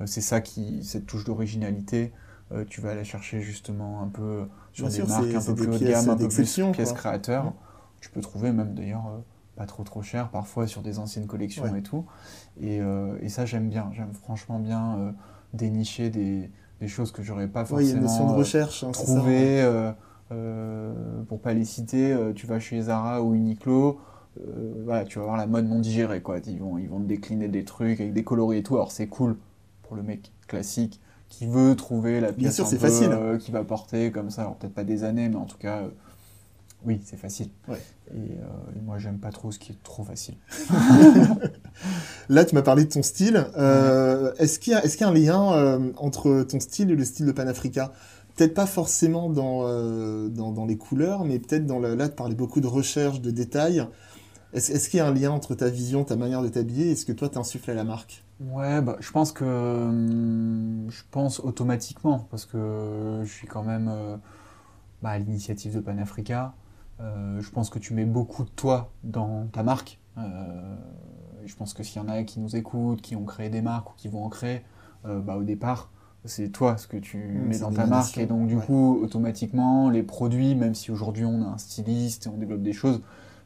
c'est 0.06 0.22
ça 0.22 0.40
qui 0.40 0.84
cette 0.86 1.06
touche 1.06 1.26
d'originalité 1.26 2.14
euh, 2.54 2.66
tu 2.68 2.82
vas 2.82 2.92
aller 2.92 3.04
chercher 3.04 3.42
justement 3.42 4.02
un 4.02 4.08
peu 4.08 4.46
sur 4.74 4.90
des 4.90 5.04
marques 5.04 5.34
un 5.34 5.42
peu 5.42 5.56
plus 5.56 5.68
haut 5.68 5.78
de 5.78 5.86
gamme, 5.86 6.10
un 6.10 6.18
peu 6.18 6.28
plus 6.28 6.60
pièces 6.74 6.94
créateurs. 6.94 7.54
Tu 8.02 8.10
peux 8.10 8.22
trouver 8.22 8.52
même 8.52 8.74
d'ailleurs 8.74 9.08
euh, 9.08 9.20
pas 9.56 9.66
trop 9.66 9.84
trop 9.84 10.02
cher 10.02 10.30
parfois 10.30 10.68
sur 10.68 10.82
des 10.82 11.00
anciennes 11.00 11.28
collections 11.28 11.76
et 11.76 11.84
tout. 11.84 12.06
Et, 12.60 12.82
euh, 12.82 13.18
et 13.22 13.30
ça 13.30 13.46
j'aime 13.46 13.70
bien, 13.70 13.90
j'aime 13.94 14.14
franchement 14.14 14.60
bien 14.60 15.14
dénicher 15.54 16.10
des, 16.10 16.50
des, 16.80 16.88
choses 16.88 17.12
que 17.12 17.24
j'aurais 17.24 17.48
pas 17.48 17.64
forcément 17.64 18.32
de 18.32 18.38
recherche, 18.38 18.84
hein, 18.84 18.92
trouvé. 18.92 19.64
pour 21.28 21.40
pas 21.40 21.54
les 21.54 21.66
citer, 21.66 22.18
tu 22.36 22.48
vas 22.48 22.60
chez 22.60 22.82
Zara 22.82 23.22
ou 23.22 23.34
Uniqlo, 23.34 24.00
voilà, 24.84 25.06
tu 25.06 25.20
vas 25.20 25.26
voir 25.26 25.38
la 25.38 25.48
mode 25.48 25.68
non 25.68 25.80
digérée 25.80 26.22
quoi. 26.22 26.40
Ils 26.46 26.60
vont, 26.60 26.78
ils 26.78 26.90
vont 26.90 27.00
te 27.00 27.08
décliner 27.08 27.48
des 27.48 27.64
trucs 27.64 28.02
avec 28.02 28.14
des 28.14 28.24
coloris 28.26 28.58
et 28.58 28.64
tout. 28.64 28.76
Alors 28.76 28.92
c'est 28.92 29.08
cool 29.08 29.38
pour 29.84 29.96
le 29.96 30.04
mec 30.04 30.34
classique 30.48 31.00
qui 31.32 31.48
veut 31.48 31.76
trouver 31.76 32.20
la 32.20 32.34
pièce 32.34 32.38
Bien 32.38 32.52
sûr, 32.52 32.68
facile. 32.78 33.10
Euh, 33.12 33.38
qui 33.38 33.52
va 33.52 33.64
porter 33.64 34.12
comme 34.12 34.30
ça, 34.30 34.42
alors 34.42 34.56
peut-être 34.58 34.74
pas 34.74 34.84
des 34.84 35.04
années, 35.06 35.30
mais 35.30 35.38
en 35.38 35.46
tout 35.46 35.58
cas, 35.58 35.78
euh, 35.78 35.90
oui, 36.86 37.00
c'est 37.06 37.18
facile. 37.18 37.48
Euh, 37.70 37.76
et, 38.14 38.82
moi, 38.84 38.98
j'aime 38.98 39.18
pas 39.18 39.32
trop 39.32 39.52
ce 39.52 39.58
qui 39.58 39.72
est 39.72 39.82
trop 39.82 40.04
facile. 40.04 40.36
Là, 42.30 42.44
tu 42.44 42.54
m'as 42.54 42.62
parlé 42.62 42.84
de 42.84 42.90
ton 42.90 43.02
style. 43.02 43.38
Est-ce 44.38 44.60
qu'il 44.60 44.74
y, 44.74 44.76
est 44.76 45.00
y, 45.00 45.04
a 45.04 45.08
un 45.08 45.14
lien 45.14 45.92
entre 45.98 46.44
ton 46.44 46.60
style 46.60 46.92
et 46.92 46.96
le 46.96 47.06
style 47.06 47.26
de 47.26 47.32
Panafrica? 47.32 47.94
Peut-être 48.36 48.54
pas 48.54 48.66
forcément 48.66 49.30
dans, 49.30 49.64
dans, 50.28 50.52
dans, 50.52 50.66
les 50.66 50.78
couleurs, 50.78 51.24
mais 51.24 51.40
peut-être 51.40 51.66
dans 51.66 51.80
le, 51.80 51.96
là, 51.96 52.10
tu 52.10 52.16
parlais 52.16 52.36
beaucoup 52.36 52.60
de 52.60 52.68
recherche, 52.68 53.22
de 53.22 53.32
détails. 53.32 53.86
Est-ce 54.54 54.90
qu'il 54.90 54.98
y 54.98 55.02
a 55.02 55.08
un 55.08 55.14
lien 55.14 55.32
entre 55.32 55.56
ta 55.56 55.70
vision, 55.70 56.04
ta 56.04 56.18
manière 56.18 56.42
de 56.42 56.50
t'habiller? 56.50 56.92
Et 56.92 56.96
ce 56.96 57.06
que 57.06 57.14
toi 57.14 57.30
t'insuffles 57.30 57.72
à 57.72 57.76
la 57.76 57.86
marque? 57.86 58.26
Ouais, 58.50 58.82
bah, 58.82 58.98
je 59.00 59.12
pense 59.12 59.32
que 59.32 59.46
hum, 59.46 60.88
je 60.90 61.04
pense 61.12 61.40
automatiquement 61.40 62.28
parce 62.32 62.46
que 62.46 63.22
je 63.24 63.32
suis 63.32 63.48
quand 63.48 63.64
même 63.64 63.88
euh, 63.90 64.18
bah, 65.02 65.10
à 65.10 65.20
l'initiative 65.20 65.76
de 65.76 65.80
Panafrica. 65.80 66.54
Euh, 67.00 67.40
je 67.40 67.50
pense 67.52 67.70
que 67.70 67.80
tu 67.80 67.94
mets 67.94 68.06
beaucoup 68.06 68.44
de 68.44 68.50
toi 68.50 68.92
dans 69.04 69.48
ta 69.48 69.64
marque. 69.64 70.00
Euh, 70.18 70.76
je 71.46 71.56
pense 71.56 71.74
que 71.74 71.84
s'il 71.84 72.02
y 72.02 72.06
en 72.06 72.10
a 72.10 72.24
qui 72.24 72.40
nous 72.40 72.56
écoutent, 72.56 73.02
qui 73.02 73.16
ont 73.16 73.26
créé 73.26 73.50
des 73.50 73.62
marques 73.62 73.92
ou 73.92 73.94
qui 73.96 74.08
vont 74.08 74.24
en 74.24 74.30
créer, 74.30 74.62
bah, 75.04 75.36
au 75.36 75.42
départ, 75.42 75.90
c'est 76.26 76.50
toi 76.50 76.78
ce 76.78 76.86
que 76.86 76.98
tu 76.98 77.18
mmh, 77.18 77.48
mets 77.48 77.60
dans 77.60 77.72
ta 77.72 77.88
marque. 77.88 78.20
Et 78.20 78.28
donc, 78.28 78.48
du 78.48 78.58
coup, 78.58 79.00
automatiquement, 79.02 79.90
les 79.90 80.04
produits, 80.04 80.54
même 80.54 80.76
si 80.76 80.92
aujourd'hui 80.92 81.26
on 81.26 81.42
a 81.42 81.48
un 81.48 81.58
styliste 81.58 82.28
et 82.28 82.30
on 82.30 82.38
développe 82.38 82.62
des 82.62 82.74
choses, 82.74 83.02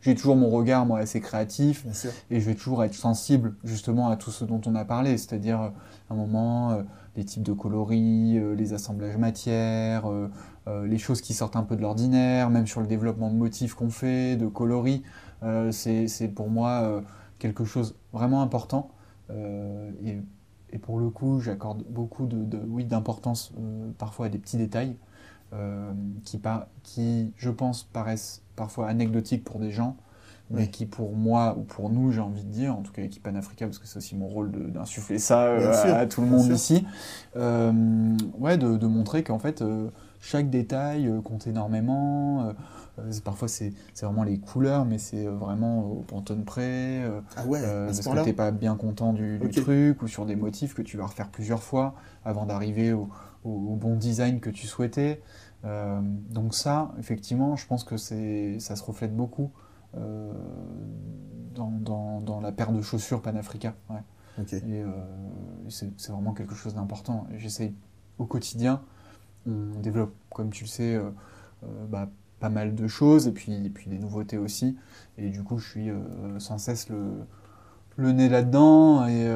j'ai 0.05 0.13
toujours 0.13 0.35
mon 0.35 0.51
regard 0.51 0.85
moi 0.85 0.99
assez 0.99 1.19
créatif 1.19 1.85
et 2.29 2.39
je 2.39 2.45
vais 2.45 2.53
toujours 2.53 2.83
être 2.83 2.93
sensible 2.93 3.55
justement 3.63 4.09
à 4.09 4.17
tout 4.17 4.29
ce 4.29 4.45
dont 4.45 4.61
on 4.67 4.75
a 4.75 4.85
parlé, 4.85 5.17
c'est-à-dire 5.17 5.61
euh, 5.61 5.69
à 6.09 6.13
un 6.13 6.15
moment 6.15 6.71
euh, 6.71 6.83
les 7.15 7.25
types 7.25 7.41
de 7.41 7.53
coloris, 7.53 8.37
euh, 8.37 8.53
les 8.53 8.73
assemblages 8.73 9.17
matières, 9.17 10.03
les 10.67 10.97
choses 10.97 11.21
qui 11.21 11.33
sortent 11.33 11.55
un 11.55 11.63
peu 11.63 11.75
de 11.75 11.81
l'ordinaire, 11.81 12.49
même 12.49 12.65
sur 12.65 12.81
le 12.81 12.87
développement 12.87 13.29
de 13.29 13.35
motifs 13.35 13.75
qu'on 13.75 13.89
fait, 13.89 14.35
de 14.35 14.47
coloris, 14.47 15.03
c'est 15.71 16.33
pour 16.33 16.49
moi 16.49 17.03
quelque 17.37 17.65
chose 17.65 17.95
vraiment 18.13 18.41
important 18.41 18.89
et, 19.29 20.17
et, 20.71 20.79
pour 20.79 20.99
le 20.99 21.09
coup 21.11 21.39
j'accorde 21.39 21.83
beaucoup 21.87 22.25
de, 22.25 22.57
oui 22.67 22.83
d'importance 22.83 23.53
parfois 23.99 24.25
à 24.25 24.29
des 24.29 24.39
petits 24.39 24.57
détails 24.57 24.95
qui, 26.23 26.37
par, 26.37 26.67
qui 26.83 27.31
je 27.37 27.49
pense 27.49 27.83
paraissent 27.83 28.41
parfois 28.55 28.87
anecdotique 28.87 29.43
pour 29.43 29.59
des 29.59 29.71
gens, 29.71 29.95
mais 30.51 30.69
qui 30.69 30.85
pour 30.85 31.15
moi 31.15 31.55
ou 31.57 31.63
pour 31.63 31.89
nous, 31.89 32.11
j'ai 32.11 32.21
envie 32.21 32.43
de 32.43 32.51
dire, 32.51 32.75
en 32.75 32.81
tout 32.81 32.91
cas 32.91 33.01
l'équipe 33.01 33.23
Panafrica, 33.23 33.65
parce 33.65 33.79
que 33.79 33.87
c'est 33.87 33.97
aussi 33.97 34.15
mon 34.15 34.27
rôle 34.27 34.51
d'insuffler 34.71 35.17
ça 35.17 35.45
euh, 35.45 36.01
à, 36.01 36.05
tout 36.05 36.21
le 36.21 36.27
monde 36.27 36.47
ici, 36.47 36.85
euh, 37.35 37.71
ouais, 38.37 38.57
de, 38.57 38.87
montrer 38.87 39.23
qu'en 39.23 39.39
fait, 39.39 39.61
euh, 39.61 39.89
chaque 40.21 40.49
détail 40.49 41.11
compte 41.23 41.47
énormément. 41.47 42.53
parfois, 43.23 43.47
c'est 43.47 43.73
vraiment 44.01 44.23
les 44.23 44.37
couleurs, 44.37 44.85
mais 44.85 44.99
c'est 44.99 45.25
vraiment 45.25 45.79
au 45.83 46.03
pantone 46.07 46.45
près. 46.45 47.03
ah 47.37 47.45
ouais, 47.45 47.61
parce 47.85 48.01
que 48.01 48.23
t'es 48.23 48.33
pas 48.33 48.51
bien 48.51 48.75
content 48.75 49.13
du, 49.13 49.39
truc, 49.51 50.03
ou 50.03 50.07
sur 50.07 50.25
des 50.25 50.35
motifs 50.35 50.75
que 50.75 50.83
tu 50.83 50.97
vas 50.97 51.07
refaire 51.07 51.29
plusieurs 51.29 51.63
fois 51.63 51.95
avant 52.23 52.45
d'arriver 52.45 52.93
au, 52.93 53.09
bon 53.45 53.95
design 53.95 54.39
que 54.39 54.49
tu 54.49 54.67
souhaitais. 54.67 55.21
donc 55.63 56.53
ça, 56.53 56.93
effectivement, 56.99 57.55
je 57.55 57.65
pense 57.67 57.83
que 57.83 57.97
ça 57.97 58.75
se 58.75 58.83
reflète 58.83 59.15
beaucoup 59.15 59.51
dans, 61.55 62.39
la 62.41 62.51
paire 62.51 62.71
de 62.71 62.81
chaussures 62.81 63.21
Panafrica. 63.21 63.73
Et 64.37 64.43
euh, 64.63 64.89
c'est 65.69 66.09
vraiment 66.09 66.33
quelque 66.33 66.55
chose 66.55 66.75
d'important. 66.75 67.27
J'essaye 67.37 67.73
au 68.17 68.25
quotidien, 68.25 68.81
on 69.47 69.79
développe, 69.79 70.13
comme 70.33 70.49
tu 70.49 70.63
le 70.63 70.69
sais, 70.69 70.95
euh, 70.95 71.09
euh, 71.63 71.85
bah, 71.87 72.09
pas 72.39 72.49
mal 72.49 72.75
de 72.75 72.87
choses 72.87 73.27
et 73.27 73.31
puis, 73.31 73.69
puis 73.69 73.89
des 73.89 73.97
nouveautés 73.97 74.37
aussi. 74.37 74.77
Et 75.17 75.29
du 75.29 75.43
coup, 75.43 75.57
je 75.57 75.69
suis 75.69 75.89
sans 76.39 76.57
cesse 76.57 76.89
le, 76.89 77.25
le 77.97 78.11
nez 78.11 78.29
là-dedans. 78.29 79.07
Et, 79.07 79.29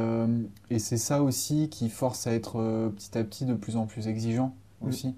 et 0.69 0.79
c'est 0.79 0.97
ça 0.97 1.23
aussi 1.23 1.69
qui 1.69 1.89
force 1.89 2.27
à 2.27 2.33
être 2.33 2.91
petit 2.95 3.17
à 3.17 3.23
petit 3.23 3.45
de 3.45 3.53
plus 3.53 3.77
en 3.77 3.85
plus 3.85 4.07
exigeant 4.07 4.53
aussi. 4.81 5.15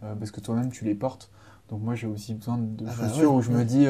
parce 0.00 0.30
que 0.30 0.40
toi-même, 0.40 0.70
tu 0.70 0.84
les 0.84 0.94
portes. 0.94 1.30
Donc 1.70 1.82
moi, 1.82 1.94
j'ai 1.94 2.06
aussi 2.06 2.34
besoin 2.34 2.58
de 2.58 2.84
ah 2.86 2.92
bah 2.98 3.08
chaussures 3.08 3.32
où 3.34 3.40
je 3.40 3.50
me 3.50 3.64
dis 3.64 3.86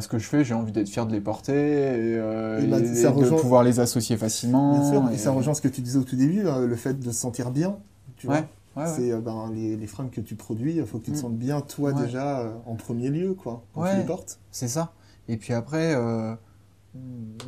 ce 0.00 0.08
que 0.08 0.18
je 0.18 0.26
fais, 0.26 0.44
j'ai 0.44 0.54
envie 0.54 0.72
d'être 0.72 0.88
fier 0.88 1.06
de 1.06 1.12
les 1.12 1.20
porter 1.20 1.52
et, 1.52 2.16
euh, 2.16 2.66
bah, 2.66 2.80
de 2.80 3.40
pouvoir 3.40 3.62
les 3.62 3.80
associer 3.80 4.16
facilement. 4.16 4.78
Bien 4.78 4.90
sûr, 4.90 5.10
et, 5.10 5.18
ça 5.18 5.30
rejoint 5.30 5.54
ce 5.54 5.60
que 5.60 5.68
tu 5.68 5.80
disais 5.80 5.98
au 5.98 6.04
tout 6.04 6.16
début, 6.16 6.46
hein, 6.48 6.60
le 6.60 6.76
fait 6.76 6.94
de 6.94 7.10
se 7.10 7.18
sentir 7.18 7.50
bien. 7.50 7.76
Tu 8.16 8.26
vois 8.26 8.44
c'est 8.86 9.12
euh, 9.12 9.20
ben, 9.20 9.52
les, 9.54 9.76
les, 9.76 9.86
fringues 9.86 10.10
que 10.10 10.20
tu 10.20 10.34
produis, 10.34 10.78
il 10.78 10.84
faut 10.84 10.98
que 10.98 11.04
tu 11.04 11.12
te 11.12 11.16
mm. 11.16 11.20
sentes 11.20 11.36
bien 11.36 11.60
toi 11.60 11.92
déjà 11.92 12.40
euh, 12.40 12.50
en 12.66 12.74
premier 12.74 13.08
lieu, 13.08 13.34
quoi, 13.34 13.62
quand 13.72 13.88
tu 13.88 13.96
les 13.96 14.02
portes. 14.02 14.40
C'est 14.50 14.66
ça. 14.66 14.92
Et 15.28 15.36
puis 15.36 15.52
après, 15.52 15.94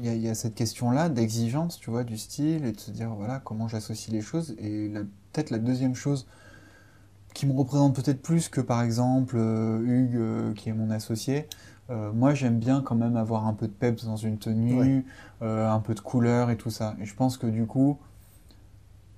il 0.02 0.16
y, 0.18 0.28
a 0.28 0.34
cette 0.34 0.54
question-là 0.54 1.08
d'exigence, 1.08 1.78
tu 1.78 1.90
vois, 1.90 2.04
du 2.04 2.18
style 2.18 2.64
et 2.64 2.72
de 2.72 2.80
se 2.80 2.90
dire 2.90 3.10
voilà 3.10 3.40
comment 3.44 3.68
j'associe 3.68 4.12
les 4.12 4.20
choses. 4.20 4.56
Et 4.58 4.92
peut-être 5.32 5.50
la 5.50 5.58
deuxième 5.58 5.94
chose 5.94 6.26
qui 7.34 7.46
me 7.46 7.52
représente 7.52 7.94
peut-être 7.94 8.22
plus 8.22 8.48
que 8.48 8.60
par 8.60 8.82
exemple 8.82 9.36
Hugues, 9.36 10.54
qui 10.54 10.68
est 10.68 10.72
mon 10.72 10.90
associé, 10.90 11.46
euh, 11.90 12.12
moi, 12.12 12.34
j'aime 12.34 12.58
bien 12.58 12.82
quand 12.82 12.94
même 12.94 13.16
avoir 13.16 13.46
un 13.46 13.54
peu 13.54 13.66
de 13.66 13.72
peps 13.72 14.04
dans 14.04 14.16
une 14.16 14.38
tenue, 14.38 15.04
euh, 15.42 15.68
un 15.70 15.80
peu 15.80 15.94
de 15.94 16.00
couleur 16.00 16.50
et 16.50 16.56
tout 16.56 16.70
ça. 16.70 16.96
Et 17.00 17.04
je 17.04 17.14
pense 17.14 17.36
que 17.36 17.46
du 17.46 17.66
coup, 17.66 17.98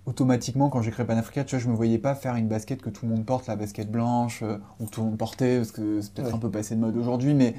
automatiquement, 0.07 0.69
quand 0.69 0.83
j'ai 0.83 0.91
créé 0.91 1.07
Panafrica, 1.07 1.45
tu 1.45 1.57
vois, 1.57 1.65
je 1.65 1.69
me 1.69 1.75
voyais 1.75 1.99
pas 1.99 2.15
faire 2.15 2.35
une 2.37 2.49
basket 2.49 2.83
que 2.83 2.91
tout 2.91 3.07
le 3.07 3.13
monde 3.13 3.25
porte, 3.25 3.47
la 3.47 3.57
basket 3.57 3.91
blanche, 3.91 4.43
euh, 4.43 4.59
ou 4.81 4.87
tout 4.87 5.01
le 5.01 5.07
monde 5.09 5.19
portait, 5.19 5.57
parce 5.57 5.73
que 5.73 6.01
c'est 6.01 6.13
peut-être 6.13 6.35
un 6.35 6.39
peu 6.39 6.51
passé 6.51 6.75
de 6.75 6.81
mode 6.81 6.97
aujourd'hui, 6.97 7.35
mais 7.35 7.55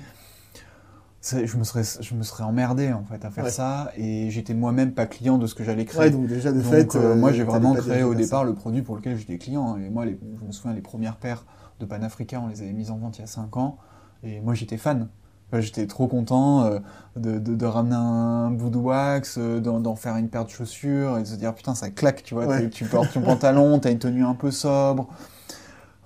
je 1.21 1.57
me, 1.57 1.63
serais, 1.63 1.83
je 1.99 2.15
me 2.15 2.23
serais 2.23 2.43
emmerdé 2.43 2.93
en 2.93 3.03
fait 3.03 3.25
à 3.25 3.29
faire 3.29 3.49
ça, 3.49 3.91
et 3.97 4.29
j'étais 4.31 4.53
moi-même 4.53 4.93
pas 4.93 5.05
client 5.05 5.37
de 5.37 5.47
ce 5.47 5.55
que 5.55 5.63
j'allais 5.63 5.85
créer. 5.85 6.09
donc 6.11 6.27
déjà 6.27 6.51
de 6.51 6.61
fait, 6.61 6.95
moi 6.95 7.31
j'ai 7.31 7.43
vraiment 7.43 7.73
créé 7.73 8.03
au 8.03 8.15
départ 8.15 8.43
le 8.43 8.53
produit 8.53 8.81
pour 8.81 8.95
lequel 8.95 9.17
j'étais 9.17 9.37
client. 9.37 9.77
Et 9.77 9.89
moi, 9.89 10.05
je 10.05 10.45
me 10.45 10.51
souviens, 10.51 10.73
les 10.73 10.81
premières 10.81 11.17
paires 11.17 11.45
de 11.79 11.85
Panafrica, 11.85 12.39
on 12.39 12.47
les 12.47 12.61
avait 12.61 12.73
mises 12.73 12.91
en 12.91 12.97
vente 12.97 13.17
il 13.17 13.21
y 13.21 13.23
a 13.23 13.27
5 13.27 13.57
ans. 13.57 13.77
Et 14.23 14.41
moi, 14.41 14.53
j'étais 14.53 14.77
fan. 14.77 15.07
J'étais 15.51 15.87
trop 15.87 16.07
content 16.07 16.65
euh, 16.65 16.79
de, 17.15 17.39
de, 17.39 17.65
ramener 17.65 17.95
un 17.95 18.51
bout 18.51 18.69
de 18.69 18.77
wax, 18.77 19.37
euh, 19.39 19.59
d'en 19.59 19.95
faire 19.95 20.15
une 20.17 20.29
paire 20.29 20.45
de 20.45 20.51
chaussures 20.51 21.17
et 21.17 21.21
de 21.21 21.27
se 21.27 21.35
dire 21.35 21.55
putain, 21.55 21.73
ça 21.73 21.89
claque, 21.89 22.21
tu 22.23 22.35
vois. 22.35 22.61
Tu 22.69 22.85
portes 22.85 23.13
ton 23.13 23.21
pantalon, 23.21 23.79
t'as 23.79 23.91
une 23.91 23.97
tenue 23.97 24.23
un 24.23 24.35
peu 24.35 24.51
sobre 24.51 25.09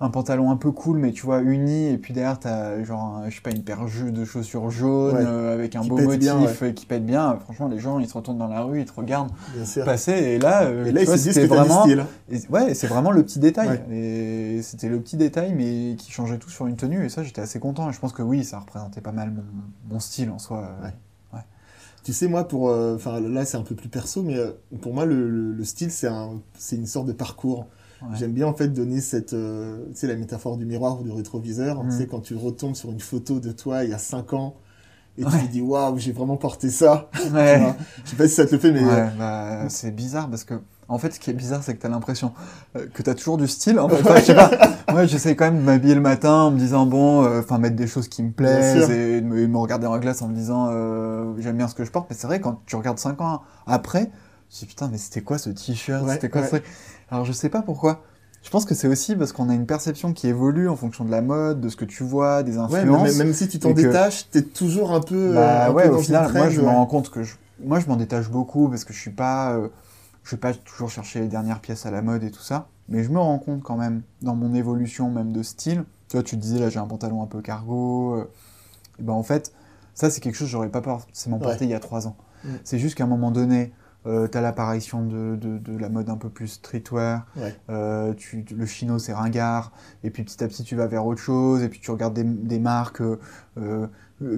un 0.00 0.10
pantalon 0.10 0.50
un 0.50 0.56
peu 0.56 0.72
cool, 0.72 0.98
mais 0.98 1.12
tu 1.12 1.24
vois, 1.24 1.40
uni, 1.40 1.86
et 1.86 1.98
puis 1.98 2.12
derrière, 2.12 2.40
t'as 2.40 2.82
genre, 2.82 3.22
je 3.28 3.34
sais 3.34 3.40
pas, 3.40 3.50
une 3.50 3.62
paire 3.62 3.80
de 3.84 4.24
chaussures 4.24 4.68
jaunes 4.70 5.16
euh, 5.16 5.54
avec 5.54 5.76
un 5.76 5.84
beau 5.84 5.96
motif 5.96 6.74
qui 6.74 6.84
pète 6.84 7.06
bien. 7.06 7.38
Franchement, 7.44 7.68
les 7.68 7.78
gens, 7.78 8.00
ils 8.00 8.08
se 8.08 8.14
retournent 8.14 8.38
dans 8.38 8.48
la 8.48 8.62
rue, 8.62 8.80
ils 8.80 8.86
te 8.86 8.92
regardent 8.92 9.30
passer, 9.84 10.12
et 10.12 10.38
là, 10.38 10.64
euh, 10.64 11.16
c'était 11.16 11.46
vraiment. 11.46 11.86
ouais, 12.50 12.74
c'est 12.74 12.88
vraiment 12.88 13.12
le 13.12 13.22
petit 13.22 13.38
détail. 13.38 13.82
Et 13.90 14.62
c'était 14.62 14.88
le 14.88 15.00
petit 15.00 15.16
détail, 15.16 15.54
mais 15.54 15.94
qui 15.96 16.10
changeait 16.10 16.38
tout 16.38 16.50
sur 16.50 16.66
une 16.66 16.76
tenue, 16.76 17.04
et 17.04 17.08
ça, 17.08 17.22
j'étais 17.22 17.42
assez 17.42 17.60
content. 17.60 17.88
Et 17.88 17.92
je 17.92 18.00
pense 18.00 18.12
que 18.12 18.22
oui, 18.22 18.44
ça 18.44 18.58
représentait 18.58 19.00
pas 19.00 19.12
mal 19.12 19.32
mon, 19.88 20.00
style 20.00 20.30
en 20.30 20.38
soi. 20.40 20.70
Euh, 20.82 20.88
tu 22.02 22.12
sais, 22.12 22.26
moi, 22.26 22.46
pour, 22.46 22.64
enfin, 22.64 23.20
là, 23.20 23.44
c'est 23.44 23.56
un 23.56 23.62
peu 23.62 23.76
plus 23.76 23.88
perso, 23.88 24.22
mais 24.22 24.36
pour 24.82 24.92
moi, 24.92 25.06
le, 25.06 25.52
le 25.52 25.64
style, 25.64 25.92
c'est 25.92 26.08
un, 26.08 26.32
une 26.72 26.86
sorte 26.86 27.06
de 27.06 27.12
parcours. 27.12 27.68
J'aime 28.14 28.32
bien 28.32 28.46
en 28.46 28.54
fait 28.54 28.68
donner 28.68 29.00
cette, 29.00 29.32
euh, 29.32 29.86
tu 29.88 30.00
sais, 30.00 30.06
la 30.06 30.16
métaphore 30.16 30.56
du 30.56 30.66
miroir 30.66 31.00
ou 31.00 31.04
du 31.04 31.10
rétroviseur. 31.10 31.82
Tu 31.84 31.96
sais, 31.96 32.04
mm. 32.04 32.08
quand 32.08 32.20
tu 32.20 32.34
retombes 32.34 32.74
sur 32.74 32.90
une 32.90 33.00
photo 33.00 33.40
de 33.40 33.50
toi 33.52 33.84
il 33.84 33.90
y 33.90 33.94
a 33.94 33.98
5 33.98 34.34
ans 34.34 34.56
et 35.16 35.24
tu 35.24 35.30
te 35.30 35.52
dis 35.52 35.60
waouh, 35.60 35.96
j'ai 35.98 36.12
vraiment 36.12 36.36
porté 36.36 36.70
ça. 36.70 37.08
Ouais. 37.32 37.74
Je 38.04 38.10
sais 38.10 38.16
pas 38.16 38.28
si 38.28 38.34
ça 38.34 38.46
te 38.46 38.52
le 38.52 38.58
fait, 38.58 38.72
mais 38.72 38.84
ouais, 38.84 39.08
bah, 39.16 39.68
c'est 39.68 39.94
bizarre 39.94 40.28
parce 40.28 40.44
que 40.44 40.54
en 40.88 40.98
fait, 40.98 41.14
ce 41.14 41.20
qui 41.20 41.30
est 41.30 41.34
bizarre, 41.34 41.62
c'est 41.62 41.74
que 41.74 41.80
tu 41.80 41.86
as 41.86 41.90
l'impression 41.90 42.32
euh, 42.76 42.86
que 42.92 43.02
tu 43.02 43.08
as 43.08 43.14
toujours 43.14 43.38
du 43.38 43.48
style. 43.48 43.78
En 43.84 43.88
fait. 43.88 44.20
je 44.20 44.24
sais 44.24 44.34
pas. 44.34 44.50
Moi, 44.90 45.06
j'essaie 45.06 45.36
quand 45.36 45.46
même 45.46 45.58
de 45.58 45.62
m'habiller 45.62 45.94
le 45.94 46.00
matin 46.00 46.32
en 46.32 46.50
me 46.50 46.58
disant 46.58 46.86
bon, 46.86 47.24
euh, 47.24 47.40
enfin 47.40 47.58
mettre 47.58 47.76
des 47.76 47.86
choses 47.86 48.08
qui 48.08 48.22
me 48.22 48.32
plaisent 48.32 48.90
et 48.90 49.20
de 49.20 49.26
me, 49.26 49.58
regarder 49.58 49.86
en 49.86 49.98
glace 49.98 50.22
en 50.22 50.28
me 50.28 50.34
disant 50.34 50.68
euh, 50.70 51.34
j'aime 51.38 51.56
bien 51.56 51.68
ce 51.68 51.74
que 51.74 51.84
je 51.84 51.90
porte. 51.90 52.06
Mais 52.10 52.16
c'est 52.16 52.26
vrai 52.26 52.40
quand 52.40 52.60
tu 52.66 52.76
regardes 52.76 52.98
5 52.98 53.20
ans 53.20 53.42
après, 53.66 54.10
te 54.50 54.56
dis 54.60 54.66
putain, 54.66 54.88
mais 54.88 54.98
c'était 54.98 55.22
quoi 55.22 55.38
ce 55.38 55.50
t-shirt? 55.50 56.08
C'était 56.08 56.28
quoi 56.28 56.46
ce 56.46 56.56
alors 57.10 57.24
je 57.24 57.32
sais 57.32 57.48
pas 57.48 57.62
pourquoi. 57.62 58.02
Je 58.42 58.50
pense 58.50 58.66
que 58.66 58.74
c'est 58.74 58.88
aussi 58.88 59.16
parce 59.16 59.32
qu'on 59.32 59.48
a 59.48 59.54
une 59.54 59.66
perception 59.66 60.12
qui 60.12 60.26
évolue 60.28 60.68
en 60.68 60.76
fonction 60.76 61.04
de 61.04 61.10
la 61.10 61.22
mode, 61.22 61.60
de 61.60 61.68
ce 61.70 61.76
que 61.76 61.86
tu 61.86 62.04
vois, 62.04 62.42
des 62.42 62.58
influences. 62.58 63.10
Ouais, 63.10 63.24
même 63.24 63.32
si 63.32 63.48
tu 63.48 63.58
t'en 63.58 63.70
détaches, 63.70 64.28
t'es 64.30 64.42
toujours 64.42 64.92
un 64.92 65.00
peu. 65.00 65.32
Bah 65.32 65.70
ouais, 65.70 65.88
au 65.88 65.98
final, 65.98 66.30
moi 66.32 66.50
je 66.50 66.60
me 66.60 66.66
rends 66.66 66.86
compte 66.86 67.10
que 67.10 67.22
je... 67.22 67.34
moi 67.62 67.80
je 67.80 67.86
m'en 67.86 67.96
détache 67.96 68.28
beaucoup 68.28 68.68
parce 68.68 68.84
que 68.84 68.92
je 68.92 69.00
suis 69.00 69.10
pas, 69.10 69.52
euh, 69.52 69.68
je 70.24 70.32
vais 70.32 70.40
pas 70.40 70.52
toujours 70.52 70.90
chercher 70.90 71.20
les 71.20 71.28
dernières 71.28 71.60
pièces 71.60 71.86
à 71.86 71.90
la 71.90 72.02
mode 72.02 72.22
et 72.22 72.30
tout 72.30 72.42
ça, 72.42 72.68
mais 72.88 73.02
je 73.02 73.10
me 73.10 73.18
rends 73.18 73.38
compte 73.38 73.62
quand 73.62 73.76
même 73.76 74.02
dans 74.20 74.34
mon 74.34 74.54
évolution 74.54 75.10
même 75.10 75.32
de 75.32 75.42
style. 75.42 75.84
Tu 76.08 76.16
vois, 76.16 76.22
tu 76.22 76.36
disais 76.36 76.58
là 76.58 76.68
j'ai 76.68 76.78
un 76.78 76.86
pantalon 76.86 77.22
un 77.22 77.26
peu 77.26 77.40
cargo, 77.40 78.16
euh, 78.16 78.30
et 78.98 79.02
ben 79.02 79.14
en 79.14 79.22
fait 79.22 79.52
ça 79.94 80.10
c'est 80.10 80.20
quelque 80.20 80.34
chose 80.34 80.48
que 80.48 80.52
j'aurais 80.52 80.68
pas 80.68 80.82
forcément 80.82 81.38
porté 81.38 81.64
il 81.64 81.70
y 81.70 81.74
a 81.74 81.80
trois 81.80 82.06
ans. 82.06 82.16
Mm. 82.44 82.48
C'est 82.62 82.78
juste 82.78 82.96
qu'à 82.96 83.04
un 83.04 83.08
moment 83.08 83.30
donné, 83.30 83.72
euh, 84.06 84.28
tu 84.28 84.36
as 84.36 84.40
l'apparition 84.40 85.04
de, 85.04 85.36
de, 85.36 85.58
de, 85.58 85.78
la 85.78 85.88
mode 85.88 86.10
un 86.10 86.16
peu 86.16 86.28
plus 86.28 86.48
streetwear, 86.48 87.26
euh, 87.70 88.12
tu, 88.14 88.44
le 88.54 88.66
chino 88.66 88.98
c'est 88.98 89.12
ringard, 89.12 89.72
et 90.02 90.10
puis 90.10 90.24
petit 90.24 90.42
à 90.42 90.48
petit 90.48 90.62
tu 90.62 90.76
vas 90.76 90.86
vers 90.86 91.06
autre 91.06 91.20
chose, 91.20 91.62
et 91.62 91.68
puis 91.68 91.80
tu 91.80 91.90
regardes 91.90 92.14
des, 92.14 92.24
des 92.24 92.58
marques 92.58 93.00
euh, 93.00 93.18
euh, 93.58 93.86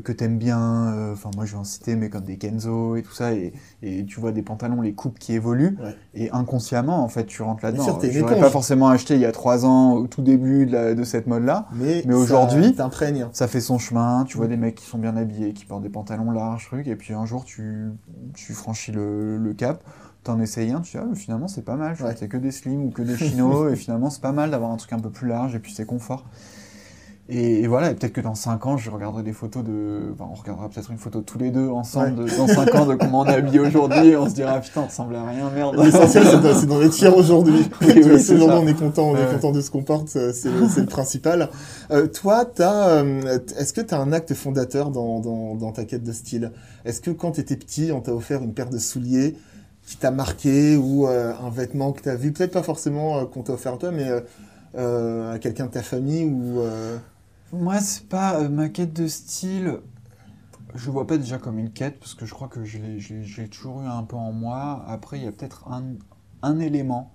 que 0.04 0.12
t'aimes 0.12 0.38
bien, 0.38 0.92
euh, 0.94 1.12
enfin 1.12 1.30
moi 1.34 1.44
je 1.44 1.52
vais 1.52 1.58
en 1.58 1.64
citer, 1.64 1.96
mais 1.96 2.08
comme 2.10 2.24
des 2.24 2.36
Kenzo 2.36 2.96
et 2.96 3.02
tout 3.02 3.12
ça, 3.12 3.32
et, 3.32 3.52
et 3.82 4.04
tu 4.04 4.20
vois 4.20 4.32
des 4.32 4.42
pantalons, 4.42 4.80
les 4.80 4.92
coupes 4.94 5.18
qui 5.18 5.32
évoluent, 5.32 5.76
et 6.14 6.30
inconsciemment 6.30 7.02
en 7.02 7.08
fait 7.08 7.24
tu 7.26 7.42
rentres 7.42 7.64
là-dedans. 7.64 7.84
Je 8.12 8.20
n'aurais 8.20 8.34
pas 8.40 8.50
forcément 8.50 8.88
acheté 8.88 9.14
il 9.14 9.20
y 9.20 9.24
a 9.26 9.32
trois 9.32 9.64
ans, 9.66 9.92
au 9.94 10.06
tout 10.06 10.22
début 10.22 10.66
de, 10.66 10.72
la, 10.72 10.94
de 10.94 11.04
cette 11.04 11.26
mode-là, 11.26 11.66
mais, 11.72 12.02
mais 12.06 12.14
aujourd'hui 12.14 12.74
ça 13.32 13.48
fait 13.48 13.60
son 13.60 13.78
chemin, 13.78 14.24
tu 14.26 14.36
vois 14.36 14.46
des 14.46 14.56
mecs 14.56 14.74
qui 14.74 14.86
sont 14.86 14.98
bien 14.98 15.16
habillés, 15.16 15.52
qui 15.52 15.64
portent 15.64 15.82
des 15.82 15.88
pantalons 15.88 16.30
larges, 16.30 16.70
et 16.84 16.96
puis 16.96 17.14
un 17.14 17.26
jour 17.26 17.44
tu, 17.44 17.86
tu 18.34 18.52
franchis 18.52 18.92
le, 18.92 19.38
le 19.38 19.54
cap, 19.54 19.82
t'en 20.24 20.40
essayes 20.40 20.72
un, 20.72 20.80
tu 20.80 20.96
dis 20.96 21.02
ah, 21.02 21.14
finalement 21.14 21.48
c'est 21.48 21.64
pas 21.64 21.76
mal, 21.76 21.96
c'est 22.16 22.28
que 22.28 22.36
des 22.36 22.50
slims 22.50 22.84
ou 22.86 22.90
que 22.90 23.02
des 23.02 23.16
chinos, 23.16 23.70
et 23.72 23.76
finalement 23.76 24.10
c'est 24.10 24.22
pas 24.22 24.32
mal 24.32 24.50
d'avoir 24.50 24.70
un 24.70 24.76
truc 24.76 24.92
un 24.92 24.98
peu 24.98 25.10
plus 25.10 25.28
large, 25.28 25.54
et 25.54 25.58
puis 25.58 25.72
c'est 25.72 25.86
confort. 25.86 26.24
Et, 27.28 27.66
voilà, 27.66 27.90
et 27.90 27.94
peut-être 27.94 28.12
que 28.12 28.20
dans 28.20 28.36
5 28.36 28.66
ans, 28.66 28.76
je 28.76 28.88
regarderai 28.88 29.24
des 29.24 29.32
photos 29.32 29.64
de. 29.64 30.12
Enfin, 30.12 30.30
on 30.30 30.34
regardera 30.34 30.68
peut-être 30.68 30.92
une 30.92 30.98
photo 30.98 31.22
tous 31.22 31.38
les 31.38 31.50
deux 31.50 31.68
ensemble 31.68 32.24
dans 32.24 32.46
5 32.46 32.74
ans 32.76 32.86
de 32.86 32.94
comment 32.94 33.22
on 33.22 33.26
est 33.26 33.34
habillé 33.34 33.58
aujourd'hui 33.58 34.10
et 34.10 34.16
on 34.16 34.28
se 34.28 34.34
dira 34.34 34.60
putain, 34.60 34.82
on 34.82 34.86
ressemble 34.86 35.16
à 35.16 35.24
rien, 35.24 35.50
merde. 35.50 35.76
L'essentiel, 35.76 36.22
c'est 36.24 36.66
d'en 36.66 36.80
être 36.80 36.94
fier 36.94 37.16
aujourd'hui. 37.16 37.68
Oui, 37.80 38.00
aujourd'hui, 38.00 38.46
on 38.48 38.66
est 38.66 38.74
content, 38.74 39.10
on 39.10 39.16
est 39.16 39.32
content 39.32 39.52
de 39.52 39.60
ce 39.60 39.70
qu'on 39.70 39.82
porte, 39.82 40.08
c'est 40.08 40.44
le 40.44 40.86
principal. 40.86 41.50
Euh, 41.90 42.06
toi, 42.06 42.44
t'as, 42.44 42.88
euh, 42.88 43.38
est-ce 43.58 43.72
que 43.72 43.80
tu 43.80 43.94
as 43.94 44.00
un 44.00 44.12
acte 44.12 44.34
fondateur 44.34 44.90
dans, 44.90 45.20
dans, 45.20 45.54
dans 45.54 45.72
ta 45.72 45.84
quête 45.84 46.02
de 46.04 46.12
style? 46.12 46.52
Est-ce 46.84 47.00
que 47.00 47.10
quand 47.10 47.32
tu 47.32 47.40
étais 47.40 47.56
petit, 47.56 47.90
on 47.92 48.00
t'a 48.00 48.12
offert 48.12 48.42
une 48.42 48.54
paire 48.54 48.70
de 48.70 48.78
souliers 48.78 49.36
qui 49.86 49.96
t'a 49.96 50.10
marqué 50.10 50.76
ou 50.76 51.06
euh, 51.06 51.32
un 51.44 51.50
vêtement 51.50 51.92
que 51.92 52.02
tu 52.02 52.08
as 52.08 52.16
vu? 52.16 52.32
Peut-être 52.32 52.52
pas 52.52 52.62
forcément 52.62 53.24
qu'on 53.26 53.42
t'a 53.42 53.52
offert 53.52 53.78
toi, 53.78 53.90
mais 53.90 54.10
à 54.76 55.38
quelqu'un 55.38 55.66
de 55.66 55.70
ta 55.70 55.82
famille 55.82 56.24
ou 56.24 56.60
moi, 57.52 57.80
c'est 57.80 58.08
pas 58.08 58.40
euh, 58.40 58.48
ma 58.48 58.68
quête 58.68 58.92
de 58.92 59.06
style. 59.06 59.78
Je 60.74 60.90
vois 60.90 61.06
pas 61.06 61.16
déjà 61.16 61.38
comme 61.38 61.58
une 61.58 61.72
quête 61.72 61.98
parce 61.98 62.14
que 62.14 62.26
je 62.26 62.34
crois 62.34 62.48
que 62.48 62.64
j'ai 62.64 63.48
toujours 63.48 63.82
eu 63.82 63.86
un 63.86 64.02
peu 64.02 64.16
en 64.16 64.32
moi. 64.32 64.84
Après, 64.88 65.18
il 65.18 65.24
y 65.24 65.26
a 65.26 65.32
peut-être 65.32 65.68
un, 65.68 65.94
un, 66.42 66.58
élément 66.58 67.14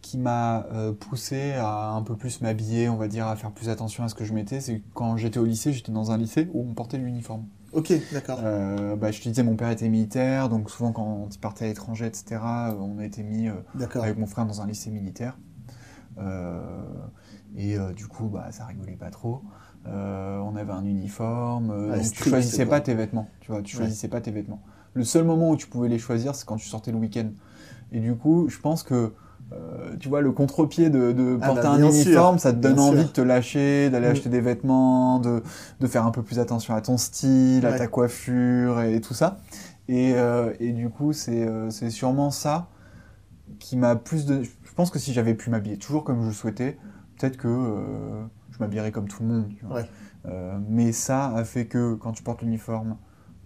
qui 0.00 0.16
m'a 0.16 0.64
euh, 0.72 0.92
poussé 0.92 1.52
à 1.52 1.90
un 1.90 2.02
peu 2.02 2.16
plus 2.16 2.40
m'habiller, 2.40 2.88
on 2.88 2.96
va 2.96 3.08
dire, 3.08 3.26
à 3.26 3.36
faire 3.36 3.50
plus 3.50 3.68
attention 3.68 4.04
à 4.04 4.08
ce 4.08 4.14
que 4.14 4.24
je 4.24 4.32
mettais. 4.32 4.60
C'est 4.60 4.82
quand 4.94 5.16
j'étais 5.16 5.38
au 5.38 5.44
lycée, 5.44 5.72
j'étais 5.72 5.92
dans 5.92 6.12
un 6.12 6.16
lycée 6.16 6.48
où 6.54 6.64
on 6.66 6.72
portait 6.72 6.96
l'uniforme. 6.96 7.46
Ok, 7.72 7.92
d'accord. 8.12 8.38
Euh, 8.42 8.96
bah, 8.96 9.10
je 9.10 9.20
te 9.20 9.28
disais, 9.28 9.42
mon 9.42 9.56
père 9.56 9.70
était 9.70 9.88
militaire, 9.88 10.48
donc 10.48 10.70
souvent 10.70 10.92
quand 10.92 11.28
il 11.30 11.38
partait 11.40 11.64
à 11.64 11.68
l'étranger, 11.68 12.06
etc., 12.06 12.40
on 12.78 12.98
a 12.98 13.04
été 13.04 13.22
mis 13.24 13.48
avec 13.74 14.16
mon 14.16 14.26
frère 14.26 14.46
dans 14.46 14.62
un 14.62 14.66
lycée 14.66 14.90
militaire. 14.90 15.36
Et 17.56 17.76
du 17.96 18.06
coup, 18.06 18.28
bah, 18.28 18.52
ça 18.52 18.64
rigolait 18.64 18.96
pas 18.96 19.10
trop. 19.10 19.42
On 19.86 20.56
avait 20.56 20.72
un 20.72 20.84
uniforme. 20.84 21.68
donc 21.68 22.12
tu 22.12 22.28
choisissais 22.28 22.66
pas 22.66 22.80
tes 22.80 22.94
vêtements. 22.94 23.28
Tu 23.40 23.50
vois, 23.50 23.62
tu 23.62 23.76
choisissais 23.76 24.08
pas 24.08 24.20
tes 24.20 24.30
vêtements. 24.30 24.62
Le 24.94 25.04
seul 25.04 25.24
moment 25.24 25.50
où 25.50 25.56
tu 25.56 25.66
pouvais 25.66 25.88
les 25.88 25.98
choisir, 25.98 26.34
c'est 26.34 26.46
quand 26.46 26.56
tu 26.56 26.68
sortais 26.68 26.92
le 26.92 26.98
week-end. 26.98 27.28
Et 27.92 28.00
du 28.00 28.14
coup, 28.14 28.48
je 28.48 28.58
pense 28.58 28.82
que 28.82 29.12
euh, 29.52 29.96
tu 30.00 30.08
vois, 30.08 30.20
le 30.20 30.32
contre-pied 30.32 30.90
de, 30.90 31.38
ah, 31.40 31.46
porter 31.46 31.62
bah, 31.62 31.70
un 31.72 31.82
uniforme, 31.82 32.38
ça 32.38 32.52
te 32.52 32.58
donne 32.58 32.80
envie 32.80 33.04
de 33.04 33.08
te 33.08 33.20
lâcher, 33.20 33.90
d'aller 33.90 34.08
mm. 34.08 34.12
acheter 34.12 34.28
des 34.28 34.40
vêtements, 34.40 35.20
de, 35.20 35.42
faire 35.86 36.06
un 36.06 36.10
peu 36.10 36.22
plus 36.22 36.38
attention 36.38 36.74
à 36.74 36.80
ton 36.80 36.96
style, 36.96 37.66
à 37.66 37.76
ta 37.76 37.86
coiffure 37.86 38.80
et, 38.80 39.00
tout 39.00 39.14
ça. 39.14 39.38
Et, 39.88 40.14
euh, 40.14 40.52
du 40.60 40.88
coup, 40.88 41.12
euh, 41.28 41.70
c'est 41.70 41.90
sûrement 41.90 42.30
ça 42.30 42.68
qui 43.58 43.76
m'a 43.76 43.96
plus 43.96 44.26
de. 44.26 44.42
Je 44.42 44.72
pense 44.74 44.90
que 44.90 44.98
si 44.98 45.12
j'avais 45.12 45.34
pu 45.34 45.50
m'habiller 45.50 45.76
toujours 45.76 46.04
comme 46.04 46.24
je 46.24 46.30
souhaitais, 46.34 46.78
peut-être 47.18 47.36
que 47.36 47.48
je 48.54 48.58
m'habillerais 48.60 48.92
comme 48.92 49.08
tout 49.08 49.22
le 49.22 49.28
monde. 49.28 49.52
mais 50.68 50.92
ça 50.92 51.34
a 51.34 51.44
fait 51.44 51.66
que 51.66 51.94
quand 51.94 52.12
tu 52.12 52.22
portes 52.22 52.42
l'uniforme, 52.42 52.96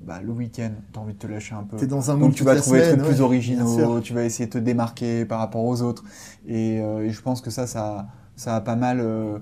bah, 0.01 0.21
le 0.23 0.33
week-end, 0.33 0.71
tu 0.93 0.99
as 0.99 1.03
envie 1.03 1.15
de 1.15 1.19
te 1.19 1.27
lâcher 1.27 1.55
un 1.55 1.65
peu. 1.65 1.85
dans 1.87 2.11
un 2.11 2.19
Donc 2.19 2.35
tu 2.35 2.45
vas 2.45 2.57
trouver 2.57 2.81
des 2.81 2.97
trucs 2.97 3.03
plus 3.03 3.21
originaux, 3.21 4.01
tu 4.01 4.15
vas 4.15 4.25
essayer 4.25 4.47
de 4.47 4.53
te 4.53 4.59
démarquer 4.59 5.25
par 5.25 5.41
rapport 5.41 5.65
aux 5.65 5.83
autres. 5.83 6.05
Et, 6.47 6.81
euh, 6.81 7.11
je 7.11 7.21
pense 7.21 7.41
que 7.41 7.51
ça, 7.51 7.67
ça, 7.67 8.09
ça 8.37 8.57
a 8.57 8.61
pas 8.61 8.77
mal, 8.77 9.01
euh, 9.01 9.39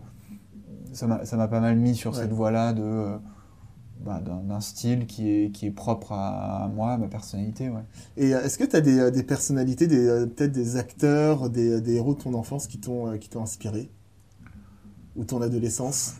ça 0.92 1.06
m'a 1.06 1.48
pas 1.48 1.60
mal 1.60 1.76
mis 1.76 1.94
sur 1.94 2.14
cette 2.14 2.32
voie-là 2.32 2.72
de 2.72 2.82
euh, 2.82 3.16
bah, 4.04 4.20
d'un 4.20 4.60
style 4.60 5.06
qui 5.06 5.28
est, 5.30 5.50
qui 5.50 5.66
est 5.66 5.70
propre 5.70 6.12
à, 6.12 6.70
moi, 6.74 6.92
à 6.92 6.98
ma 6.98 7.08
personnalité. 7.08 7.68
Ouais. 7.68 7.84
Et 8.16 8.30
est-ce 8.30 8.56
que 8.56 8.64
tu 8.64 8.76
as 8.76 8.80
des, 8.80 9.10
des, 9.10 9.22
personnalités, 9.22 9.86
des, 9.86 10.26
peut-être 10.34 10.52
des 10.52 10.76
acteurs, 10.76 11.50
des, 11.50 11.80
des, 11.80 11.96
héros 11.96 12.14
de 12.14 12.22
ton 12.22 12.34
enfance 12.34 12.66
qui 12.66 12.78
t'ont 12.78 13.10
inspiré? 13.36 13.90
Ou 15.16 15.24
ton 15.24 15.40
adolescence 15.42 16.16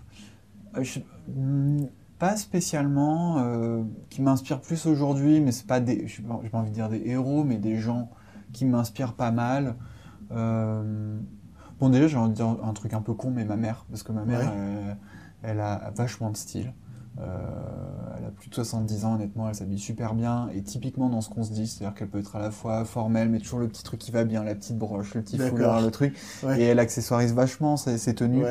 hmm, 1.29 1.85
pas 2.19 2.37
spécialement, 2.37 3.39
euh, 3.39 3.83
qui 4.09 4.23
m'inspirent 4.23 4.61
plus 4.61 4.87
aujourd'hui, 4.87 5.41
mais 5.41 5.53
c'est 5.53 5.67
pas 5.67 5.81
des, 5.81 6.07
j'ai 6.09 6.23
pas 6.23 6.59
envie 6.59 6.71
de 6.71 6.75
dire 6.75 6.89
des 6.89 7.03
héros, 7.05 7.45
mais 7.45 7.59
des 7.59 7.77
gens 7.77 8.11
qui 8.53 8.65
m'inspirent 8.65 9.15
pas 9.15 9.31
mal. 9.31 9.77
Euh, 10.33 11.19
bon, 11.79 11.91
déjà, 11.91 12.07
j'ai 12.09 12.17
envie 12.17 12.31
de 12.31 12.37
dire 12.37 12.57
un 12.63 12.73
truc 12.73 12.95
un 12.95 13.03
peu 13.03 13.13
con, 13.13 13.31
mais 13.31 13.45
ma 13.45 13.57
mère, 13.57 13.85
parce 13.91 14.03
que 14.03 14.13
ma 14.13 14.25
mère, 14.25 14.51
elle, 15.43 15.61
a 15.61 15.93
vachement 15.95 16.31
de 16.31 16.37
style. 16.37 16.73
Euh, 17.21 17.25
elle 18.19 18.25
a 18.25 18.31
plus 18.31 18.51
de 18.51 18.55
70 18.55 19.05
ans, 19.05 19.15
honnêtement, 19.15 19.49
elle 19.49 19.55
s'habille 19.55 19.79
super 19.79 20.15
bien, 20.15 20.49
et 20.55 20.63
typiquement 20.63 21.09
dans 21.09 21.21
ce 21.21 21.31
qu'on 21.31 21.43
se 21.43 21.53
dit, 21.53 21.67
c'est-à-dire 21.67 21.95
qu'elle 21.95 22.09
peut 22.09 22.19
être 22.19 22.37
à 22.37 22.39
la 22.39 22.51
fois 22.51 22.85
formelle, 22.85 23.29
mais 23.29 23.39
toujours 23.39 23.59
le 23.59 23.69
petit 23.69 23.83
truc 23.83 24.01
qui 24.01 24.11
va 24.11 24.25
bien, 24.25 24.45
la 24.45 24.55
petite 24.55 24.77
broche, 24.77 25.15
le 25.15 25.23
petit 25.23 25.39
foulard, 25.39 25.81
le 25.81 25.91
truc, 25.91 26.15
et 26.57 26.63
elle 26.63 26.79
accessoirise 26.79 27.33
vachement 27.33 27.77
ses, 27.77 28.15
tenues, 28.15 28.45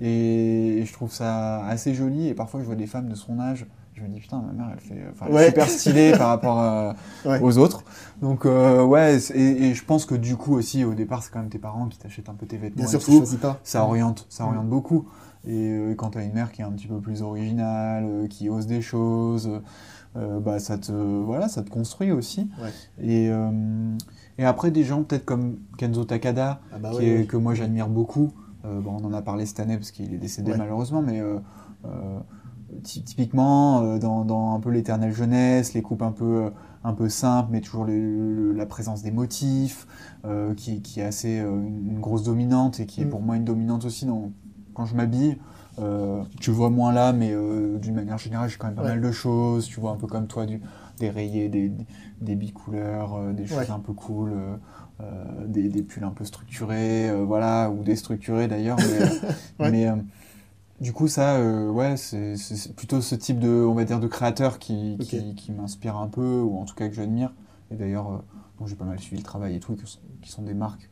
et, 0.00 0.84
je 0.84 0.92
trouve 0.92 1.12
ça 1.12 1.64
assez 1.66 1.94
joli, 1.94 2.28
et 2.28 2.34
parfois 2.34 2.60
je 2.60 2.66
vois 2.66 2.76
des 2.76 2.86
femmes 2.86 3.08
de 3.08 3.14
son 3.14 3.38
âge, 3.40 3.66
je 3.94 4.02
me 4.02 4.08
dis 4.08 4.20
putain, 4.20 4.40
ma 4.40 4.52
mère, 4.52 4.72
elle 4.72 4.80
fait 4.80 5.02
enfin, 5.10 5.46
super 5.46 5.68
stylée 5.68 6.12
par 6.18 6.28
rapport 6.28 6.94
aux 7.42 7.58
autres. 7.58 7.84
Donc 8.22 8.46
euh, 8.46 8.82
ouais, 8.82 9.18
et, 9.34 9.74
je 9.74 9.84
pense 9.84 10.06
que 10.06 10.14
du 10.14 10.36
coup 10.36 10.54
aussi 10.54 10.84
au 10.84 10.94
départ 10.94 11.22
c'est 11.22 11.30
quand 11.30 11.40
même 11.40 11.50
tes 11.50 11.58
parents 11.58 11.86
qui 11.86 11.98
t'achètent 11.98 12.28
un 12.28 12.34
peu 12.34 12.46
tes 12.46 12.56
vêtements. 12.56 12.84
Bien 12.84 12.98
sûr, 12.98 13.34
et 13.34 13.36
pas. 13.36 13.60
Ça 13.62 13.82
oriente, 13.82 14.26
ça 14.28 14.44
oriente 14.44 14.68
beaucoup. 14.68 15.06
Et 15.46 15.70
euh, 15.70 15.94
quand 15.94 16.10
tu 16.10 16.18
as 16.18 16.24
une 16.24 16.32
mère 16.32 16.52
qui 16.52 16.60
est 16.60 16.64
un 16.64 16.72
petit 16.72 16.86
peu 16.86 16.98
plus 16.98 17.22
originale, 17.22 18.04
euh, 18.06 18.26
qui 18.26 18.48
ose 18.48 18.66
des 18.66 18.82
choses, 18.82 19.50
euh, 20.16 20.38
bah, 20.40 20.58
ça, 20.58 20.76
te, 20.76 20.92
voilà, 20.92 21.48
ça 21.48 21.62
te 21.62 21.70
construit 21.70 22.12
aussi. 22.12 22.50
Et, 23.02 23.30
et 24.38 24.44
après, 24.44 24.70
des 24.70 24.84
gens 24.84 25.02
peut-être 25.02 25.24
comme 25.24 25.56
Kenzo 25.78 26.04
Takada, 26.04 26.60
ah 26.72 26.78
bah 26.78 26.90
qui 26.98 27.26
que 27.26 27.36
moi 27.36 27.54
j'admire 27.54 27.88
beaucoup. 27.88 28.32
Bon, 28.64 28.98
on 29.00 29.04
en 29.06 29.14
a 29.14 29.22
parlé 29.22 29.46
cette 29.46 29.60
année 29.60 29.76
parce 29.76 29.90
qu'il 29.90 30.12
est 30.12 30.18
décédé 30.18 30.54
malheureusement, 30.56 31.02
mais 31.02 31.22
typiquement 32.82 33.96
dans, 33.98 34.24
dans, 34.24 34.54
un 34.54 34.60
peu 34.60 34.70
l'éternelle 34.70 35.12
jeunesse, 35.12 35.72
les 35.72 35.82
coupes 35.82 36.02
un 36.02 36.12
peu, 36.12 36.50
un 36.84 36.92
peu 36.92 37.08
simples, 37.08 37.48
mais 37.52 37.60
toujours 37.60 37.86
la 37.86 38.66
présence 38.66 39.02
des 39.02 39.10
motifs, 39.10 39.86
qui, 40.56 40.82
qui, 40.82 41.00
est 41.00 41.04
assez 41.04 41.38
une, 41.38 42.00
grosse 42.00 42.24
dominante 42.24 42.80
et 42.80 42.86
qui 42.86 43.00
est 43.00 43.06
mm. 43.06 43.10
pour 43.10 43.22
moi 43.22 43.36
une 43.36 43.44
dominante 43.44 43.84
aussi 43.86 44.04
dans 44.04 44.30
quand 44.80 44.86
je 44.86 44.94
m'habille, 44.94 45.36
euh, 45.78 46.22
tu 46.40 46.50
vois 46.50 46.70
moins 46.70 46.90
là, 46.90 47.12
mais 47.12 47.32
euh, 47.32 47.76
d'une 47.76 47.94
manière 47.94 48.16
générale, 48.16 48.48
j'ai 48.48 48.56
quand 48.56 48.68
même 48.68 48.76
pas 48.76 48.82
mal 48.82 49.00
de 49.02 49.12
choses. 49.12 49.66
Tu 49.66 49.78
vois 49.78 49.90
un 49.90 49.96
peu 49.96 50.06
comme 50.06 50.26
toi, 50.26 50.46
du, 50.46 50.62
des 50.98 51.10
rayés, 51.10 51.50
des, 51.50 51.70
des 52.22 52.34
bicouleurs, 52.34 53.14
euh, 53.14 53.32
des 53.34 53.46
choses 53.46 53.70
un 53.70 53.78
peu 53.78 53.92
cool, 53.92 54.32
des, 55.46 55.68
des, 55.68 55.82
pulls 55.82 56.04
un 56.04 56.12
peu 56.12 56.24
structurés, 56.24 57.10
voilà, 57.26 57.70
ou 57.70 57.82
déstructurés 57.82 58.48
d'ailleurs. 58.48 58.78
Mais, 59.58 59.86
du 60.80 60.94
coup, 60.94 61.08
ça, 61.08 61.38
ouais, 61.42 61.98
c'est 61.98 62.74
plutôt 62.74 63.02
ce 63.02 63.14
type 63.14 63.38
de, 63.38 63.50
on 63.50 63.74
va 63.74 63.84
dire, 63.84 64.00
de 64.00 64.08
créateur 64.08 64.58
qui, 64.58 64.96
qui, 65.36 65.52
m'inspire 65.52 65.96
un 65.98 66.08
peu, 66.08 66.40
ou 66.40 66.58
en 66.58 66.64
tout 66.64 66.74
cas 66.74 66.88
que 66.88 66.94
j'admire. 66.94 67.34
Et 67.70 67.76
d'ailleurs, 67.76 68.22
j'ai 68.64 68.76
pas 68.76 68.86
mal 68.86 68.98
suivi 68.98 69.18
le 69.18 69.26
travail 69.26 69.56
et 69.56 69.60
tout, 69.60 69.76
qui 70.22 70.30
sont 70.30 70.42
des 70.42 70.54
marques 70.54 70.89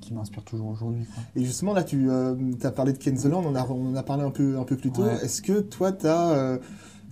qui, 0.00 0.14
m'inspire 0.14 0.44
toujours 0.44 0.68
aujourd'hui. 0.68 1.04
Et 1.36 1.44
justement, 1.44 1.74
là, 1.74 1.82
tu 1.82 2.10
euh, 2.10 2.34
as 2.62 2.70
parlé 2.70 2.92
de 2.92 2.98
Kenzola, 2.98 3.36
on 3.36 3.46
en 3.46 3.54
a, 3.54 3.66
on 3.68 3.94
a 3.94 4.02
parlé 4.02 4.24
un 4.24 4.30
peu, 4.30 4.58
un 4.58 4.64
peu 4.64 4.76
plus 4.76 4.90
tôt. 4.90 5.06
Est-ce 5.22 5.42
que 5.42 5.60
toi, 5.60 5.92
tu 5.92 6.06
as, 6.06 6.30
euh, 6.30 6.58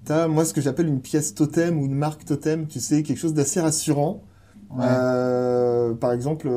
as, 0.08 0.28
moi, 0.28 0.44
ce 0.44 0.54
que 0.54 0.60
j'appelle 0.60 0.86
une 0.86 1.00
pièce 1.00 1.34
totem 1.34 1.78
ou 1.78 1.86
une 1.86 1.94
marque 1.94 2.24
totem, 2.24 2.66
tu 2.66 2.80
sais, 2.80 3.02
quelque 3.02 3.18
chose 3.18 3.34
d'assez 3.34 3.60
rassurant? 3.60 4.22
Euh, 4.78 5.94
Par 5.94 6.12
exemple, 6.12 6.50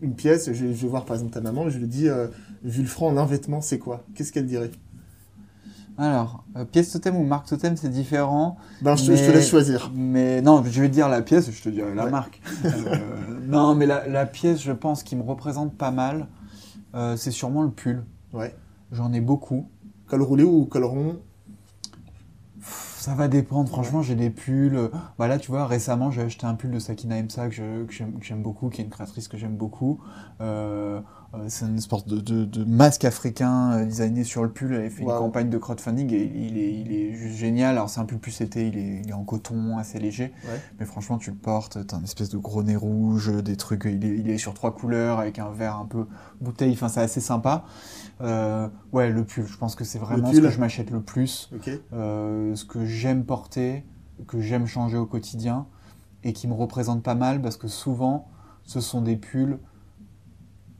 une 0.00 0.14
pièce, 0.14 0.52
je, 0.52 0.66
vais 0.66 0.88
voir 0.88 1.04
par 1.04 1.16
exemple 1.16 1.32
ta 1.32 1.40
maman, 1.40 1.68
je 1.68 1.78
lui 1.78 1.88
dis, 1.88 2.08
Jules 2.64 2.86
Franc 2.86 3.08
en 3.08 3.16
un 3.16 3.26
vêtement, 3.26 3.60
c'est 3.60 3.78
quoi? 3.78 4.04
Qu'est-ce 4.14 4.32
qu'elle 4.32 4.46
dirait? 4.46 4.70
Alors, 5.98 6.44
euh, 6.56 6.64
pièce 6.64 6.90
totem 6.90 7.16
ou 7.16 7.24
marque 7.24 7.46
totem, 7.46 7.76
c'est 7.76 7.90
différent. 7.90 8.56
Ben, 8.80 8.96
je, 8.96 9.06
te 9.06 9.10
laisse 9.10 9.48
choisir. 9.48 9.90
Mais 9.94 10.40
non, 10.40 10.62
je 10.64 10.80
vais 10.80 10.88
te 10.88 10.94
dire 10.94 11.08
la 11.08 11.22
pièce, 11.22 11.50
je 11.50 11.62
te 11.62 11.68
dirai 11.68 11.94
la 11.94 12.06
marque. 12.06 12.40
Euh, 12.64 13.38
non, 13.46 13.74
mais 13.74 13.86
la, 13.86 14.26
pièce, 14.26 14.62
je 14.62 14.72
pense, 14.72 15.02
qui 15.02 15.16
me 15.16 15.22
représente 15.22 15.76
pas 15.76 15.90
mal, 15.90 16.26
euh, 16.94 17.16
c'est 17.16 17.30
sûrement 17.30 17.62
le 17.62 17.70
pull. 17.70 18.04
Ouais. 18.32 18.54
J'en 18.92 19.12
ai 19.12 19.20
beaucoup. 19.20 19.68
Col 20.06 20.22
roulé 20.22 20.44
ou 20.44 20.64
col 20.64 20.84
rond? 20.84 21.18
Ça 23.02 23.14
va 23.14 23.26
dépendre. 23.26 23.68
Franchement, 23.68 24.00
j'ai 24.00 24.14
des 24.14 24.30
pulls. 24.30 24.90
Voilà, 25.18 25.38
tu 25.38 25.50
vois, 25.50 25.66
récemment, 25.66 26.12
j'ai 26.12 26.22
acheté 26.22 26.46
un 26.46 26.54
pull 26.54 26.70
de 26.70 26.78
Sakina 26.78 27.18
Emsa 27.18 27.48
que 27.48 27.86
j'aime 28.20 28.42
beaucoup, 28.42 28.68
qui 28.68 28.80
est 28.80 28.84
une 28.84 28.90
créatrice 28.90 29.26
que 29.26 29.36
j'aime 29.36 29.56
beaucoup. 29.56 30.00
Euh, 30.40 31.00
euh, 31.34 31.44
c'est 31.48 31.64
une 31.64 31.80
sorte 31.80 32.08
de, 32.08 32.64
masque 32.64 33.04
africain 33.04 33.72
euh, 33.72 33.84
designé 33.86 34.22
sur 34.22 34.44
le 34.44 34.50
pull. 34.50 34.72
Elle 34.74 34.90
fait 34.90 35.02
une 35.02 35.08
campagne 35.08 35.50
de 35.50 35.58
crowdfunding 35.58 36.12
et 36.12 36.22
il 36.22 36.58
est, 36.58 36.74
il 36.74 36.92
est 36.92 37.14
juste 37.14 37.36
génial. 37.36 37.76
Alors, 37.76 37.90
c'est 37.90 37.98
un 37.98 38.04
pull 38.04 38.18
plus 38.18 38.40
été, 38.40 38.68
il 38.68 38.78
est, 38.78 39.00
il 39.02 39.10
est 39.10 39.14
en 39.14 39.24
coton, 39.24 39.78
assez 39.78 39.98
léger. 39.98 40.32
Mais 40.78 40.86
franchement, 40.86 41.18
tu 41.18 41.30
le 41.30 41.36
portes, 41.36 41.84
t'as 41.84 41.96
une 41.96 42.04
espèce 42.04 42.28
de 42.28 42.38
gros 42.38 42.62
nez 42.62 42.76
rouge, 42.76 43.32
des 43.42 43.56
trucs. 43.56 43.84
Il 43.84 44.04
est, 44.04 44.16
il 44.16 44.30
est 44.30 44.38
sur 44.38 44.54
trois 44.54 44.72
couleurs 44.72 45.18
avec 45.18 45.40
un 45.40 45.50
verre 45.50 45.76
un 45.76 45.86
peu 45.86 46.06
bouteille. 46.40 46.74
Enfin, 46.74 46.88
c'est 46.88 47.00
assez 47.00 47.20
sympa. 47.20 47.64
Euh, 48.22 48.68
ouais, 48.92 49.10
le 49.10 49.24
pull, 49.24 49.46
je 49.46 49.56
pense 49.56 49.74
que 49.74 49.84
c'est 49.84 49.98
vraiment 49.98 50.32
ce 50.32 50.40
que 50.40 50.50
je 50.50 50.60
m'achète 50.60 50.90
le 50.90 51.00
plus. 51.00 51.50
Euh, 51.92 52.54
ce 52.54 52.64
que 52.64 52.84
j'aime 52.92 53.24
porter, 53.24 53.84
que 54.26 54.40
j'aime 54.40 54.66
changer 54.66 54.96
au 54.96 55.06
quotidien 55.06 55.66
et 56.24 56.32
qui 56.32 56.46
me 56.46 56.54
représente 56.54 57.02
pas 57.02 57.14
mal 57.14 57.42
parce 57.42 57.56
que 57.56 57.68
souvent, 57.68 58.28
ce 58.64 58.80
sont 58.80 59.02
des 59.02 59.16
pulls 59.16 59.58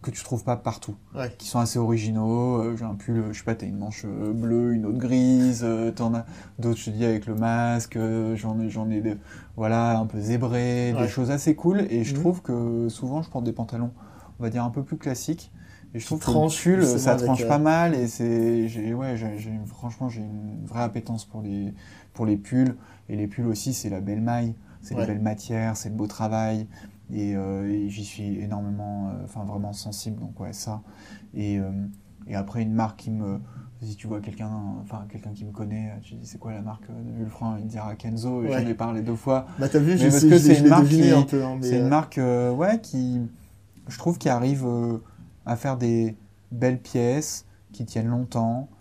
que 0.03 0.11
tu 0.11 0.25
trouves 0.25 0.43
pas 0.43 0.57
partout, 0.57 0.97
qui 1.39 1.47
sont 1.47 1.61
assez 1.61 1.79
originaux. 1.79 2.57
Euh, 2.57 2.77
j'ai 2.77 2.85
un 2.85 2.97
pull, 2.97 3.23
je 3.31 3.39
sais 3.39 3.45
pas, 3.45 3.55
t'as 3.55 3.67
une 3.67 3.79
manche 3.79 4.05
bleue, 4.05 4.75
une 4.75 4.85
autre 4.85 4.99
grise, 4.99 5.65
t'en 5.95 6.13
as 6.15 6.27
d'autres, 6.59 6.79
je 6.79 6.87
te 6.87 6.91
dis, 6.91 7.05
avec 7.05 7.27
le 7.27 7.37
masque, 7.37 7.97
j'en 8.35 8.59
ai, 8.59 8.69
j'en 8.69 8.91
ai 8.91 9.01
des, 9.01 9.17
voilà, 9.57 9.97
un 9.99 10.07
peu 10.07 10.21
zébré, 10.21 10.93
des 10.99 11.07
choses 11.07 11.31
assez 11.31 11.55
cool. 11.55 11.87
Et 11.89 12.03
je 12.03 12.15
mhm. 12.15 12.21
trouve 12.21 12.43
que 12.43 12.89
souvent, 12.89 13.23
je 13.23 13.31
porte 13.31 13.45
des 13.45 13.53
pantalons, 13.53 13.93
on 14.41 14.43
va 14.43 14.51
dire, 14.51 14.65
un 14.65 14.71
peu 14.71 14.83
plus 14.83 14.97
classiques 14.97 15.53
et 15.95 15.99
je 15.99 16.07
trouve 16.07 16.21
que 16.21 16.99
ça 16.99 17.17
tranche 17.17 17.47
pas 17.47 17.57
euh, 17.57 17.59
mal 17.59 17.95
et 17.95 18.09
c'est, 18.09 18.95
ouais, 18.95 19.17
j'ai, 19.17 19.61
franchement, 19.67 20.09
j'ai 20.09 20.23
une 20.23 20.65
vraie 20.65 20.83
appétence 20.83 21.27
pour 21.27 21.43
les, 21.43 21.75
pour 22.13 22.27
les 22.27 22.37
pulls. 22.37 22.77
Et 23.09 23.17
les 23.17 23.27
pulls 23.27 23.47
aussi, 23.47 23.75
c'est 23.75 23.91
la 23.91 24.01
belle 24.01 24.21
maille, 24.21 24.55
c'est 24.81 24.95
la 24.95 25.07
belle 25.07 25.21
matière, 25.21 25.77
c'est 25.77 25.89
le 25.89 25.95
beau 25.95 26.07
travail. 26.07 26.67
Et, 27.13 27.37
euh, 27.37 27.89
j'y 27.89 28.05
suis 28.05 28.39
énormément, 28.39 29.09
euh, 29.09 29.25
enfin 29.25 29.45
vraiment 29.45 29.73
sensible. 29.73 30.19
Donc 30.19 30.39
ouais, 30.41 30.53
ça. 30.53 30.83
Et, 31.35 31.59
et 32.27 32.35
après, 32.35 32.63
une 32.63 32.73
marque 32.73 33.01
qui 33.01 33.11
me, 33.11 33.41
si 33.83 33.97
tu 33.97 34.07
vois 34.07 34.21
quelqu'un, 34.21 34.51
enfin 34.83 35.07
quelqu'un 35.11 35.33
qui 35.33 35.45
me 35.45 35.53
connaît, 35.53 35.93
tu 36.03 36.15
dis 36.15 36.27
c'est 36.27 36.39
quoi 36.39 36.53
la 36.53 36.63
marque 36.63 36.87
de 36.87 37.13
Vulfran, 37.19 37.57
il 37.59 37.67
dira 37.67 37.95
Kenzo. 37.97 38.47
J'en 38.47 38.59
ai 38.59 38.75
parlé 38.75 39.03
deux 39.03 39.17
fois. 39.17 39.47
Bah 39.59 39.69
t'as 39.69 39.79
vu, 39.79 39.99
je 39.99 40.09
parce 40.09 40.25
que 40.25 40.39
c'est 40.39 40.59
une 40.59 40.69
marque, 40.69 40.93
un 40.93 41.23
peu, 41.23 41.45
hein, 41.45 41.59
c'est 41.61 41.79
une 41.79 41.89
marque, 41.89 42.19
ouais, 42.19 42.81
qui, 42.81 43.21
je 43.89 43.99
trouve, 43.99 44.19
qui 44.19 44.29
arrive 44.29 44.67
à 45.45 45.57
faire 45.57 45.77
des 45.77 46.17
belles 46.53 46.81
pièces 46.81 47.47
qui 47.73 47.85
tiennent 47.85 48.09
longtemps, 48.09 48.69
euh, 48.71 48.72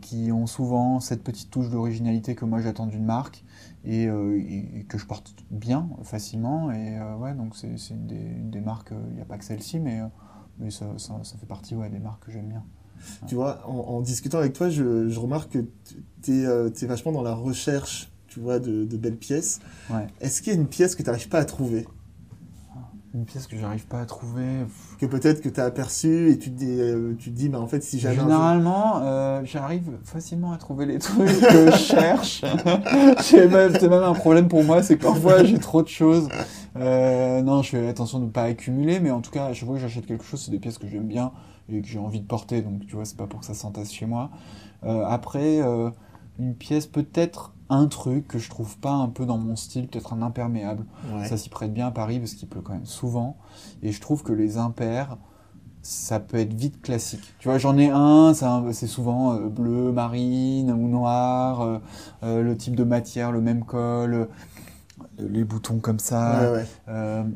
qui 0.00 0.32
ont 0.32 0.46
souvent 0.46 1.00
cette 1.00 1.22
petite 1.22 1.50
touche 1.50 1.68
d'originalité 1.68 2.34
que 2.34 2.44
moi 2.46 2.60
j'attends 2.60 2.86
d'une 2.86 3.04
marque 3.04 3.44
et, 3.86 4.08
euh, 4.08 4.40
que 4.88 4.98
je 4.98 5.06
porte 5.06 5.32
bien, 5.50 5.88
facilement. 6.02 6.70
Et 6.72 6.98
euh, 6.98 7.16
ouais, 7.16 7.34
donc 7.34 7.56
c'est 7.56 7.68
une, 7.90 8.50
des, 8.50 8.60
marques, 8.60 8.92
il 9.10 9.14
n'y 9.14 9.22
a 9.22 9.24
pas 9.24 9.38
que 9.38 9.44
celle-ci, 9.44 9.78
mais, 9.78 10.00
mais 10.58 10.70
ça, 10.70 10.86
ça, 10.98 11.14
fait 11.38 11.46
partie 11.46 11.74
ouais, 11.74 11.88
des 11.88 12.00
marques 12.00 12.26
que 12.26 12.32
j'aime 12.32 12.48
bien. 12.48 12.64
Tu 13.26 13.34
vois, 13.34 13.68
en, 13.68 14.00
discutant 14.00 14.38
avec 14.38 14.54
toi, 14.54 14.70
je, 14.70 15.08
je 15.08 15.20
remarque 15.20 15.52
que 15.52 15.64
tu 16.22 16.32
es, 16.32 16.46
euh, 16.46 16.70
vachement 16.82 17.12
dans 17.12 17.22
la 17.22 17.34
recherche, 17.34 18.10
tu 18.26 18.40
vois, 18.40 18.58
de, 18.58 18.84
de 18.84 18.96
belles 18.96 19.18
pièces. 19.18 19.60
Est-ce 20.20 20.42
qu'il 20.42 20.52
y 20.52 20.56
a 20.56 20.58
une 20.58 20.66
pièce 20.66 20.94
que 20.94 21.02
tu 21.02 21.08
n'arrives 21.08 21.28
pas 21.28 21.38
à 21.38 21.44
trouver? 21.44 21.86
Une 23.16 23.24
pièce 23.24 23.46
que 23.46 23.56
j'arrive 23.56 23.86
pas 23.86 24.00
à 24.00 24.04
trouver. 24.04 24.66
Que 25.00 25.06
peut-être 25.06 25.40
que 25.40 25.48
tu 25.48 25.58
as 25.58 25.64
aperçu 25.64 26.30
et 26.30 26.38
tu 26.38 26.50
te 26.50 26.58
dis, 26.58 26.78
euh, 26.78 27.14
tu 27.18 27.30
dis 27.30 27.48
mais 27.48 27.56
en 27.56 27.66
fait, 27.66 27.82
si 27.82 27.98
jamais. 27.98 28.16
Généralement, 28.16 29.00
euh, 29.02 29.40
j'arrive 29.44 29.90
facilement 30.04 30.52
à 30.52 30.58
trouver 30.58 30.84
les 30.84 30.98
trucs 31.00 31.26
que 31.26 31.70
je 31.70 31.76
cherche. 31.76 32.42
c'est 33.20 33.48
même, 33.48 33.72
même, 33.72 33.92
un 33.92 34.12
problème 34.12 34.48
pour 34.48 34.62
moi, 34.64 34.82
c'est 34.82 34.98
que 34.98 35.04
parfois 35.04 35.44
j'ai 35.44 35.58
trop 35.58 35.82
de 35.82 35.88
choses. 35.88 36.28
Euh, 36.76 37.40
non, 37.40 37.62
je 37.62 37.70
fais 37.70 37.88
attention 37.88 38.18
de 38.18 38.26
ne 38.26 38.30
pas 38.30 38.42
accumuler, 38.42 39.00
mais 39.00 39.10
en 39.10 39.22
tout 39.22 39.30
cas, 39.30 39.46
à 39.46 39.52
chaque 39.54 39.66
fois 39.66 39.76
que 39.76 39.82
j'achète 39.82 40.04
quelque 40.04 40.24
chose, 40.24 40.42
c'est 40.42 40.50
des 40.50 40.58
pièces 40.58 40.76
que 40.76 40.86
j'aime 40.86 41.06
bien 41.06 41.32
et 41.72 41.80
que 41.80 41.88
j'ai 41.88 41.98
envie 41.98 42.20
de 42.20 42.26
porter, 42.26 42.60
donc 42.60 42.86
tu 42.86 42.94
vois, 42.94 43.06
c'est 43.06 43.16
pas 43.16 43.26
pour 43.26 43.40
que 43.40 43.46
ça 43.46 43.54
s'entasse 43.54 43.92
chez 43.92 44.06
moi. 44.06 44.30
après, 44.84 45.60
une 46.38 46.54
pièce 46.54 46.86
peut-être 46.86 47.52
un 47.68 47.86
truc 47.86 48.28
que 48.28 48.38
je 48.38 48.48
trouve 48.48 48.78
pas 48.78 48.92
un 48.92 49.08
peu 49.08 49.26
dans 49.26 49.38
mon 49.38 49.56
style, 49.56 49.88
peut-être 49.88 50.12
un 50.12 50.22
imperméable. 50.22 50.84
Ça 51.28 51.36
s'y 51.36 51.48
prête 51.48 51.72
bien 51.72 51.88
à 51.88 51.90
Paris 51.90 52.18
parce 52.18 52.34
qu'il 52.34 52.48
pleut 52.48 52.60
quand 52.60 52.74
même 52.74 52.86
souvent. 52.86 53.36
Et 53.82 53.92
je 53.92 54.00
trouve 54.00 54.22
que 54.22 54.32
les 54.32 54.56
impairs, 54.56 55.16
ça 55.86 56.18
peut 56.18 56.38
être 56.38 56.52
vite 56.52 56.82
classique. 56.82 57.34
Tu 57.38 57.48
vois, 57.48 57.58
j'en 57.58 57.78
ai 57.78 57.90
un, 57.90 58.32
c'est 58.72 58.86
souvent 58.86 59.34
euh, 59.34 59.48
bleu, 59.48 59.92
marine 59.92 60.72
ou 60.72 60.88
noir, 60.88 61.60
euh, 61.60 61.78
euh, 62.24 62.42
le 62.42 62.56
type 62.56 62.74
de 62.74 62.82
matière, 62.82 63.30
le 63.30 63.40
même 63.40 63.64
col, 63.64 64.28
les 65.18 65.44
boutons 65.44 65.78
comme 65.78 66.00
ça. 66.00 66.54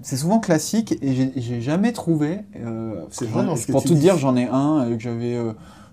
c'est 0.03 0.17
souvent 0.17 0.41
classique 0.41 0.99
et 1.01 1.33
j'ai 1.37 1.61
jamais 1.61 1.93
trouvé. 1.93 2.41
c'est 3.11 3.71
Pour 3.71 3.85
tout 3.85 3.95
dire, 3.95 4.19
j'en 4.19 4.37
ai 4.37 4.47
un 4.47 4.89
que 4.91 4.99
j'avais, 4.99 5.39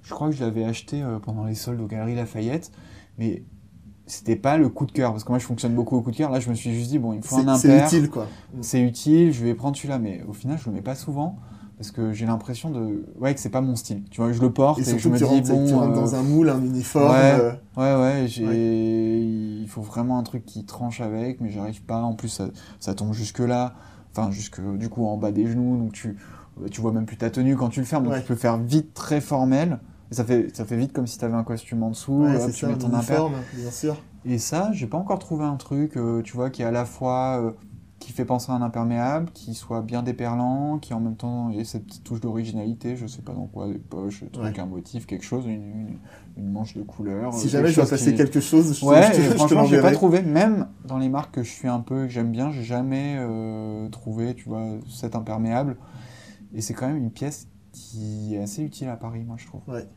je 0.03 0.13
crois 0.13 0.29
que 0.29 0.35
je 0.35 0.43
l'avais 0.43 0.63
acheté 0.63 1.03
pendant 1.23 1.45
les 1.45 1.55
soldes 1.55 1.79
aux 1.79 1.87
Galeries 1.87 2.15
Lafayette, 2.15 2.71
mais 3.17 3.43
c'était 4.07 4.37
pas 4.37 4.57
le 4.57 4.69
coup 4.69 4.85
de 4.85 4.91
cœur 4.91 5.11
parce 5.11 5.23
que 5.23 5.29
moi 5.29 5.37
je 5.37 5.45
fonctionne 5.45 5.75
beaucoup 5.75 5.97
au 5.97 6.01
coup 6.01 6.11
de 6.11 6.15
cœur. 6.15 6.31
Là 6.31 6.39
je 6.39 6.49
me 6.49 6.55
suis 6.55 6.73
juste 6.73 6.89
dit 6.89 6.97
bon 6.97 7.13
il 7.13 7.17
me 7.17 7.21
faut 7.21 7.35
un 7.35 7.47
impair. 7.47 7.89
c'est 7.89 7.97
utile 7.97 8.09
quoi. 8.09 8.27
C'est 8.61 8.81
utile 8.81 9.33
je 9.33 9.43
vais 9.43 9.53
prendre 9.53 9.75
celui-là. 9.75 9.99
Mais 9.99 10.23
au 10.27 10.33
final 10.33 10.57
je 10.57 10.69
le 10.69 10.75
mets 10.75 10.81
pas 10.81 10.95
souvent 10.95 11.37
parce 11.77 11.91
que 11.91 12.13
j'ai 12.13 12.25
l'impression 12.25 12.71
de 12.71 13.05
ouais 13.19 13.33
que 13.35 13.39
c'est 13.39 13.49
pas 13.49 13.61
mon 13.61 13.75
style. 13.75 14.03
Tu 14.09 14.21
vois 14.21 14.31
je 14.31 14.41
le 14.41 14.51
porte 14.51 14.79
et, 14.79 14.97
je 14.97 15.09
me 15.09 15.17
dis 15.17 15.23
bon 15.23 15.67
tu 15.67 15.73
rentres 15.73 15.93
dans 15.93 16.13
euh, 16.13 16.19
un 16.19 16.23
moule 16.23 16.49
un 16.49 16.63
uniforme 16.63 17.11
ouais 17.11 17.37
euh. 17.39 17.51
ouais, 17.75 18.01
ouais, 18.01 18.27
j'ai 18.27 19.19
il 19.19 19.67
faut 19.67 19.81
vraiment 19.81 20.17
un 20.17 20.23
truc 20.23 20.45
qui 20.45 20.65
tranche 20.65 21.01
avec 21.01 21.41
mais 21.41 21.51
j'arrive 21.51 21.83
pas. 21.83 22.01
En 22.01 22.13
plus 22.13 22.29
ça, 22.29 22.47
ça 22.79 22.95
tombe 22.95 23.13
jusque 23.13 23.39
là 23.39 23.75
enfin 24.11 24.31
jusque 24.31 24.61
du 24.77 24.87
coup 24.87 25.05
en 25.05 25.17
bas 25.17 25.31
des 25.31 25.47
genoux. 25.47 25.77
Donc 25.77 25.91
tu 25.91 26.17
tu 26.71 26.79
vois 26.79 26.93
même 26.93 27.05
plus 27.05 27.17
ta 27.17 27.29
tenue 27.29 27.57
quand 27.57 27.69
tu 27.69 27.81
le 27.81 27.85
fermes. 27.85 28.05
Donc 28.05 28.15
tu 28.15 28.23
peux 28.23 28.35
faire 28.35 28.57
vite 28.57 28.93
très 28.93 29.19
formel 29.19 29.79
ça 30.11 30.23
fait, 30.23 30.55
ça 30.55 30.65
fait 30.65 30.77
vite 30.77 30.93
comme 30.93 31.07
si 31.07 31.17
tu 31.17 31.25
avais 31.25 31.35
un 31.35 31.43
costume 31.43 31.83
en 31.83 31.89
dessous, 31.89 32.25
tu 32.53 32.65
mets 32.65 32.77
ton 32.77 32.93
impair. 32.93 33.29
bien 33.53 33.71
sûr. 33.71 33.97
Et 34.25 34.39
ça, 34.39 34.71
j'ai 34.73 34.87
pas 34.87 34.97
encore 34.97 35.19
trouvé 35.19 35.45
un 35.45 35.55
truc, 35.55 35.95
euh, 35.95 36.21
tu 36.21 36.33
vois, 36.33 36.49
qui 36.49 36.61
est 36.61 36.65
à 36.65 36.71
la 36.71 36.83
fois 36.85 37.39
euh, 37.41 37.51
qui 37.99 38.11
fait 38.11 38.25
penser 38.25 38.51
à 38.51 38.55
un 38.55 38.61
imperméable, 38.61 39.29
qui 39.33 39.53
soit 39.53 39.81
bien 39.81 40.03
déperlant, 40.03 40.79
qui 40.79 40.93
en 40.93 40.99
même 40.99 41.15
temps 41.15 41.49
ait 41.51 41.63
cette 41.63 41.85
petite 41.85 42.03
touche 42.03 42.19
d'originalité, 42.19 42.95
je 42.95 43.07
sais 43.07 43.21
pas 43.21 43.33
dans 43.33 43.47
quoi, 43.47 43.67
des 43.67 43.79
poches, 43.79 44.23
truc, 44.31 44.59
un 44.59 44.65
motif, 44.65 45.05
quelque 45.05 45.23
chose, 45.23 45.45
une, 45.45 45.97
une, 46.35 46.51
manche 46.51 46.75
de 46.75 46.83
couleur. 46.83 47.33
Si 47.33 47.49
jamais 47.49 47.69
je 47.69 47.75
dois 47.75 47.89
passer 47.89 48.15
quelque 48.15 48.39
chose, 48.39 48.77
je 48.79 48.85
ouais, 48.85 49.11
te, 49.11 49.21
franchement, 49.35 49.65
j'ai 49.65 49.81
pas 49.81 49.91
trouvé, 49.91 50.21
même 50.21 50.67
dans 50.85 50.97
les 50.97 51.09
marques 51.09 51.35
que 51.35 51.43
je 51.43 51.49
suis 51.49 51.67
un 51.67 51.79
peu, 51.79 52.05
que 52.05 52.11
j'aime 52.11 52.31
bien, 52.31 52.51
j'ai 52.51 52.63
jamais 52.63 53.15
euh, 53.17 53.87
trouvé, 53.89 54.35
tu 54.35 54.49
vois, 54.49 54.65
cet 54.89 55.15
imperméable. 55.15 55.77
Et 56.53 56.61
c'est 56.61 56.73
quand 56.73 56.87
même 56.87 56.97
une 56.97 57.11
pièce 57.11 57.47
qui 57.77 58.35
est 58.35 58.39
assez 58.39 58.63
utile 58.63 58.89
à 58.89 58.95
Paris, 58.95 59.23
moi, 59.25 59.35
je 59.37 59.45
trouve. 59.45 59.61
Ouais. 59.67 59.87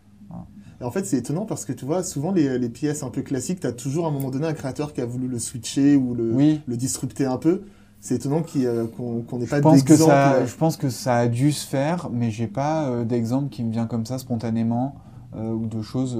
Et 0.80 0.84
en 0.84 0.90
fait, 0.90 1.04
c'est 1.04 1.18
étonnant 1.18 1.44
parce 1.44 1.64
que 1.64 1.72
tu 1.72 1.84
vois, 1.84 2.02
souvent 2.02 2.32
les, 2.32 2.58
les 2.58 2.68
pièces 2.68 3.02
un 3.02 3.10
peu 3.10 3.22
classiques, 3.22 3.60
tu 3.60 3.66
as 3.66 3.72
toujours 3.72 4.06
à 4.06 4.08
un 4.08 4.12
moment 4.12 4.30
donné 4.30 4.46
un 4.46 4.54
créateur 4.54 4.92
qui 4.94 5.00
a 5.00 5.06
voulu 5.06 5.28
le 5.28 5.38
switcher 5.38 5.96
ou 5.96 6.14
le, 6.14 6.32
le 6.66 6.76
disrupter 6.76 7.26
un 7.26 7.36
peu. 7.36 7.62
C'est 8.00 8.14
étonnant 8.14 8.42
euh, 8.56 8.86
qu'on 8.86 9.38
n'ait 9.38 9.46
pas 9.46 9.60
d'exemple. 9.60 10.10
Euh. 10.10 10.46
Je 10.46 10.56
pense 10.56 10.78
que 10.78 10.88
ça 10.88 11.16
a 11.16 11.28
dû 11.28 11.52
se 11.52 11.66
faire, 11.66 12.08
mais 12.10 12.30
j'ai 12.30 12.46
pas 12.46 12.88
euh, 12.88 13.04
d'exemple 13.04 13.50
qui 13.50 13.62
me 13.62 13.70
vient 13.70 13.86
comme 13.86 14.06
ça 14.06 14.18
spontanément 14.18 14.96
ou 15.32 15.66
de 15.68 15.80
choses 15.80 16.18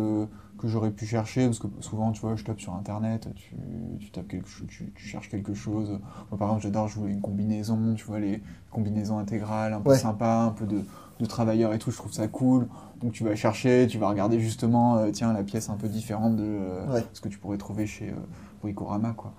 que 0.56 0.68
j'aurais 0.68 0.92
pu 0.92 1.04
chercher 1.04 1.46
parce 1.46 1.58
que 1.58 1.66
souvent 1.80 2.12
tu 2.12 2.20
vois 2.20 2.36
je 2.36 2.44
tape 2.44 2.60
sur 2.60 2.74
internet 2.74 3.26
tu, 3.34 3.56
tu 3.98 4.10
tapes 4.12 4.28
quelque 4.28 4.48
chose 4.48 4.68
tu, 4.68 4.92
cherches 4.98 5.28
quelque 5.28 5.52
chose 5.52 5.98
moi 6.30 6.38
par 6.38 6.46
exemple 6.46 6.62
j'adore 6.62 6.86
jouer 6.86 7.10
une 7.10 7.20
combinaison 7.20 7.94
tu 7.96 8.04
vois 8.04 8.20
les 8.20 8.40
combinaisons 8.70 9.18
intégrales 9.18 9.72
un 9.72 9.80
peu 9.80 9.96
sympa 9.96 10.44
un 10.44 10.50
peu 10.50 10.64
de, 10.64 10.84
de 11.20 11.26
travailleurs 11.26 11.72
et 11.74 11.78
tout 11.78 11.90
je 11.90 11.96
trouve 11.96 12.12
ça 12.12 12.26
cool 12.28 12.66
donc 13.00 13.12
tu 13.12 13.24
vas 13.24 13.34
chercher, 13.34 13.86
tu 13.88 13.98
vas 13.98 14.08
regarder 14.08 14.40
justement, 14.40 14.98
euh, 14.98 15.10
tiens, 15.10 15.32
la 15.32 15.42
pièce 15.42 15.70
un 15.70 15.76
peu 15.76 15.88
différente 15.88 16.36
de 16.36 16.44
euh, 16.44 17.00
ce 17.14 17.20
que 17.20 17.28
tu 17.28 17.38
pourrais 17.38 17.56
trouver 17.56 17.86
chez 17.86 18.10
euh, 18.10 18.72
quoi. 18.72 19.34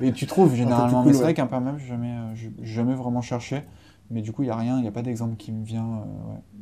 Mais, 0.00 0.12
tu 0.14 0.26
trouves 0.26 0.54
généralement. 0.54 1.02
mais 1.02 1.14
c'est 1.14 1.22
vrai 1.22 1.34
qu'un 1.34 1.46
permanent, 1.46 1.78
je 1.78 1.86
jamais, 1.86 2.18
jamais 2.62 2.94
vraiment 2.94 3.22
cherché. 3.22 3.62
Mais 4.10 4.22
du 4.22 4.32
coup, 4.32 4.42
il 4.42 4.46
n'y 4.46 4.52
a 4.52 4.56
rien, 4.56 4.76
il 4.76 4.82
n'y 4.82 4.88
a 4.88 4.92
pas 4.92 5.02
d'exemple 5.02 5.36
qui 5.36 5.52
me 5.52 5.64
vient. 5.64 6.04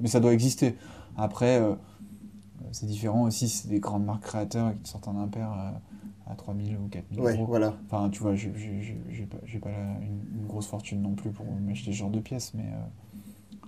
Mais 0.01 0.09
ça 0.09 0.21
doit 0.21 0.33
exister. 0.33 0.77
Après, 1.17 1.61
c'est 2.71 2.87
différent 2.87 3.23
aussi, 3.23 3.49
c'est 3.49 3.69
des 3.69 3.81
grandes 3.81 4.05
marques 4.05 4.25
créateurs 4.25 4.73
qui 4.75 4.81
te 4.81 4.89
sortent 4.89 5.09
un 5.09 5.17
impair 5.17 5.51
à 6.27 6.35
3000 6.37 6.77
ou 6.77 6.89
4000 6.89 7.21
euros. 7.21 7.47
Voilà. 7.47 7.75
Enfin, 7.87 8.11
tu 8.11 8.23
vois, 8.23 8.35
j'ai 8.37 8.51
pas, 9.29 9.39
pas 9.39 9.71
une, 10.03 10.41
une, 10.41 10.47
grosse 10.47 10.67
fortune 10.67 11.01
non 11.03 11.15
plus 11.15 11.31
pour 11.31 11.47
m'acheter 11.67 11.91
ce 11.91 11.97
genre 11.97 12.11
de 12.11 12.21
pièces, 12.21 12.53
mais 12.55 12.67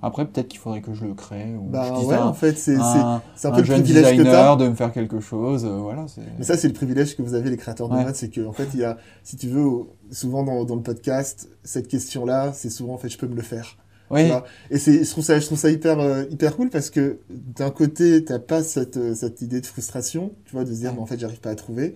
après, 0.03 0.27
peut-être 0.27 0.49
qu'il 0.49 0.61
faudrait 0.61 0.81
que 0.81 0.95
je 0.95 1.05
le 1.05 1.15
crée. 1.15 1.55
Ou 1.55 1.69
bah 1.69 1.93
je 2.01 2.07
ouais, 2.07 2.17
en 2.17 2.33
fait, 2.33 2.57
c'est 2.57 2.77
un, 2.77 3.23
un, 3.45 3.51
peu 3.51 3.61
le 3.61 3.67
privilège 3.67 4.17
que 4.17 4.27
as. 4.27 4.57
de 4.57 4.69
me 4.69 4.75
faire 4.75 4.93
quelque 4.93 5.21
chose. 5.21 5.65
Euh, 5.67 5.79
voilà, 5.79 6.07
Mais 6.39 6.45
ça, 6.45 6.57
c'est 6.57 6.69
le 6.69 6.75
privilège 6.75 7.17
que 7.17 7.23
vous 7.23 7.35
avez, 7.35 7.51
les 7.51 7.57
créateurs 7.57 7.89
de 7.89 7.95
mode, 7.95 8.15
c'est 8.15 8.35
qu'en 8.35 8.49
en 8.49 8.53
fait, 8.53 8.69
il 8.73 8.81
y 8.81 8.85
a, 8.85 8.97
si 9.23 9.37
tu 9.37 9.49
veux, 9.49 9.69
souvent 10.11 10.43
dans, 10.43 10.65
dans 10.65 10.77
le 10.77 10.83
podcast, 10.83 11.49
cette 11.65 11.89
question-là, 11.89 12.53
c'est 12.55 12.71
souvent, 12.71 12.95
en 12.95 12.99
fait, 12.99 13.11
je 13.11 13.19
peux 13.19 13.27
me 13.27 13.37
le 13.37 13.43
faire. 13.43 13.77
Oui. 14.11 14.23
Et 14.71 14.79
c'est, 14.79 15.05
je 15.05 15.11
trouve 15.11 15.25
ça, 15.25 15.39
je 15.39 15.47
trouve 15.47 15.59
ça 15.59 15.71
hyper, 15.71 16.01
euh, 16.01 16.25
hyper 16.31 16.57
cool 16.57 16.71
parce 16.71 16.91
que 16.91 17.21
d'un 17.31 17.71
côté, 17.71 18.25
t'as 18.25 18.41
pas 18.41 18.63
cette, 18.63 18.97
euh, 18.97 19.15
cette 19.15 19.41
idée 19.41 19.61
de 19.61 19.67
frustration, 19.67 20.33
tu 20.47 20.53
vois, 20.53 20.65
de 20.65 20.73
se 20.73 20.81
dire, 20.81 20.95
mais 20.95 21.01
en 21.01 21.07
fait, 21.07 21.19
j'arrive 21.19 21.41
pas 21.41 21.51
à 21.51 21.55
trouver. 21.55 21.95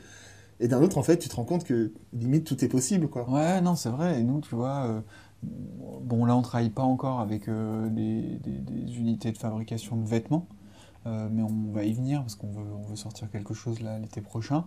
Et 0.61 0.69
d'un 0.69 0.81
autre, 0.81 0.99
en 0.99 1.03
fait, 1.03 1.17
tu 1.17 1.29
te 1.29 1.35
rends 1.35 1.45
compte 1.45 1.65
que 1.65 1.91
limite 2.13 2.45
tout 2.45 2.65
est 2.65 2.69
possible, 2.69 3.09
quoi. 3.09 3.29
Ouais, 3.29 3.61
non, 3.61 3.75
c'est 3.75 3.89
vrai. 3.89 4.21
Et 4.21 4.23
nous, 4.23 4.41
tu 4.41 4.55
vois, 4.55 5.03
Bon, 6.03 6.25
là, 6.25 6.37
on 6.37 6.43
travaille 6.43 6.71
pas 6.71 6.83
encore 6.83 7.21
avec 7.21 7.49
euh, 7.49 7.89
des, 7.89 8.99
unités 8.99 9.33
de 9.33 9.39
fabrication 9.39 9.97
de 9.97 10.07
vêtements, 10.07 10.47
euh, 11.07 11.29
mais 11.31 11.43
on 11.43 11.73
va 11.73 11.85
y 11.85 11.93
venir 11.93 12.21
parce 12.21 12.35
qu'on 12.35 12.53
veut, 12.53 12.97
sortir 12.97 13.31
quelque 13.31 13.55
chose 13.55 13.81
là 13.81 13.99
l'été 13.99 14.21
prochain. 14.21 14.65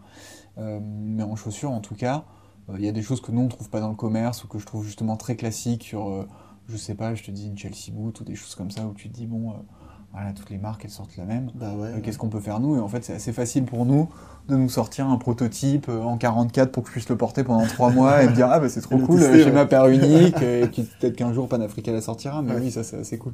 Euh, 0.57 0.79
mais 0.81 1.23
en 1.23 1.35
chaussures, 1.35 1.71
en 1.71 1.79
tout 1.79 1.95
cas, 1.95 2.25
il 2.73 2.83
y 2.83 2.87
a 2.89 2.91
des 2.91 3.01
choses 3.01 3.21
que 3.21 3.31
nous 3.31 3.41
on 3.41 3.47
trouve 3.47 3.69
pas 3.69 3.79
dans 3.79 3.89
le 3.89 3.95
commerce 3.95 4.43
ou 4.43 4.47
que 4.47 4.59
je 4.59 4.65
trouve 4.65 4.83
justement 4.83 5.15
très 5.15 5.35
classiques 5.37 5.83
sur, 5.83 6.27
je 6.67 6.75
sais 6.75 6.95
pas, 6.95 7.15
je 7.15 7.23
te 7.23 7.31
dis 7.31 7.47
une 7.47 7.57
Chelsea 7.57 7.93
boot 7.93 8.19
ou 8.19 8.25
des 8.25 8.35
choses 8.35 8.55
comme 8.55 8.71
ça 8.71 8.85
où 8.85 8.93
tu 8.93 9.07
te 9.07 9.13
dis 9.13 9.25
bon 9.25 9.53
voilà, 10.13 10.31
toutes 10.33 10.49
les 10.49 10.57
marques 10.57 10.85
elles 10.85 10.91
sortent 10.91 11.17
la 11.17 11.25
même. 11.25 11.51
Bah 11.55 11.73
qu'est-ce 12.01 12.17
qu'on 12.17 12.29
peut 12.29 12.39
faire 12.39 12.59
nous? 12.59 12.75
Et 12.75 12.79
en 12.79 12.87
fait, 12.87 13.03
c'est 13.03 13.13
assez 13.13 13.33
facile 13.33 13.65
pour 13.65 13.85
nous 13.85 14.09
de 14.47 14.55
nous 14.55 14.69
sortir 14.69 15.07
un 15.07 15.17
prototype 15.17 15.87
euh, 15.89 16.01
en 16.01 16.17
44 16.17 16.71
pour 16.71 16.83
que 16.83 16.89
je 16.89 16.93
puisse 16.93 17.09
le 17.09 17.17
porter 17.17 17.43
pendant 17.43 17.65
3 17.65 17.91
mois 17.91 18.23
et 18.23 18.29
me 18.29 18.33
dire 18.33 18.47
ah 18.49 18.59
bah 18.59 18.69
c'est 18.69 18.81
trop 18.81 18.97
cool, 18.97 19.19
j'ai 19.19 19.51
ma 19.51 19.65
paire 19.65 19.87
unique 19.87 20.41
et 20.41 20.67
puis 20.71 20.83
peut-être 20.83 21.15
qu'un 21.15 21.33
jour 21.33 21.47
Panafrica 21.49 21.91
la 21.91 22.01
sortira. 22.01 22.41
Mais 22.41 22.55
oui, 22.55 22.71
ça 22.71 22.83
c'est 22.83 22.97
assez 22.97 23.17
cool. 23.17 23.33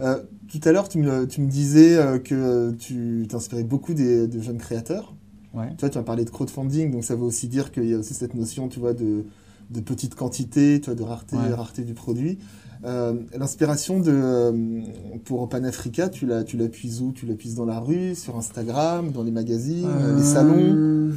Euh, 0.00 0.22
tout 0.48 0.60
à 0.64 0.72
l'heure, 0.72 0.88
tu 0.88 0.98
me, 0.98 1.26
tu 1.26 1.40
me, 1.42 1.46
disais 1.46 1.96
euh, 1.96 2.18
que 2.18 2.72
tu 2.72 3.26
t'inspirais 3.28 3.64
beaucoup 3.64 3.94
des, 3.94 4.26
de 4.26 4.40
jeunes 4.40 4.58
créateurs. 4.58 5.14
Ouais. 5.52 5.68
Tu 5.70 5.80
vois, 5.80 5.90
tu 5.90 5.98
as 5.98 6.02
parlé 6.02 6.24
de 6.24 6.30
crowdfunding, 6.30 6.90
donc 6.90 7.04
ça 7.04 7.14
veut 7.14 7.22
aussi 7.22 7.48
dire 7.48 7.70
qu'il 7.70 7.84
y 7.84 7.94
a 7.94 7.98
aussi 7.98 8.14
cette 8.14 8.34
notion, 8.34 8.68
tu 8.68 8.80
vois, 8.80 8.94
de, 8.94 9.26
de 9.70 9.80
petite 9.80 10.14
quantité, 10.14 10.80
tu 10.80 10.86
vois, 10.86 10.94
de 10.94 11.02
rareté, 11.02 11.36
rareté 11.36 11.84
du 11.84 11.94
produit. 11.94 12.38
Euh, 12.84 13.14
l'inspiration 13.36 14.00
de 14.00 14.10
euh, 14.10 14.82
pour 15.24 15.46
Panafrica, 15.48 16.08
tu 16.08 16.26
la 16.26 16.44
tu 16.44 16.56
la 16.56 16.68
puises 16.68 17.02
où? 17.02 17.12
Tu 17.12 17.26
la 17.26 17.34
puises 17.34 17.54
dans 17.54 17.66
la 17.66 17.78
rue, 17.78 18.14
sur 18.14 18.36
Instagram, 18.36 19.12
dans 19.12 19.22
les 19.22 19.30
magazines, 19.30 19.86
euh, 19.86 20.16
les 20.16 20.22
salons? 20.22 21.14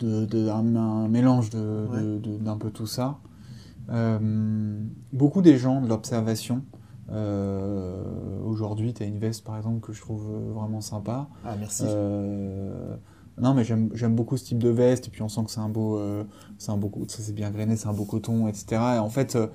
de, 0.00 0.48
un, 0.50 1.08
mélange 1.08 1.48
de, 1.48 2.18
d'un 2.38 2.58
peu 2.58 2.70
tout 2.70 2.86
ça. 2.86 3.18
beaucoup 5.12 5.42
des 5.42 5.56
gens 5.56 5.80
de 5.80 5.88
l'observation. 5.88 6.62
Aujourd'hui, 8.44 8.92
tu 8.92 9.02
as 9.02 9.06
une 9.06 9.18
veste 9.18 9.44
par 9.44 9.56
exemple 9.56 9.80
que 9.80 9.92
je 9.92 10.00
trouve 10.00 10.26
vraiment 10.52 10.82
sympa. 10.82 11.28
Ah, 11.44 11.54
merci. 11.58 11.84
Non, 13.38 13.52
mais 13.52 13.64
j'aime 13.64 14.14
beaucoup 14.14 14.36
ce 14.38 14.44
type 14.44 14.58
de 14.58 14.70
veste, 14.70 15.08
et 15.08 15.10
puis 15.10 15.20
on 15.20 15.28
sent 15.28 15.42
que 15.44 15.50
c'est 15.50 15.60
un 15.60 15.68
beau, 15.68 15.98
euh, 15.98 16.24
c'est 16.56 16.70
un 16.70 16.78
beau, 16.78 16.90
ça 17.06 17.18
c'est 17.20 17.34
bien 17.34 17.50
grainé, 17.50 17.76
c'est 17.76 17.88
un 17.88 17.92
beau 17.92 18.06
coton, 18.06 18.48
etc. 18.48 18.66
Et 18.96 18.98
en 18.98 19.10
fait, 19.10 19.36
euh, 19.36 19.48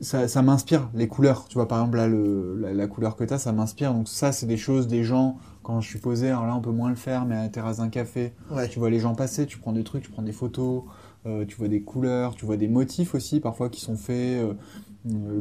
ça, 0.00 0.28
ça 0.28 0.40
m'inspire 0.42 0.88
les 0.94 1.08
couleurs. 1.08 1.46
Tu 1.48 1.54
vois, 1.54 1.66
par 1.66 1.80
exemple, 1.80 1.96
là, 1.96 2.06
le, 2.06 2.54
la, 2.72 2.86
couleur 2.86 3.16
que 3.16 3.24
tu 3.24 3.34
as, 3.34 3.38
ça 3.38 3.52
m'inspire. 3.52 3.92
Donc 3.92 4.08
ça, 4.08 4.30
c'est 4.30 4.46
des 4.46 4.56
choses, 4.56 4.86
des 4.86 5.02
gens, 5.02 5.38
quand 5.64 5.80
je 5.80 5.88
suis 5.88 5.98
posé, 5.98 6.28
alors 6.28 6.46
là, 6.46 6.54
on 6.54 6.60
peut 6.60 6.70
moins 6.70 6.90
le 6.90 6.96
faire, 6.96 7.26
mais 7.26 7.34
à 7.34 7.42
la 7.42 7.48
terrasse 7.48 7.78
d'un 7.78 7.88
café, 7.88 8.34
tu 8.70 8.78
vois 8.78 8.90
les 8.90 9.00
gens 9.00 9.16
passer, 9.16 9.44
tu 9.46 9.58
prends 9.58 9.72
des 9.72 9.82
trucs, 9.82 10.04
tu 10.04 10.10
prends 10.10 10.22
des 10.22 10.32
photos, 10.32 10.84
euh, 11.26 11.44
tu 11.44 11.56
vois 11.56 11.66
des 11.66 11.82
couleurs, 11.82 12.36
tu 12.36 12.46
vois 12.46 12.56
des 12.56 12.68
motifs 12.68 13.16
aussi, 13.16 13.40
parfois, 13.40 13.68
qui 13.68 13.80
sont 13.80 13.96
faits 13.96 14.40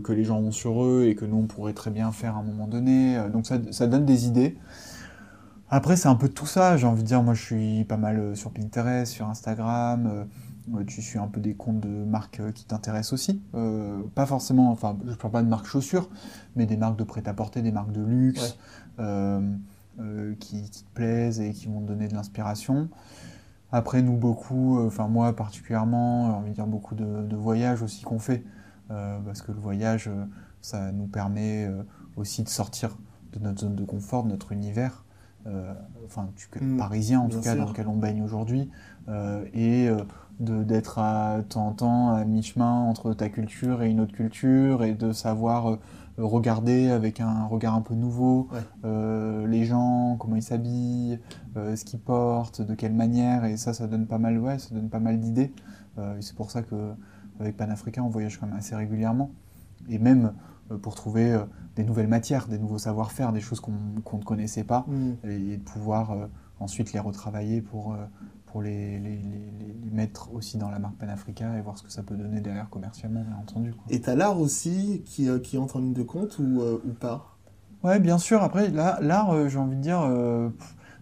que 0.04 0.14
les 0.14 0.24
gens 0.24 0.40
ont 0.40 0.52
sur 0.52 0.84
eux 0.84 1.06
et 1.08 1.14
que 1.14 1.26
nous, 1.26 1.38
on 1.38 1.46
pourrait 1.46 1.74
très 1.74 1.92
bien 1.92 2.12
faire 2.12 2.38
à 2.38 2.40
un 2.40 2.44
moment 2.44 2.68
donné. 2.68 3.20
donc 3.32 3.46
ça, 3.46 3.60
ça 3.70 3.86
donne 3.86 4.06
des 4.06 4.26
idées. 4.26 4.58
Après, 5.70 5.98
c'est 5.98 6.08
un 6.08 6.16
peu 6.16 6.30
tout 6.30 6.46
ça, 6.46 6.78
j'ai 6.78 6.88
envie 6.88 7.04
de 7.04 7.08
dire. 7.08 7.22
Moi, 7.24 7.34
je 7.34 7.44
suis 7.44 7.84
pas 7.86 7.98
mal 7.98 8.36
sur 8.36 8.52
Pinterest, 8.52 9.12
sur 9.12 9.28
Instagram. 9.28 10.28
tu 10.88 11.02
suis 11.02 11.20
un 11.20 11.28
peu 11.28 11.42
des 11.42 11.56
comptes 11.56 11.82
de 11.82 12.06
marques 12.06 12.42
qui 12.54 12.66
t'intéressent 12.66 13.14
aussi. 13.14 13.42
pas 14.16 14.26
forcément, 14.26 14.72
enfin, 14.72 14.98
je 15.06 15.16
parle 15.16 15.34
pas 15.34 15.44
de 15.44 15.50
marques 15.50 15.66
chaussures, 15.66 16.10
mais 16.56 16.66
des 16.66 16.78
marques 16.78 16.98
de 16.98 17.04
prêt-à-porter, 17.04 17.62
des 17.62 17.72
marques 17.72 17.92
de 17.92 18.04
luxe. 18.04 18.58
Euh, 20.00 20.36
qui, 20.40 20.70
te 20.70 20.84
plaisent 20.94 21.40
et 21.40 21.54
qui 21.54 21.66
vont 21.66 21.82
te 21.82 21.88
donner 21.88 22.08
de 22.08 22.14
l'inspiration. 22.14 22.88
Après, 23.72 24.04
nous, 24.04 24.16
beaucoup, 24.16 24.78
euh, 24.78 24.86
enfin 24.86 25.08
moi 25.08 25.36
particulièrement, 25.36 26.38
on 26.38 26.42
va 26.42 26.50
dire 26.50 26.68
beaucoup 26.68 26.94
de, 26.94 27.36
voyages 27.36 27.82
aussi 27.82 28.04
qu'on 28.04 28.20
fait, 28.20 28.44
euh, 28.92 29.18
parce 29.26 29.42
que 29.42 29.52
le 29.52 29.58
voyage, 29.58 30.08
ça 30.62 30.92
nous 30.92 31.08
permet 31.08 31.68
aussi 32.16 32.44
de 32.44 32.50
sortir 32.50 32.96
de 33.34 33.40
notre 33.40 33.62
zone 33.62 33.76
de 33.76 33.86
confort, 33.86 34.24
de 34.24 34.30
notre 34.30 34.52
univers, 34.52 35.04
enfin, 36.06 36.30
mmh, 36.60 36.78
parisien 36.78 37.20
en 37.20 37.30
tout 37.30 37.42
cas, 37.42 37.56
dans 37.56 37.68
lequel 37.68 37.88
on 37.88 37.96
baigne 37.96 38.22
aujourd'hui, 38.22 38.70
et 39.54 39.90
d'être 40.40 41.00
à 41.00 41.42
temps 41.48 41.68
en 41.68 41.74
temps 41.74 42.10
à 42.10 42.26
mi-chemin 42.26 42.82
entre 42.82 43.14
ta 43.14 43.30
culture 43.30 43.82
et 43.82 43.90
une 43.90 44.02
autre 44.02 44.14
culture, 44.14 44.84
et 44.84 44.94
de 44.94 45.12
savoir 45.12 45.78
regarder 46.18 46.90
avec 46.90 47.20
un 47.20 47.46
regard 47.46 47.76
un 47.76 47.82
peu 47.82 47.94
nouveau 47.94 48.50
euh, 48.86 49.46
les 49.48 49.66
gens, 49.66 50.18
comment 50.20 50.36
ils 50.36 50.44
s'habillent, 50.44 51.20
euh, 51.56 51.76
ce 51.76 51.86
qu'ils 51.86 52.00
portent, 52.00 52.62
de 52.62 52.74
quelle 52.74 52.94
manière, 52.94 53.46
et 53.46 53.58
ça, 53.58 53.74
ça 53.74 53.88
donne 53.88 54.08
pas 54.08 54.18
mal, 54.18 54.40
ouais, 54.40 54.58
ça 54.60 54.74
donne 54.74 54.90
pas 54.90 55.00
mal 55.00 55.20
d'idées. 55.20 55.54
Euh, 55.98 56.18
c'est 56.22 56.36
pour 56.36 56.52
ça 56.52 56.64
que 56.64 56.94
avec 57.40 57.56
Panafricain, 57.56 58.02
on 58.02 58.10
voyage 58.10 58.40
quand 58.40 58.48
même 58.48 58.56
assez 58.58 58.76
régulièrement, 58.76 59.32
et 59.90 60.00
même 60.00 60.34
pour 60.82 60.96
trouver 60.96 61.40
des 61.76 61.84
nouvelles 61.84 62.08
matières, 62.08 62.48
des 62.48 62.60
nouveaux 62.60 62.78
savoir-faire, 62.78 63.32
des 63.34 63.42
choses 63.42 63.60
qu'on 63.60 63.72
ne 63.72 64.24
connaissait 64.24 64.64
pas, 64.64 64.86
mm. 64.88 65.30
et, 65.30 65.58
de 65.58 65.64
pouvoir 65.64 66.16
ensuite 66.60 66.94
les 66.94 67.00
retravailler 67.00 67.62
pour 67.62 67.96
pour 68.48 68.62
les, 68.62 68.98
les, 69.00 69.18
les, 69.18 69.92
mettre 69.92 70.34
aussi 70.34 70.58
dans 70.58 70.70
la 70.70 70.80
marque 70.80 70.96
Panafrica 70.96 71.58
et 71.58 71.62
voir 71.62 71.78
ce 71.78 71.84
que 71.84 71.92
ça 71.92 72.02
peut 72.02 72.16
donner 72.16 72.42
derrière 72.42 72.70
commercialement, 72.70 73.22
bien 73.22 73.38
entendu. 73.38 73.74
Et 73.90 74.02
tu 74.02 74.10
as 74.10 74.16
l'art 74.16 74.40
aussi 74.40 75.04
qui, 75.06 75.30
euh, 75.30 75.40
qui, 75.40 75.58
entre 75.58 75.78
en 75.78 75.80
ligne 75.80 75.94
de 75.94 76.04
compte 76.04 76.40
ou, 76.40 76.62
euh, 76.62 76.82
ou 76.86 76.94
pas? 76.94 77.38
Ouais, 77.84 78.00
bien 78.00 78.18
sûr. 78.18 78.42
Après, 78.42 78.70
l'art, 78.70 79.32
euh, 79.32 79.50
j'ai 79.50 79.60
envie 79.60 79.76
de 79.76 79.82
dire, 79.82 80.02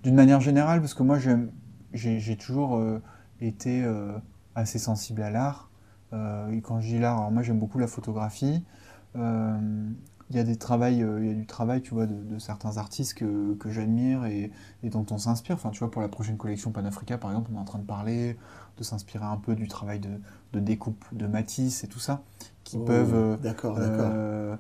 d'une 0.04 0.16
manière 0.16 0.42
générale, 0.42 0.82
parce 0.82 0.94
que 0.94 1.04
moi, 1.04 1.18
j'ai 1.94 2.38
toujours 2.38 2.82
été 3.40 3.86
assez 4.56 4.80
sensible 4.80 5.22
à 5.22 5.30
l'art. 5.30 5.70
et 6.14 6.62
quand 6.62 6.82
je 6.82 6.88
dis 6.88 7.00
l'art, 7.00 7.20
alors 7.20 7.32
moi, 7.32 7.44
j'aime 7.44 7.60
beaucoup 7.60 7.80
la 7.80 7.88
photographie 7.88 8.64
il 10.30 10.36
y 10.36 10.40
a 10.40 10.44
des 10.44 10.56
travails, 10.56 11.04
euh, 11.04 11.20
il 11.22 11.28
y 11.28 11.32
a 11.32 11.36
du 11.36 11.46
travail, 11.46 11.82
tu 11.82 11.94
vois, 11.94 12.08
de, 12.08 12.40
certains 12.40 12.78
artistes 12.78 13.14
que, 13.14 13.54
que 13.56 13.70
j'admire 13.70 14.26
et, 14.26 14.52
et, 14.84 14.90
dont 14.90 15.06
on 15.12 15.18
s'inspire. 15.18 15.56
Enfin, 15.56 15.70
tu 15.70 15.80
vois, 15.80 15.92
pour 15.92 16.02
la 16.02 16.08
prochaine 16.08 16.38
collection 16.38 16.72
Panafrica, 16.72 17.18
par 17.18 17.30
exemple, 17.32 17.52
on 17.54 17.58
est 17.58 17.62
en 17.62 17.66
train 17.66 17.80
de 17.80 17.86
parler, 17.86 18.38
de 18.78 18.84
s'inspirer 18.84 19.26
un 19.26 19.38
peu 19.38 19.56
du 19.56 19.68
travail 19.68 20.00
de, 20.00 20.10
de, 20.54 20.60
découpe 20.60 21.06
de 21.12 21.28
Matisse 21.28 21.84
et 21.84 21.88
tout 21.88 22.00
ça, 22.00 22.24
qui 22.64 22.78
oh, 22.78 22.86
peuvent. 22.86 23.14
Euh, 23.14 23.38
d'accord, 23.38 23.76
d'accord. 23.76 24.10
Euh, 24.12 24.56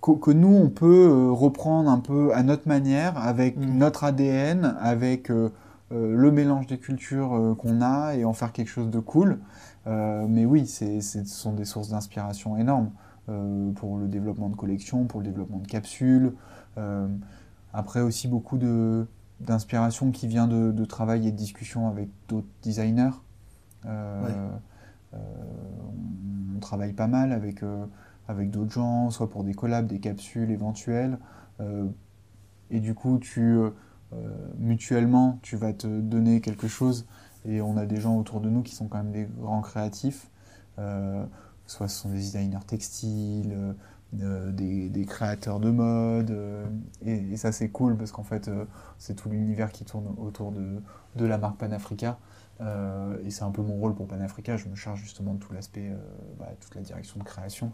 que, 0.00 0.30
nous, 0.32 0.56
on 0.56 0.70
peut 0.70 1.30
reprendre 1.30 1.90
un 1.90 2.00
peu 2.00 2.34
à 2.34 2.42
notre 2.42 2.66
manière, 2.66 3.16
avec 3.18 3.56
mm. 3.56 3.76
notre 3.76 4.04
ADN, 4.04 4.76
avec 4.80 5.28
le 5.28 6.30
mélange 6.32 6.66
des 6.66 6.78
cultures 6.78 7.54
qu'on 7.58 7.82
a 7.82 8.14
et 8.14 8.24
en 8.24 8.32
faire 8.32 8.50
quelque 8.50 8.70
chose 8.70 8.90
de 8.90 8.98
cool. 8.98 9.38
mais 9.86 10.44
oui, 10.44 10.66
c'est, 10.66 11.00
ce 11.02 11.22
sont 11.24 11.52
des 11.52 11.64
sources 11.64 11.90
d'inspiration 11.90 12.56
énormes. 12.56 12.90
Euh, 13.28 13.70
pour 13.74 13.98
le 13.98 14.08
développement 14.08 14.48
de 14.48 14.56
collections, 14.56 15.04
pour 15.04 15.20
le 15.20 15.26
développement 15.26 15.58
de 15.58 15.66
capsules. 15.68 16.32
Euh, 16.76 17.06
après 17.72 18.00
aussi 18.00 18.26
beaucoup 18.26 18.58
d'inspiration 19.38 20.10
qui 20.10 20.26
vient 20.26 20.48
de, 20.48 20.84
travail 20.84 21.28
et 21.28 21.30
de 21.30 21.36
discussions 21.36 21.86
avec 21.86 22.08
d'autres 22.28 22.48
designers. 22.62 23.12
Euh, 23.86 24.50
on 25.14 26.58
travaille 26.58 26.94
pas 26.94 27.06
mal 27.06 27.30
avec, 27.30 27.62
avec 28.26 28.50
d'autres 28.50 28.72
gens, 28.72 29.10
soit 29.10 29.30
pour 29.30 29.44
des 29.44 29.54
collabs, 29.54 29.86
des 29.86 30.00
capsules 30.00 30.50
éventuelles. 30.50 31.16
et 32.70 32.80
du 32.80 32.94
coup, 32.94 33.18
tu, 33.20 33.56
mutuellement, 34.58 35.38
tu 35.42 35.56
vas 35.56 35.72
te 35.72 35.86
donner 36.00 36.40
quelque 36.40 36.66
chose. 36.66 37.06
Et 37.44 37.60
on 37.62 37.76
a 37.76 37.86
des 37.86 38.00
gens 38.00 38.18
autour 38.18 38.40
de 38.40 38.50
nous 38.50 38.62
qui 38.62 38.74
sont 38.74 38.88
quand 38.88 38.98
même 38.98 39.12
des 39.12 39.28
grands 39.38 39.62
créatifs 39.62 40.28
soit 41.66 41.88
ce 41.88 42.02
sont 42.02 42.08
des 42.08 42.16
designers 42.16 42.64
textiles, 42.66 43.74
euh, 44.20 44.52
des, 44.52 45.06
créateurs 45.06 45.58
de 45.58 45.70
mode, 45.70 46.32
euh, 46.32 46.66
et, 47.02 47.36
ça 47.38 47.50
c'est 47.50 47.70
cool 47.70 47.96
parce 47.96 48.12
qu'en 48.12 48.24
fait 48.24 48.48
euh, 48.48 48.66
c'est 48.98 49.14
tout 49.14 49.30
l'univers 49.30 49.72
qui 49.72 49.86
tourne 49.86 50.14
autour 50.18 50.52
de, 50.52 50.82
de 51.16 51.24
la 51.24 51.38
marque 51.38 51.56
Panafrica. 51.56 52.18
Et 52.60 53.30
c'est 53.30 53.42
un 53.42 53.50
peu 53.50 53.62
mon 53.62 53.74
rôle 53.74 53.94
pour 53.94 54.06
Panafrica, 54.06 54.56
je 54.56 54.68
me 54.68 54.76
charge 54.76 55.00
justement 55.00 55.34
de 55.34 55.40
tout 55.40 55.52
l'aspect, 55.52 55.90
bah, 56.38 56.46
toute 56.60 56.74
la 56.74 56.82
direction 56.82 57.18
de 57.18 57.24
création. 57.24 57.72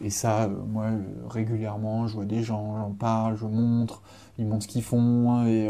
et 0.00 0.08
ça, 0.08 0.48
moi, 0.48 0.86
régulièrement, 1.28 2.06
je 2.06 2.14
vois 2.14 2.24
des 2.24 2.42
gens, 2.42 2.78
j'en 2.78 2.92
parle, 2.92 3.36
je 3.36 3.44
montre, 3.44 4.00
ils 4.38 4.46
montrent 4.46 4.62
ce 4.62 4.68
qu'ils 4.68 4.82
font, 4.82 5.46
et, 5.46 5.68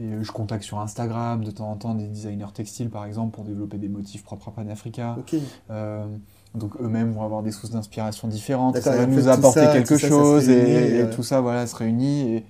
et, 0.00 0.22
je 0.22 0.32
contacte 0.32 0.64
sur 0.64 0.80
Instagram 0.80 1.44
de 1.44 1.52
temps 1.52 1.70
en 1.70 1.76
temps 1.76 1.94
des 1.94 2.08
designers 2.08 2.52
textiles, 2.52 2.90
par 2.90 3.04
exemple, 3.04 3.36
pour 3.36 3.44
développer 3.44 3.78
des 3.78 3.88
motifs 3.88 4.24
propres 4.24 4.48
à 4.48 4.52
Panafrica. 4.52 5.16
Donc 6.54 6.72
eux-mêmes 6.80 7.12
vont 7.12 7.22
avoir 7.22 7.42
des 7.42 7.52
sources 7.52 7.70
d'inspiration 7.70 8.26
différentes, 8.26 8.76
ça 8.78 8.96
va 8.96 9.06
nous 9.06 9.28
apporter 9.28 9.66
quelque 9.72 9.96
chose 9.96 10.48
et, 10.48 11.06
tout 11.14 11.22
ça 11.22 11.40
voilà 11.40 11.66
se 11.66 11.76
réunit 11.76 12.42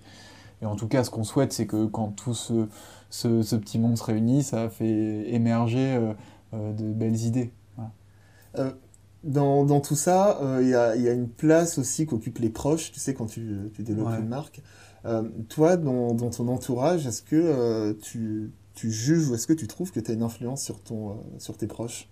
et, 0.62 0.66
en 0.66 0.74
tout 0.74 0.88
cas 0.88 1.04
ce 1.04 1.10
qu'on 1.10 1.24
souhaite 1.24 1.52
c'est 1.52 1.66
que 1.66 1.86
quand 1.86 2.08
tout 2.08 2.34
ce, 2.34 2.66
ce, 3.10 3.56
petit 3.56 3.78
monde 3.78 3.98
se 3.98 4.04
réunit 4.04 4.42
ça 4.42 4.70
fait 4.70 5.32
émerger 5.32 5.96
euh, 5.96 6.12
euh, 6.54 6.72
de 6.72 6.92
belles 6.92 7.20
idées. 7.24 7.52
Euh, 8.58 8.72
dans, 9.22 9.64
dans, 9.64 9.80
tout 9.80 9.94
ça, 9.94 10.40
il 10.60 10.68
y, 10.68 10.74
a, 10.74 10.96
y, 10.96 11.08
a, 11.08 11.12
une 11.12 11.28
place 11.28 11.78
aussi 11.78 12.06
qu'occupent 12.06 12.38
les 12.38 12.48
proches, 12.48 12.90
tu 12.90 12.98
sais, 12.98 13.12
quand 13.12 13.26
tu, 13.26 13.70
tu 13.74 13.82
développes 13.82 14.18
une 14.18 14.28
marque. 14.28 14.62
toi, 15.48 15.76
dans, 15.76 16.14
dans, 16.14 16.30
ton 16.30 16.48
entourage, 16.48 17.06
est-ce 17.06 17.22
que 17.22 17.92
tu, 18.02 18.50
tu 18.74 18.90
juges 18.90 19.28
ou 19.28 19.34
est-ce 19.34 19.46
que 19.46 19.52
tu 19.52 19.68
trouves 19.68 19.92
que 19.92 20.00
tu 20.00 20.10
as 20.10 20.14
une 20.14 20.22
influence 20.22 20.62
sur, 20.62 20.80
ton, 20.80 21.18
sur 21.38 21.56
tes 21.56 21.66
proches? 21.66 22.08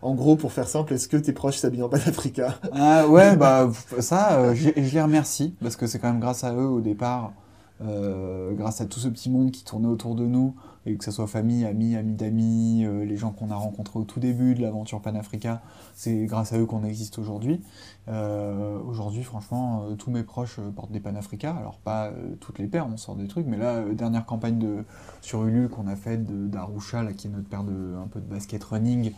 En 0.00 0.14
gros, 0.14 0.36
pour 0.36 0.52
faire 0.52 0.68
simple, 0.68 0.94
est-ce 0.94 1.08
que 1.08 1.16
tes 1.16 1.32
proches 1.32 1.56
s'habillent 1.56 1.82
en 1.82 1.88
Panafrica? 1.88 2.54
Ah 2.72 3.08
ouais, 3.08 3.36
bah 3.36 3.70
ça, 3.98 4.38
euh, 4.38 4.54
je, 4.54 4.70
les 4.70 5.02
remercie 5.02 5.54
parce 5.60 5.74
que 5.74 5.86
c'est 5.86 5.98
quand 5.98 6.08
même 6.08 6.20
grâce 6.20 6.44
à 6.44 6.54
eux 6.54 6.68
au 6.68 6.80
départ, 6.80 7.32
euh, 7.80 8.52
grâce 8.54 8.80
à 8.80 8.86
tout 8.86 8.98
ce 8.98 9.08
petit 9.08 9.30
monde 9.30 9.50
qui 9.50 9.64
tournait 9.64 9.88
autour 9.88 10.14
de 10.14 10.26
nous, 10.26 10.54
et 10.86 10.96
que 10.96 11.04
ce 11.04 11.10
soit 11.10 11.26
famille, 11.26 11.64
amis, 11.64 11.96
amis 11.96 12.14
d'amis, 12.14 12.84
euh, 12.84 13.04
les 13.04 13.16
gens 13.16 13.30
qu'on 13.30 13.50
a 13.50 13.54
rencontrés 13.54 13.98
au 13.98 14.04
tout 14.04 14.20
début 14.20 14.54
de 14.54 14.62
l'aventure 14.62 15.00
Panafrica, 15.00 15.62
c'est 15.94 16.26
grâce 16.26 16.52
à 16.52 16.58
eux 16.58 16.66
qu'on 16.66 16.84
existe 16.84 17.18
aujourd'hui. 17.18 17.60
aujourd'hui, 18.08 19.22
franchement, 19.22 19.84
tous 19.98 20.10
mes 20.10 20.22
proches 20.22 20.60
portent 20.74 20.92
des 20.92 21.00
Panafrica, 21.00 21.54
alors 21.54 21.78
pas 21.78 22.10
toutes 22.40 22.58
les 22.58 22.66
paires, 22.66 22.86
on 22.92 22.96
sort 22.96 23.16
des 23.16 23.28
trucs, 23.28 23.46
mais 23.46 23.58
là, 23.58 23.82
dernière 23.92 24.24
campagne 24.24 24.58
de 24.58 24.84
sur 25.20 25.44
Ulule 25.44 25.68
qu'on 25.68 25.86
a 25.86 25.96
faite 25.96 26.24
d'Arusha, 26.50 27.04
qui 27.12 27.26
est 27.26 27.30
notre 27.30 27.48
paire 27.48 27.60
un 27.60 28.08
peu 28.08 28.20
de 28.20 28.26
basket 28.26 28.64
running 28.64 29.12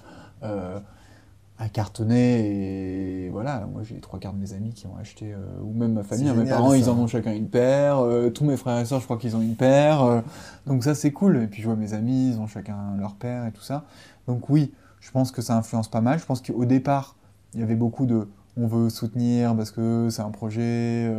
euh, 1.60 1.64
à 1.64 1.68
cartonner 1.68 3.24
et 3.24 3.28
voilà 3.30 3.66
moi 3.72 3.82
j'ai 3.82 3.96
trois 4.00 4.18
quarts 4.18 4.32
de 4.32 4.38
mes 4.38 4.52
amis 4.52 4.72
qui 4.72 4.86
ont 4.86 4.96
acheté 4.96 5.32
euh, 5.32 5.38
ou 5.62 5.72
même 5.72 5.92
ma 5.92 6.02
famille 6.02 6.28
hein, 6.28 6.34
mes 6.34 6.48
parents 6.48 6.72
ils 6.72 6.88
en 6.88 6.98
ont 6.98 7.06
chacun 7.06 7.32
une 7.32 7.48
paire 7.48 7.98
euh, 7.98 8.30
tous 8.30 8.44
mes 8.44 8.56
frères 8.56 8.78
et 8.78 8.84
sœurs 8.84 9.00
je 9.00 9.04
crois 9.04 9.18
qu'ils 9.18 9.36
ont 9.36 9.42
une 9.42 9.56
paire 9.56 10.22
donc 10.66 10.84
ça 10.84 10.94
c'est 10.94 11.12
cool. 11.12 11.36
Et 11.42 11.46
puis 11.46 11.62
je 11.62 11.66
vois 11.66 11.76
mes 11.76 11.94
amis 11.94 12.30
ils 12.30 12.40
ont 12.40 12.46
chacun 12.46 12.96
leur 12.98 13.14
paire 13.14 13.46
et 13.46 13.52
tout 13.52 13.62
ça. 13.62 13.84
Donc 14.26 14.48
oui 14.50 14.72
je 15.00 15.10
pense 15.10 15.32
que 15.32 15.40
ça 15.40 15.56
influence 15.56 15.88
pas 15.88 16.02
mal. 16.02 16.18
Je 16.18 16.26
pense 16.26 16.42
qu'au 16.42 16.64
départ 16.64 17.16
il 17.54 17.60
y 17.60 17.62
avait 17.62 17.76
beaucoup 17.76 18.06
de 18.06 18.28
on 18.56 18.66
veut 18.66 18.90
soutenir 18.90 19.56
parce 19.56 19.70
que 19.70 20.08
c'est 20.10 20.22
un 20.22 20.30
projet, 20.30 21.10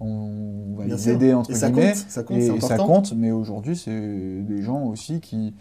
on 0.00 0.74
va 0.76 0.86
les 0.86 1.10
aider 1.10 1.34
entre 1.34 1.52
guillemets, 1.52 1.94
ça 1.94 2.22
compte, 2.22 2.38
et, 2.38 2.60
ça 2.60 2.76
compte, 2.76 3.12
mais 3.12 3.30
aujourd'hui 3.30 3.76
c'est 3.76 4.40
des 4.42 4.62
gens 4.62 4.82
aussi 4.84 5.20
qui 5.20 5.54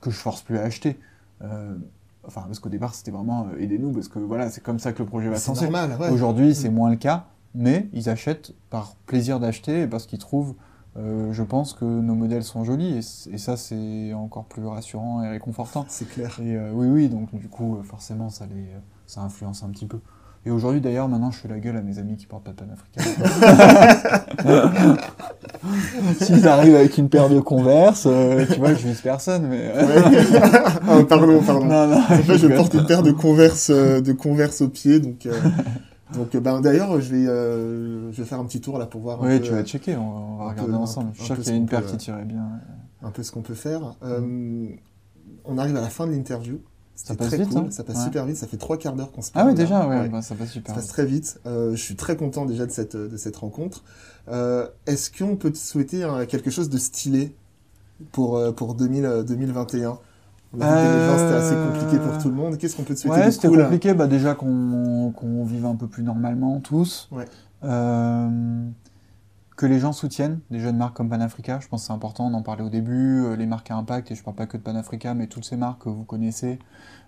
que 0.00 0.10
je 0.10 0.16
force 0.16 0.42
plus 0.42 0.58
à 0.58 0.62
acheter. 0.62 0.98
Enfin, 2.26 2.42
parce 2.42 2.60
qu'au 2.60 2.68
départ, 2.68 2.94
c'était 2.94 3.10
vraiment 3.10 3.46
euh, 3.52 3.58
aidez-nous, 3.58 3.92
parce 3.92 4.08
que 4.08 4.18
voilà, 4.18 4.48
c'est 4.50 4.62
comme 4.62 4.78
ça 4.78 4.92
que 4.92 5.00
le 5.00 5.06
projet 5.06 5.28
va 5.28 5.36
se 5.36 5.50
normal. 5.50 5.96
Aujourd'hui, 6.12 6.54
c'est 6.54 6.70
mm. 6.70 6.74
moins 6.74 6.90
le 6.90 6.96
cas, 6.96 7.26
mais 7.54 7.88
ils 7.92 8.08
achètent 8.08 8.54
par 8.70 8.94
plaisir 9.06 9.40
d'acheter 9.40 9.82
et 9.82 9.86
parce 9.86 10.06
qu'ils 10.06 10.20
trouvent, 10.20 10.54
euh, 10.96 11.32
je 11.32 11.42
pense, 11.42 11.72
que 11.72 11.84
nos 11.84 12.14
modèles 12.14 12.44
sont 12.44 12.64
jolis. 12.64 12.98
Et, 13.30 13.38
ça, 13.38 13.56
c'est 13.56 14.12
encore 14.14 14.44
plus 14.44 14.64
rassurant 14.66 15.22
et 15.22 15.28
réconfortant. 15.28 15.84
C'est 15.88 16.08
clair. 16.08 16.38
Et 16.40 16.56
euh, 16.56 16.70
oui, 16.72 16.86
oui, 16.86 17.08
donc 17.08 17.34
du 17.34 17.48
coup, 17.48 17.78
forcément, 17.82 18.30
ça, 18.30 18.46
les, 18.46 18.66
ça 19.06 19.22
influence 19.22 19.64
un 19.64 19.70
petit 19.70 19.86
peu. 19.86 19.98
Et 20.44 20.50
aujourd'hui, 20.50 20.80
d'ailleurs, 20.80 21.08
maintenant, 21.08 21.30
je 21.30 21.38
fais 21.38 21.46
la 21.46 21.60
gueule 21.60 21.76
à 21.76 21.82
mes 21.82 21.98
amis 21.98 22.16
qui 22.16 22.26
portent 22.26 22.42
pas 22.42 22.50
de 22.50 22.56
panafricain. 22.56 23.00
S'ils 26.20 26.48
arrivent 26.48 26.74
avec 26.74 26.98
une 26.98 27.08
paire 27.08 27.28
de 27.28 27.38
Converse, 27.38 28.08
euh, 28.10 28.44
tu 28.52 28.58
vois, 28.58 28.74
je 28.74 28.88
vise 28.88 29.00
personne, 29.00 29.46
mais... 29.46 29.72
ah, 29.72 31.04
pardon, 31.08 31.40
pardon. 31.46 31.66
Non, 31.66 31.86
non, 31.86 32.02
je, 32.26 32.48
porte 32.48 32.74
une 32.74 32.86
paire 32.86 33.04
de 33.04 33.12
Converse, 33.12 33.70
euh, 33.70 34.00
de 34.00 34.12
Converse 34.12 34.62
au 34.62 34.68
pied, 34.68 34.98
donc... 34.98 35.26
Euh, 35.26 35.40
donc, 36.12 36.36
ben, 36.36 36.60
d'ailleurs, 36.60 37.00
je 37.00 37.14
vais, 37.14 37.24
je 37.24 38.20
vais 38.20 38.24
faire 38.24 38.40
un 38.40 38.44
petit 38.44 38.60
tour 38.60 38.78
là 38.78 38.84
pour 38.84 39.00
voir. 39.00 39.22
Oui, 39.22 39.40
tu 39.40 39.52
vas 39.52 39.62
checker, 39.62 39.96
on, 39.96 40.36
va 40.36 40.50
regarder 40.50 40.74
ensemble. 40.74 41.10
je 41.14 41.18
suis 41.18 41.26
sûr 41.26 41.36
qu'il 41.36 41.46
y 41.46 41.50
a 41.52 41.56
une 41.56 41.66
paire 41.66 41.86
qui 41.86 41.96
tirait 41.96 42.24
bien. 42.24 42.48
Un 43.02 43.10
peu 43.10 43.22
ce 43.22 43.32
qu'on 43.32 43.42
peut 43.42 43.54
faire. 43.54 43.94
on 44.02 45.56
arrive 45.56 45.76
à 45.76 45.80
la 45.80 45.88
fin 45.88 46.06
de 46.06 46.12
l'interview. 46.12 46.60
Ça 46.94 47.14
passe 47.14 47.34
vite, 47.34 47.56
hein 47.56 47.66
ça 47.70 47.84
passe 47.84 48.04
super 48.04 48.26
vite. 48.26 48.36
Ça 48.36 48.46
fait 48.46 48.56
trois 48.56 48.76
quarts 48.76 48.94
d'heure 48.94 49.10
qu'on 49.12 49.22
se 49.22 49.32
parle. 49.32 49.46
Ah 49.46 49.50
oui, 49.50 49.54
déjà, 49.56 49.88
ouais, 49.88 50.08
bah, 50.08 50.22
ça 50.22 50.34
passe 50.34 50.50
super. 50.50 50.74
Ça 50.74 50.80
passe 50.80 50.88
très 50.88 51.06
vite. 51.06 51.40
Euh, 51.46 51.72
je 51.74 51.82
suis 51.82 51.96
très 51.96 52.16
content 52.16 52.46
déjà 52.46 52.66
de 52.66 52.70
cette 52.70 52.96
de 52.96 53.16
cette 53.16 53.36
rencontre. 53.36 53.82
Euh, 54.28 54.68
Est-ce 54.86 55.10
qu'on 55.10 55.36
peut 55.36 55.50
te 55.50 55.58
souhaiter 55.58 56.06
quelque 56.28 56.50
chose 56.50 56.68
de 56.68 56.78
stylé 56.78 57.34
pour 58.12 58.36
euh, 58.36 58.52
pour 58.52 58.74
2000, 58.74 59.24
2021 59.26 59.98
c'était 60.52 60.64
assez 60.66 61.54
compliqué 61.54 61.98
pour 61.98 62.18
tout 62.18 62.28
le 62.28 62.34
monde. 62.34 62.58
Qu'est-ce 62.58 62.76
qu'on 62.76 62.82
peut 62.82 62.94
te 62.94 63.00
souhaiter 63.00 63.20
ouais, 63.20 63.30
c'était 63.30 63.48
compliqué. 63.48 63.94
Bah 63.94 64.06
déjà 64.06 64.34
qu'on 64.34 65.12
qu'on 65.16 65.44
vive 65.44 65.64
un 65.64 65.76
peu 65.76 65.86
plus 65.86 66.02
normalement 66.02 66.60
tous. 66.60 67.08
Ouais. 67.10 67.24
Euh, 67.64 68.28
que 69.62 69.66
les 69.68 69.78
gens 69.78 69.92
soutiennent 69.92 70.40
des 70.50 70.58
jeunes 70.58 70.76
marques 70.76 70.96
comme 70.96 71.08
Panafrica. 71.08 71.60
Je 71.60 71.68
pense 71.68 71.82
que 71.82 71.86
c'est 71.86 71.92
important 71.92 72.28
d'en 72.30 72.42
parler 72.42 72.64
au 72.64 72.68
début. 72.68 73.22
Euh, 73.22 73.36
les 73.36 73.46
marques 73.46 73.70
à 73.70 73.76
impact, 73.76 74.10
et 74.10 74.16
je 74.16 74.20
ne 74.20 74.24
parle 74.24 74.34
pas 74.34 74.46
que 74.48 74.56
de 74.56 74.62
Panafrica, 74.62 75.14
mais 75.14 75.28
toutes 75.28 75.44
ces 75.44 75.56
marques 75.56 75.82
que 75.82 75.88
vous 75.88 76.02
connaissez 76.02 76.58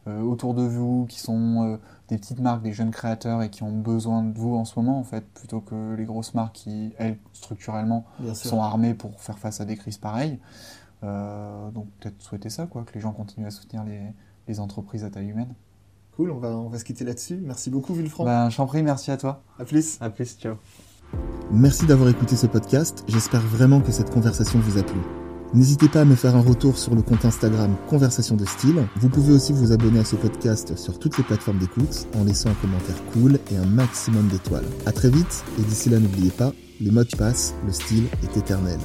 euh, 0.06 0.20
autour 0.20 0.54
de 0.54 0.62
vous, 0.62 1.04
qui 1.08 1.18
sont 1.18 1.64
euh, 1.64 1.78
des 2.06 2.16
petites 2.16 2.38
marques, 2.38 2.62
des 2.62 2.72
jeunes 2.72 2.92
créateurs 2.92 3.42
et 3.42 3.50
qui 3.50 3.64
ont 3.64 3.72
besoin 3.72 4.22
de 4.22 4.38
vous 4.38 4.54
en 4.54 4.64
ce 4.64 4.78
moment, 4.78 5.00
en 5.00 5.02
fait, 5.02 5.24
plutôt 5.34 5.58
que 5.58 5.96
les 5.96 6.04
grosses 6.04 6.32
marques 6.34 6.54
qui, 6.54 6.92
elles, 6.96 7.18
structurellement, 7.32 8.04
sont 8.34 8.62
armées 8.62 8.94
pour 8.94 9.20
faire 9.20 9.40
face 9.40 9.60
à 9.60 9.64
des 9.64 9.76
crises 9.76 9.98
pareilles. 9.98 10.38
donc 11.02 11.88
peut-être 11.98 12.22
souhaiter 12.22 12.50
ça, 12.50 12.66
quoi, 12.66 12.84
que 12.84 12.94
les 12.94 13.00
gens 13.00 13.10
continuent 13.10 13.48
à 13.48 13.50
soutenir 13.50 13.82
les, 13.82 14.00
les 14.46 14.60
entreprises 14.60 15.02
à 15.02 15.10
taille 15.10 15.30
humaine. 15.30 15.54
Cool, 16.14 16.30
on 16.30 16.38
va, 16.38 16.50
on 16.50 16.68
va 16.68 16.78
se 16.78 16.84
quitter 16.84 17.04
là-dessus. 17.04 17.40
Merci 17.42 17.70
beaucoup, 17.70 17.94
Villefranc. 17.94 18.24
Ben, 18.24 18.48
J'en 18.48 18.66
prie, 18.66 18.84
merci 18.84 19.10
à 19.10 19.16
toi. 19.16 19.42
À 19.58 19.64
plus. 19.64 19.98
À 20.00 20.08
plus, 20.08 20.36
ciao. 20.38 20.54
Merci 21.52 21.86
d'avoir 21.86 22.08
écouté 22.08 22.36
ce 22.36 22.46
podcast, 22.46 23.04
j'espère 23.06 23.40
vraiment 23.40 23.80
que 23.80 23.92
cette 23.92 24.10
conversation 24.10 24.58
vous 24.58 24.78
a 24.78 24.82
plu. 24.82 24.98
N'hésitez 25.54 25.88
pas 25.88 26.00
à 26.00 26.04
me 26.04 26.16
faire 26.16 26.34
un 26.34 26.40
retour 26.40 26.78
sur 26.78 26.96
le 26.96 27.02
compte 27.02 27.24
Instagram 27.24 27.70
Conversation 27.88 28.34
de 28.34 28.44
Style. 28.44 28.82
Vous 28.96 29.08
pouvez 29.08 29.32
aussi 29.32 29.52
vous 29.52 29.70
abonner 29.70 30.00
à 30.00 30.04
ce 30.04 30.16
podcast 30.16 30.76
sur 30.76 30.98
toutes 30.98 31.16
les 31.16 31.22
plateformes 31.22 31.58
d'écoute 31.58 32.08
en 32.16 32.24
laissant 32.24 32.50
un 32.50 32.54
commentaire 32.54 32.96
cool 33.12 33.38
et 33.52 33.56
un 33.56 33.66
maximum 33.66 34.26
d'étoiles. 34.26 34.66
A 34.84 34.90
très 34.90 35.10
vite 35.10 35.44
et 35.60 35.62
d'ici 35.62 35.90
là 35.90 36.00
n'oubliez 36.00 36.30
pas, 36.30 36.52
les 36.80 36.90
modes 36.90 37.14
passent, 37.16 37.54
le 37.64 37.72
style 37.72 38.06
est 38.24 38.36
éternel. 38.36 38.80